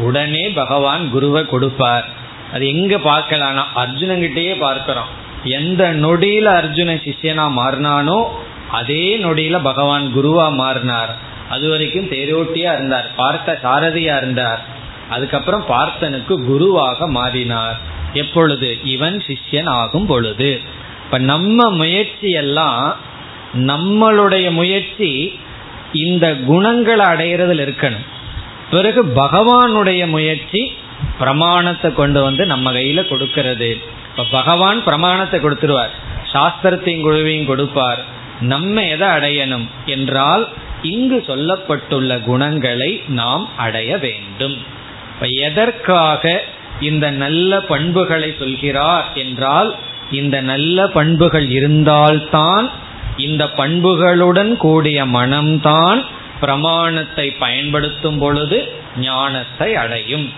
உடனே 0.06 0.44
பகவான் 0.60 1.04
குருவை 1.14 1.42
கொடுப்பார். 1.52 2.06
அது 2.54 2.64
எங்க 2.74 2.96
பார்க்கலாம்னா 3.10 3.64
அர்ஜுனங்கிட்டயே 3.82 4.58
பார்க்கிறோம். 4.58 5.12
எந்த 5.46 5.94
நொடியில 5.94 6.46
அர்ஜுன 6.60 6.96
சிஷ்யனா 7.04 7.46
மாறினானோ 7.56 8.24
அதே 8.70 9.18
நொடியில 9.18 9.62
பகவான் 9.62 10.12
குருவா 10.16 10.52
மாறினார். 10.54 11.16
அது 11.50 11.68
வரைக்கும் 11.68 12.06
தேரோட்டியா 12.06 12.72
இருந்தார் 12.72 13.14
பார்த்த 13.16 13.58
சாரதியா 13.62 14.16
இருந்தார். 14.16 14.60
அதுக்கப்புறம் 15.10 15.64
பார்த்தனுக்கு 15.68 16.44
குருவாக 16.44 17.08
மாறினார். 17.08 17.78
எப்பொழுது? 18.12 18.78
இவன் 18.84 19.22
சிஷ்யன் 19.26 19.66
ஆகும் 19.66 20.06
பொழுது. 20.06 20.60
இப்ப 21.04 21.18
நம்ம 21.18 21.70
முயற்சி 21.70 22.30
எல்லாம் 22.30 22.96
நம்மளுடைய 23.54 24.50
முயற்சி 24.50 25.38
இந்த 25.92 26.34
குணங்களை 26.34 27.06
அடையிறதுல 27.06 27.66
இருக்கணும். 27.66 28.06
பிறகு 28.70 29.04
பகவானுடைய 29.04 30.06
முயற்சி 30.06 30.72
பிரமாணத்தை 31.18 31.94
கொண்டு 31.94 32.22
வந்து 32.22 32.46
நம்ம 32.46 32.72
கையில 32.72 33.08
கொடுக்கிறது. 33.08 33.94
இப்ப 34.16 34.28
பகவான் 34.30 34.84
பிரமாணத்தை 34.84 35.40
கொடுத்துருவார். 35.40 35.90
சாஸ்திரத்தையும் 36.32 37.02
குழுவையும் 37.06 37.46
கொடுப்பார். 37.46 38.04
நம்ம 38.40 38.84
எதை 38.84 39.08
அடையணும் 39.08 39.66
என்றால் 39.86 40.48
இங்கு 40.82 41.24
சொல்லப்பட்டுள்ள 41.26 42.22
குணங்களை 42.22 43.02
நாம் 43.08 43.48
அடைய 43.56 43.98
வேண்டும். 43.98 44.56
இப்ப 45.14 45.26
எதற்காக 45.26 46.42
இந்த 46.80 47.10
நல்ல 47.10 47.60
பண்புகளை 47.60 48.34
சொல்கிறார் 48.38 49.12
என்றால் 49.14 49.74
இந்த 50.10 50.40
நல்ல 50.40 50.86
பண்புகள் 50.86 51.50
இருந்தால்தான் 51.50 52.70
இந்த 53.16 53.44
பண்புகளுடன் 53.44 54.56
கூடிய 54.56 55.04
மனம்தான் 55.04 56.04
பிரமாணத்தை 56.40 57.30
பயன்படுத்தும் 57.30 58.18
பொழுது 58.18 58.72
ஞானத்தை 58.96 59.74
அடையும். 59.74 60.32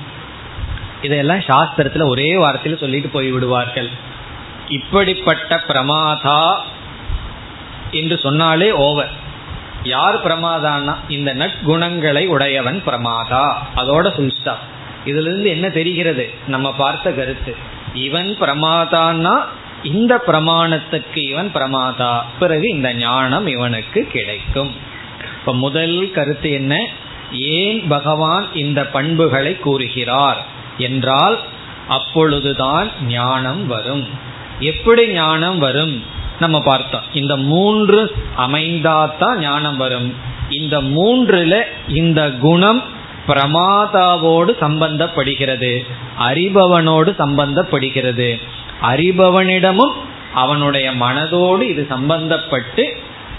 இதெல்லாம் 1.03 1.39
சாஸ்திரத்துல 1.39 2.09
ஒரே 2.09 2.35
வார்த்தையில் 2.35 2.81
சொல்லிட்டு 2.81 3.21
போய்விடுவார்கள் 3.21 3.89
இப்படிப்பட்ட 4.69 5.63
பிரமாதா 5.69 6.57
என்று 7.91 8.19
சொன்னாலே 8.19 8.73
ஓவர். 8.73 9.11
யார் 9.83 10.27
பிரமாதான்னா 10.27 10.97
இந்த 11.09 11.35
நற்குணங்களை 11.35 12.27
உடையவன் 12.27 12.83
பிரமாதா. 12.87 13.53
அதோட 13.77 14.07
சுல்ஸ்டா 14.19 14.55
இதுல 15.05 15.21
இருந்து 15.21 15.49
என்ன 15.49 15.69
தெரிகிறது? 15.69 16.35
நம்ம 16.47 16.75
பார்த்த 16.75 17.13
கருத்து. 17.13 17.57
இவன் 17.95 18.37
பிரமாதான்னா 18.41 19.41
இந்த 19.83 20.23
பிரமாணத்துக்கு 20.27 21.17
இவன் 21.17 21.51
பிரமாதா. 21.55 22.23
பிறகு 22.39 22.69
இந்த 22.69 22.95
ஞானம் 22.95 23.47
இவனுக்கு 23.47 24.05
கிடைக்கும். 24.05 24.75
இப்ப 25.39 25.55
முதல் 25.55 26.11
கருத்து 26.11 26.51
என்ன? 26.51 26.87
ஏன் 27.33 27.89
பகவான் 27.89 28.55
இந்த 28.55 28.87
பண்புகளை 28.87 29.59
கூறுகிறார்? 29.59 30.57
என்றால் 30.79 31.41
அப்பொழுதுதான் 31.89 32.91
ஞானம் 33.07 33.67
வரும். 33.67 34.09
எப்படி 34.61 35.09
ஞானம் 35.09 35.59
வரும்? 35.59 36.05
நம்ம 36.41 36.61
பார்த்தோம். 36.61 37.03
இந்த 37.13 37.37
மூன்று 37.37 38.13
அமைந்தாதான் 38.39 39.37
ஞானம் 39.37 39.77
வரும். 39.77 40.15
இந்த 40.51 40.83
மூன்றுல 40.83 41.61
இந்த 41.89 42.31
குணம் 42.31 42.83
பிரமாதாவோடு 43.27 44.51
சம்பந்தப்படுகிறது. 44.61 45.87
அறிபவனோடு 46.21 47.15
சம்பந்தப்படுகிறது. 47.19 48.41
அறிபவனிடமும் 48.83 49.93
அவனுடைய 50.35 50.91
மனதோடு 50.91 51.61
இது 51.61 51.87
சம்பந்தப்பட்டு 51.91 52.97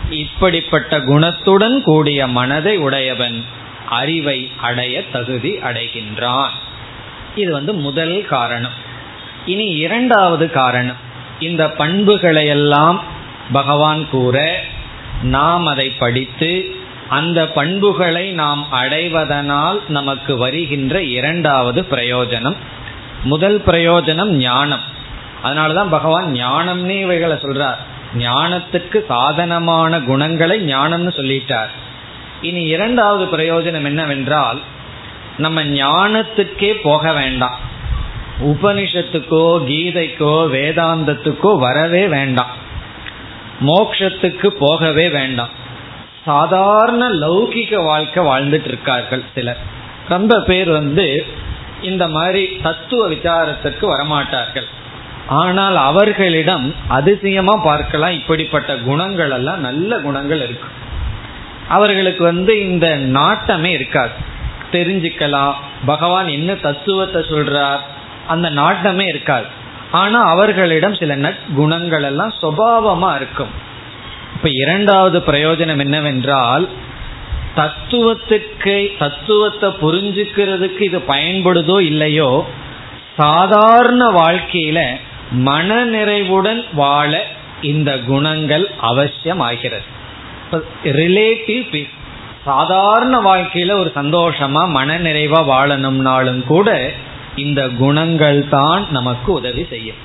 இப்படிப்பட்ட 0.09 0.99
குணத்துடன் 0.99 1.81
கூடிய 1.81 2.27
மனதை 2.27 2.77
உடையவன் 2.77 3.45
அறிவை 3.89 4.51
அடைய 4.61 5.09
தகுதி 5.09 5.51
அடைகின்றான். 5.51 6.49
இது 7.36 7.51
வந்து 7.51 7.73
முதல் 7.73 8.25
காரணம். 8.25 8.71
இனி 9.45 9.65
இரண்டாவது 9.65 10.51
காரணம். 10.51 10.95
இந்த 11.39 11.67
பண்புகளையெல்லாம் 11.67 12.99
பகவான் 13.51 14.09
கூற 14.09 14.59
நாம் 15.23 15.65
அதை 15.65 15.89
படித்து 15.89 16.75
அந்த 17.09 17.47
பண்புகளை 17.47 18.32
நாம் 18.32 18.67
அடைவதனால் 18.71 19.80
நமக்கு 19.88 20.38
வருகின்ற 20.38 21.03
இரண்டாவது 21.03 21.82
பிரயோஜனம். 21.82 22.55
முதல் 23.23 23.63
பிரயோஜனம் 23.65 24.27
ஞானம். 24.27 24.82
அதனாலதான் 25.43 25.89
பகவான் 25.89 26.34
ஞானம்னே 26.34 26.99
இவைகளை 26.99 27.38
சொல்றார். 27.38 27.77
ஞானத்துக்கு 28.17 29.05
சாதனமான 29.07 30.01
குணங்களை 30.01 30.75
ஞானம்னு 30.75 31.11
சொல்லிட்டார். 31.15 31.69
இனி 32.41 32.63
இரண்டாவது 32.63 33.38
பிரயோஜனம் 33.38 33.86
என்னவென்றால் 33.86 34.59
நம்ம 35.39 35.63
ஞானத்துக்கே 35.63 36.71
போக 36.83 37.13
வேண்டாம். 37.13 37.57
உபனிஷத்துக்கோ 38.43 39.45
கீதைக்கோ 39.69 40.33
வேதாந்தத்துக்கோ 40.55 41.51
வரவே 41.59 42.07
வேண்டாம். 42.07 42.53
மோக்ஷத்துக்கு 43.61 44.47
போகவே 44.47 45.09
வேண்டாம். 45.09 45.53
சாதாரண 46.25 47.03
லௌகிக 47.09 47.83
வாழ்க்கை 47.83 48.23
வாழ்ந்துட்டு 48.23 48.67
இருக்கார்கள் 48.67 49.23
சிலர். 49.33 49.61
ரொம்ப 50.07 50.33
பேர் 50.41 50.69
வந்து 50.69 51.25
இந்த 51.81 52.07
மாதிரி 52.07 52.43
தத்துவ 52.61 53.09
விசாரத்திற்கு 53.09 53.85
வரமாட்டார்கள். 53.93 54.67
ஆனால் 55.41 55.75
அவர்களிடம் 55.75 56.65
அதிசயமா 56.87 57.55
பார்க்கலாம். 57.63 58.11
இப்படிப்பட்ட 58.11 58.75
குணங்கள் 58.75 59.31
எல்லாம் 59.31 59.59
நல்ல 59.59 59.99
குணங்கள் 59.99 60.41
இருக்கு. 60.47 60.69
அவர்களுக்கு 61.67 62.23
வந்து 62.23 62.53
இந்த 62.69 62.87
நாட்டமே 63.17 63.71
இருக்காது. 63.71 64.15
தெரிஞ்சுக்கலாம். 64.72 65.53
பகவான் 65.86 66.28
என்ன 66.28 66.55
தத்துவத்தை 66.55 67.22
சொல்றார்? 67.22 67.80
அந்த 68.28 68.49
நாட்டமே 68.49 69.07
இருக்காது. 69.07 69.45
ஆனா 69.91 70.24
அவர்களிடம் 70.24 70.95
சில 70.95 71.15
நற்குணங்கள் 71.15 72.03
எல்லாம் 72.03 72.34
சுபாவமா 72.41 73.15
இருக்கும். 73.15 73.53
இப்ப 74.36 74.49
இரண்டாவது 74.49 75.20
பிரயோஜனம் 75.20 75.80
என்னவென்றால் 75.80 76.70
தத்துவத்துக்கு 77.55 78.76
தத்துவத்தை 78.97 79.70
புரிஞ்சுக்கிறதுக்கு 79.82 80.82
இது 80.82 80.99
பயன்படுதோ 81.07 81.80
இல்லையோ 81.80 82.47
சாதாரண 83.17 84.09
வாழ்க்கையில 84.09 84.80
மன 85.32 85.86
நிறைவுடன் 85.86 86.65
வாழ 86.74 87.26
இந்த 87.61 87.97
குணங்கள் 87.97 88.65
அவசியம் 88.80 89.39
ஆகிறது 89.39 89.88
ரிலேட்டிவ் 90.84 91.63
பீஸ் 91.72 91.97
சாதாரண 92.50 93.16
வாழ்க்கையில 93.22 93.72
ஒரு 93.80 93.91
சந்தோஷமா 93.95 94.62
மன 94.70 94.97
நிறைவா 94.97 95.41
வாழணும்னாலும் 95.54 96.43
கூட 96.52 96.70
இந்த 97.36 97.62
குணங்கள் 97.82 98.39
தான் 98.50 98.84
நமக்கு 98.89 99.30
உதவி 99.32 99.64
செய்யும். 99.70 100.00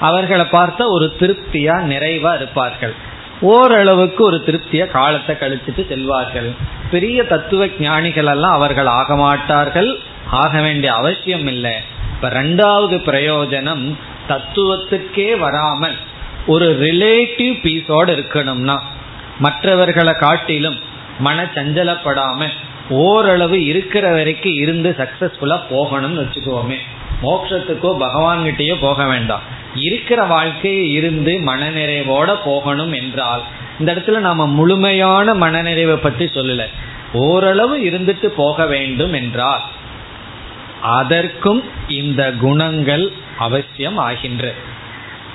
அவர்களை 0.00 0.44
பார்த்தா 0.52 0.84
ஒரு 0.88 1.06
திருப்தியா 1.20 1.74
நிறைவா 1.92 2.34
இருப்பார்கள். 2.34 2.94
ஓரளவுக்கு 3.40 4.24
ஒரு 4.24 4.38
திருப்தியா 4.46 4.86
காலத்தை 4.90 5.34
கழிச்சிட்டு 5.40 5.82
செல்வார்கள். 5.92 6.48
பெரிய 6.90 7.18
தத்துவ 7.24 7.68
ஞானிகள் 7.78 8.26
எல்லாம் 8.26 8.52
அவர்கள் 8.52 8.90
ஆக 9.00 9.16
மாட்டார்கள். 9.16 9.90
ஆக 10.42 10.60
வேண்டிய 10.60 10.90
அவசியம் 10.92 11.46
இல்லை. 11.46 11.74
இப்ப 12.14 12.28
ரெண்டாவது 12.28 12.96
பிரயோஜனம் 13.10 13.84
தத்துவத்துக்கே 14.28 15.28
வராமல் 15.38 15.96
ஒரு 16.46 16.66
ரிலேட்டிவ் 16.86 17.56
பீஸோடு 17.64 18.10
இருக்கணும்னா 18.18 18.76
மற்றவர்களை 19.38 20.14
காட்டிலும் 20.14 20.78
மன 21.20 21.44
சஞ்சலப்படாம 21.54 22.48
ஓரளவு 22.88 23.56
இருக்கிற 23.64 24.04
வரைக்கும் 24.12 24.56
இருந்து 24.56 24.90
சக்சஸ்ஃபுல்லா 24.98 25.58
போகணும்னு 25.70 26.22
வச்சுக்கோமே. 26.22 26.78
மோட்சத்துக்கோ 27.22 27.90
பகவான்கிட்டயோ 28.00 28.76
போக 28.80 29.04
வேண்டாம். 29.04 29.42
இருக்கிற 29.74 30.20
வாழ்க்கையை 30.24 30.86
இருந்து 30.92 31.32
மனநிறைவோட 31.46 32.30
போகணும் 32.44 32.92
என்றால் 32.92 33.42
இந்த 33.78 33.94
இடத்துல 33.94 34.18
நாம 34.18 34.46
முழுமையான 34.46 35.34
மனநிறைவை 35.34 35.96
பற்றி 35.96 36.24
சொல்லல. 36.24 36.64
ஓரளவு 37.12 37.76
இருந்துட்டு 37.78 38.28
போக 38.36 38.66
வேண்டும் 38.66 39.12
என்றால் 39.12 39.62
அதற்கும் 40.82 41.62
இந்த 41.88 42.22
குணங்கள் 42.40 43.12
அவசியம் 43.38 43.98
ஆகின்ற. 43.98 44.44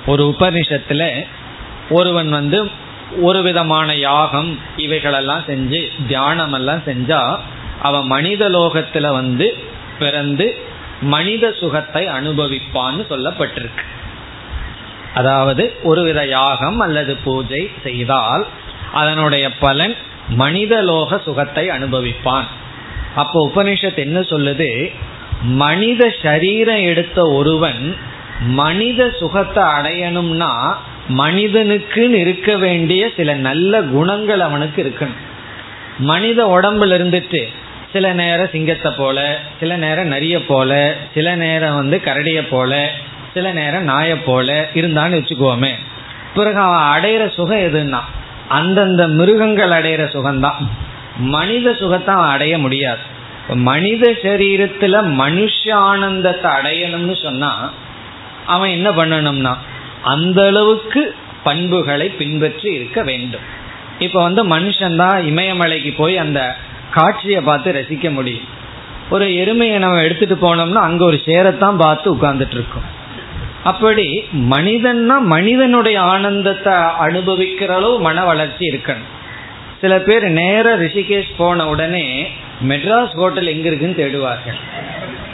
ஒரு 0.06 0.24
உபனிஷத்துல 0.32 1.02
ஒருவன் 1.90 2.30
வந்து 2.30 2.58
ஒரு 3.20 3.42
விதமான 3.42 3.96
யாகம் 3.96 4.58
இவைகளெல்லாம் 4.76 5.44
செஞ்சு 5.46 5.88
தியானம் 6.06 6.52
எல்லாம் 6.52 6.82
செஞ்சா 6.86 7.36
அவன் 7.82 8.06
மனித 8.06 8.48
லோகத்துல 8.48 9.12
வந்து 9.12 9.56
பிறந்து 9.98 10.56
மனித 11.00 11.52
சுகத்தை 11.60 12.06
அனுபவிப்பான்னு 12.06 13.02
சொல்லப்பட்டிருக்கு. 13.10 13.84
அதாவது 15.14 15.72
ஒருவித 15.82 16.26
யாகம் 16.26 16.80
அல்லது 16.80 17.16
பூஜை 17.16 17.70
செய்தால் 17.82 18.46
அதனுடைய 18.92 19.50
பலன் 19.50 19.94
மனிதலோக 20.38 21.22
சுகத்தை 21.22 21.68
அனுபவிப்பான். 21.68 22.46
அப்போ 23.14 23.50
உபனிஷத் 23.54 23.96
என்ன 23.96 24.20
சொல்லுது? 24.20 24.92
மனித 25.42 26.14
சரீரம் 26.22 26.80
எடுத்த 26.80 27.30
ஒருவன் 27.30 27.96
மனித 28.40 29.10
சுகத்தை 29.10 29.64
அடையணும்னா 29.64 30.76
மனிதனுக்குன்னு 31.08 32.14
இருக்க 32.14 32.56
வேண்டிய 32.56 33.10
சில 33.16 33.34
நல்ல 33.34 33.82
குணங்கள் 33.82 34.40
அவனுக்கு 34.40 34.82
இருக்கணும். 34.84 35.22
மனித 35.98 36.44
உடம்புல 36.44 36.96
இருந்துட்டு 36.98 37.44
சில 37.92 38.12
நேரம் 38.12 38.48
சிங்கத்தை 38.52 38.92
போல 38.96 39.38
சில 39.60 39.76
நேரம் 39.76 40.12
நரிய 40.12 40.42
போல 40.46 40.94
சில 41.14 41.36
நேரம் 41.36 41.74
வந்து 41.74 42.00
கரடிய 42.04 42.48
போல 42.48 42.90
சில 43.34 43.52
நேரம் 43.52 43.88
நாய 43.88 44.16
போல 44.24 44.68
இருந்தான்னு 44.74 45.18
வச்சுக்கோமே. 45.18 45.70
பிறகு 46.34 46.58
அவன் 46.58 46.86
அடையிற 46.86 47.28
சுகம் 47.28 47.58
எதுன்னா 47.58 48.00
அந்தந்த 48.48 49.08
மிருகங்கள் 49.08 49.70
அடையிற 49.70 50.04
சுகம்தான். 50.06 50.68
மனித 51.18 51.74
சுகத்தை 51.74 52.14
அவன் 52.14 52.28
அடைய 52.28 52.58
முடியாது. 52.58 52.98
மனித 53.48 54.10
சரீரத்துல 54.10 55.02
மனுஷ 55.18 55.72
ஆனந்தத்தை 55.72 56.50
அடையணும்னு 56.50 57.22
சொன்னா 57.22 57.72
அவன் 58.46 58.70
என்ன 58.70 58.90
பண்ணணும்னா 58.90 59.56
அந்த 60.12 60.40
அளவுக்கு 60.46 61.02
பண்புகளை 61.44 62.08
பின்பற்றி 62.08 62.68
இருக்க 62.74 63.02
வேண்டும். 63.02 63.46
இப்போ 63.98 64.18
வந்து 64.22 64.42
மனுஷன்தான் 64.48 65.18
இமயமலைக்கு 65.30 65.92
போய் 65.96 66.16
அந்த 66.18 66.40
காட்சியை 66.90 67.40
பார்த்து 67.40 67.72
ரசிக்க 67.72 68.06
முடியும். 68.12 68.48
ஒரு 69.10 69.26
எருமையை 69.42 69.78
நம்ம 69.78 70.02
எடுத்துட்டு 70.02 70.36
போனோம்னா 70.36 70.82
அங்க 70.88 71.02
ஒரு 71.04 71.18
சேரத்தான் 71.24 71.76
பார்த்து 71.76 72.06
உட்கார்ந்துட்டு 72.14 72.56
இருக்கோம். 72.58 72.86
அப்படி 73.62 74.06
மனிதன்னா 74.54 75.16
மனிதனுடைய 75.34 76.00
ஆனந்தத்தை 76.14 76.74
அனுபவிக்கிற 77.06 77.70
அளவு 77.78 77.96
மன 78.00 78.24
வளர்ச்சி 78.24 78.64
இருக்கணும். 78.72 79.10
சில 79.80 79.94
பேர் 80.00 80.26
நேர 80.40 80.66
ரிஷிகேஷ் 80.76 81.32
போன 81.36 81.66
உடனே 81.68 82.06
மெட்ராஸ் 82.68 83.14
ஹோட்டல் 83.20 83.52
எங்க 83.54 83.66
இருக்குன்னு 83.70 84.00
தேடுவார்கள். 84.02 84.60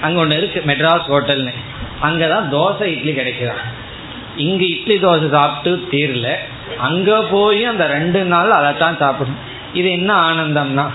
அங்க 0.00 0.18
ஒன்று 0.20 0.36
இருக்கு 0.36 0.60
மெட்ராஸ் 0.70 1.08
ஹோட்டல்னு. 1.12 1.54
அங்கதான் 2.02 2.48
தோசை 2.54 2.88
இட்லி 2.94 3.12
கிடைக்குதா 3.12 3.56
இங்க 4.36 4.64
இட்லி 4.64 4.96
தோசை 4.96 5.30
சாப்பிட்டு 5.30 5.88
தீரல. 5.90 6.34
அங்க 6.78 7.22
போய் 7.22 7.64
அந்த 7.64 7.86
ரெண்டு 7.86 8.24
நாள் 8.24 8.50
அதைத்தான் 8.50 8.96
சாப்பிடும் 8.98 9.36
இது 9.72 9.90
என்ன 9.90 10.30
ஆனந்தம்னா? 10.30 10.88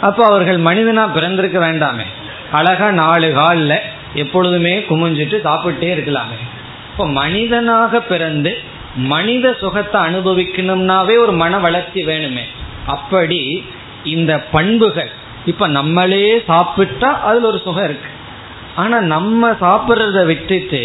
அப்போ 0.00 0.26
அவர்கள் 0.26 0.58
மனிதனா 0.58 1.12
பிறந்திருக்க 1.12 1.58
வேண்டாமே. 1.58 2.04
அழகா 2.52 2.90
நாலு 2.90 3.32
காலில் 3.32 3.78
எப்பொழுதுமே 4.14 4.78
குமிஞ்சிட்டு 4.78 5.40
சாப்பிட்டே 5.44 5.94
இருக்கலாமே. 5.96 6.38
இப்போ 6.90 7.08
மனிதனாக 7.08 8.00
பிறந்து 8.00 8.58
மனித 8.96 9.56
சுகத்தை 9.60 10.00
அனுபவிக்கணும்னாவே 10.00 11.18
ஒரு 11.18 11.32
மன 11.32 11.58
வளர்ச்சி 11.58 12.06
வேணுமே. 12.06 12.42
அப்படி 12.86 13.64
இந்த 14.04 14.38
பண்புகள் 14.38 15.10
இப்ப 15.46 15.66
நம்மளே 15.66 16.42
சாப்பிட்டா 16.46 17.20
அதுல 17.20 17.46
ஒரு 17.46 17.60
சுகம் 17.64 17.84
இருக்கு. 17.84 18.08
ஆனா 18.76 18.96
நம்ம 19.14 19.50
சாப்பிட்றத 19.60 20.20
விட்டுட்டு 20.24 20.80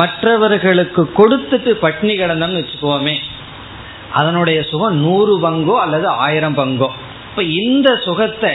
மற்றவர்களுக்கு 0.00 1.02
கொடுத்துட்டு 1.18 1.70
பட்னி 1.84 2.12
கிடந்தோம்னு 2.16 2.60
வச்சுக்கோமே 2.60 3.16
அதனுடைய 4.12 4.58
சுகம் 4.62 4.98
நூறு 5.04 5.34
பங்கோ 5.40 5.74
அல்லது 5.84 6.06
ஆயிரம் 6.26 6.58
பங்கோ. 6.58 6.88
இப்ப 7.30 7.42
இந்த 7.42 7.88
சுகத்தை 8.06 8.52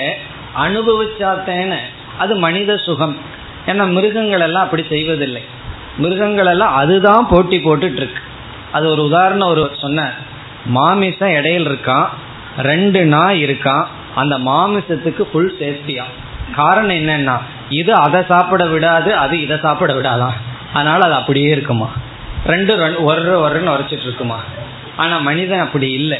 அனுபவிச்சாத்தேன 0.66 1.74
அது 2.18 2.34
மனித 2.36 2.72
சுகம். 2.78 3.16
ஏன்னா 3.66 3.84
மிருகங்கள் 3.92 4.46
எல்லாம் 4.48 4.66
அப்படி 4.66 4.84
செய்வதில்லை. 4.90 5.44
மிருகங்கள் 5.98 6.46
எல்லாம் 6.46 6.74
அதுதான் 6.74 7.30
போட்டி 7.30 7.58
போட்டுட்டு 7.58 8.00
இருக்கு 8.02 8.22
அது 8.72 8.86
ஒரு 8.90 9.02
உதாரணம் 9.10 9.52
ஒரு 9.54 9.64
சொன்ன 9.84 10.02
மாமிசம் 10.78 11.34
இடையில் 11.38 11.68
இருக்கான் 11.70 12.08
ரெண்டு 12.70 13.02
நாய் 13.06 13.40
இருக்கான் 13.46 13.86
அந்த 14.16 14.36
மாமிசத்துக்கு 14.50 15.24
ஃபுல் 15.32 15.54
சேஃப்டியா 15.60 16.06
காரணம் 16.56 16.98
என்னன்னா 17.02 17.36
இது 17.80 17.94
அதை 17.94 18.22
சாப்பிட 18.28 18.64
விடாது 18.66 19.12
அது 19.16 19.36
இதை 19.42 19.58
சாப்பிட 19.62 19.92
விடாதான் 19.94 20.38
அதனால 20.74 21.00
அது 21.06 21.14
அப்படியே 21.14 21.50
இருக்குமா? 21.50 21.88
ரெண்டு 22.46 22.74
ஒரு 23.04 23.24
ஒருன்னு 23.46 23.74
உரைச்சிட்டு 23.74 24.08
இருக்குமா 24.10 24.38
ஆனா 24.96 25.18
மனிதன் 25.18 25.60
அப்படி 25.60 25.92
இல்லை. 25.92 26.20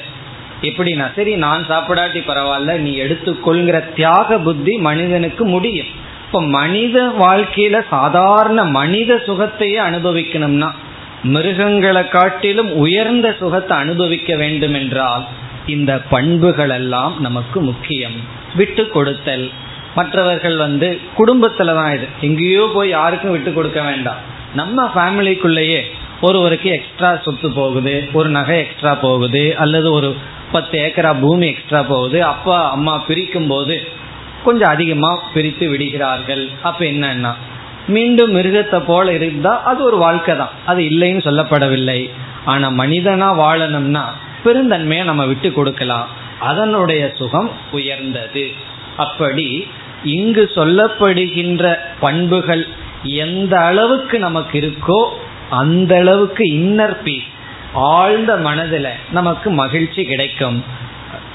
எப்படின்னா 0.62 1.06
சரி 1.16 1.36
நான் 1.36 1.64
சாப்பிடாட்டி 1.70 2.22
பரவாயில்ல 2.28 2.74
நீ 2.78 2.92
எடுத்துக்கொள்கிற 2.98 3.94
தியாக 3.94 4.38
புத்தி 4.38 4.74
மனிதனுக்கு 4.78 5.46
முடியும். 5.46 5.92
இப்ப 6.26 6.42
மனித 6.42 6.98
வாழ்க்கையில 7.20 7.78
சாதாரண 7.90 8.64
மனித 8.64 9.22
சுகத்தையே 9.28 9.80
அனுபவிக்கணும்னா 9.88 10.70
மிருகங்களை 11.24 12.04
காட்டிலும் 12.08 12.72
உயர்ந்த 12.74 13.28
சுகத்தை 13.40 13.78
அனுபவிக்க 13.78 14.36
வேண்டும் 14.36 14.74
என்றால் 14.74 15.26
இந்த 15.66 15.92
பண்புகள் 16.10 16.70
எல்லாம் 16.70 17.16
நமக்கு 17.20 17.62
முக்கியம். 17.62 18.18
விட்டு 18.56 18.84
கொடுத்தல் 18.88 19.46
மற்றவர்கள் 19.96 20.58
வந்து 20.58 20.88
குடும்பத்துல 21.18 21.74
தான் 21.80 21.94
இது. 21.94 22.08
எங்கேயோ 22.22 22.70
போய் 22.74 22.90
யாருக்கும் 22.90 23.32
விட்டு 23.32 23.54
கொடுக்க 23.54 23.82
வேண்டாம். 23.82 24.22
நம்ம 24.54 24.86
ஃபேமிலிக்குள்ளேயே 24.96 25.82
ஒருவருக்கு 26.22 26.70
எக்ஸ்ட்ரா 26.72 27.10
சொத்து 27.26 27.52
போகுது 27.52 27.94
ஒரு 28.14 28.30
நகை 28.30 28.58
எக்ஸ்ட்ரா 28.60 28.94
போகுது 28.96 29.58
அல்லது 29.58 29.92
ஒரு 29.92 30.16
பத்து 30.52 30.80
ஏக்கரா 30.80 31.12
பூமி 31.20 31.48
எக்ஸ்ட்ரா 31.48 31.82
போகுது 31.82 32.24
அப்பா 32.24 32.72
அம்மா 32.72 32.98
பிரிக்கும் 33.08 33.48
போது 33.48 33.76
கொஞ்சம் 34.44 34.70
அதிகமாக 34.70 35.22
பிரித்து 35.34 35.70
விடுகிறார்கள். 35.70 36.50
அப்போ 36.62 36.86
என்னன்னா 36.86 37.32
மீண்டும் 37.88 38.36
மிருகத்தை 38.36 38.80
போல 38.86 39.14
இருந்தா 39.14 39.64
அது 39.64 39.84
ஒரு 39.84 39.98
வாழ்க்கை 39.98 40.38
தான். 40.38 40.50
அது 40.66 40.82
இல்லைன்னு 40.82 41.24
சொல்லப்படவில்லை. 41.28 42.10
ஆனா 42.46 42.68
மனிதனா 42.70 43.30
வாழணும்னா 43.44 44.04
பெருந்தன்மையை 44.44 45.04
நம்ம 45.04 45.26
விட்டு 45.26 45.52
கொடுக்கலாம். 45.52 46.08
அதனுடைய 46.40 47.12
சுகம் 47.18 47.50
உயர்ந்தது. 47.72 48.46
அப்படி 48.98 49.68
இங்கு 50.04 50.52
சொல்லப்படுகின்ற 50.56 51.78
பண்புகள் 52.00 52.68
எந்த 53.04 53.58
அளவுக்கு 53.58 54.20
நமக்கு 54.20 54.60
இருக்கோ 54.60 55.10
அந்த 55.50 55.98
அளவுக்கு 55.98 56.44
இன்னர் 56.44 57.02
பீஸ் 57.04 57.24
ஆழ்ந்த 57.74 58.36
மனதுல 58.36 58.90
நமக்கு 59.12 59.50
மகிழ்ச்சி 59.50 60.04
கிடைக்கும். 60.04 60.64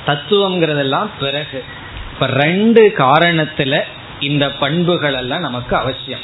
தத்துவங்கிறதெல்லாம் 0.07 1.09
பிறகு. 1.21 1.65
இப்போ 2.13 2.27
ரெண்டு 2.27 2.95
காரணத்துல 2.97 3.81
இந்த 4.21 4.51
பண்புகள் 4.51 5.15
எல்லாம் 5.15 5.41
நமக்கு 5.41 5.77
அவசியம். 5.77 6.21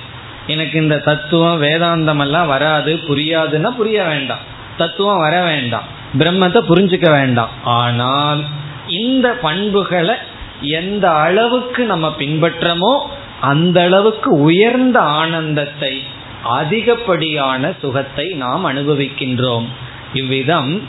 எனக்கு 0.47 0.83
இந்த 0.83 0.99
தத்துவம் 0.99 1.63
வேதாந்தம் 1.63 2.21
எல்லாம் 2.21 2.47
வராது 2.47 2.95
புரியாதுன்னா 2.95 3.71
புரிய 3.71 4.03
வேண்டாம். 4.03 4.39
தத்துவம் 4.77 5.19
வர 5.19 5.43
வேண்டாம். 5.43 5.83
பிரம்மத்தை 6.19 6.63
புரிஞ்சுக்க 6.69 7.11
வேண்டாம். 7.11 7.51
ஆனால் 7.65 8.45
இந்த 8.89 9.33
பண்புகளை 9.33 10.15
எந்த 10.63 11.11
அளவுக்கு 11.11 11.85
நம்ம 11.85 12.15
பின்பற்றமோ 12.19 12.99
அந்த 13.41 13.83
அளவுக்கு 13.83 14.41
உயர்ந்த 14.41 15.01
ஆனந்தத்தை 15.01 16.03
அதிகப்படியான 16.45 17.73
சுகத்தை 17.81 18.29
நாம் 18.29 18.65
அனுபவிக்கின்றோம். 18.67 19.67
இவ்விதம் 20.15 20.83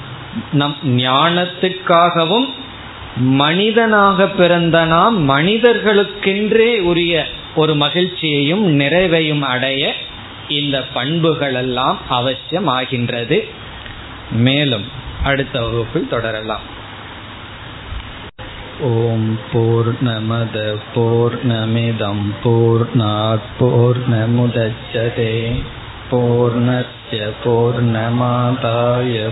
நம் 0.52 0.76
ஞானத்துக்காகவும் 0.84 2.50
மனிதனாக 3.16 4.28
பிறந்த 4.28 4.86
நாம் 4.86 5.30
மனிதர்களுக்கென்றே 5.30 6.80
உரிய 6.80 7.26
ஒரு 7.56 7.76
மகிழ்ச்சியையும் 7.76 8.80
நிறைவையும் 8.80 9.42
அடைய 9.42 9.94
இந்த 10.48 10.84
பண்புகள் 10.94 11.54
எல்லாம் 11.54 11.98
அவசியம் 12.08 12.68
ஆகின்றது 12.68 13.48
மேலும் 14.32 14.88
அடுத்த 15.24 15.62
வகுப்பில் 15.62 16.08
தொடரலாம். 16.08 16.82
ஓம் 18.82 19.40
போர் 19.52 20.04
நமத 20.04 20.78
போர் 20.94 21.48
நமிதம் 21.48 22.34
போர் 22.44 22.88
போர் 23.60 24.10
நமுதச்சதே 24.10 25.62
பூர்ணய 26.12 27.34
பூர்ணமாதாய 27.44 29.32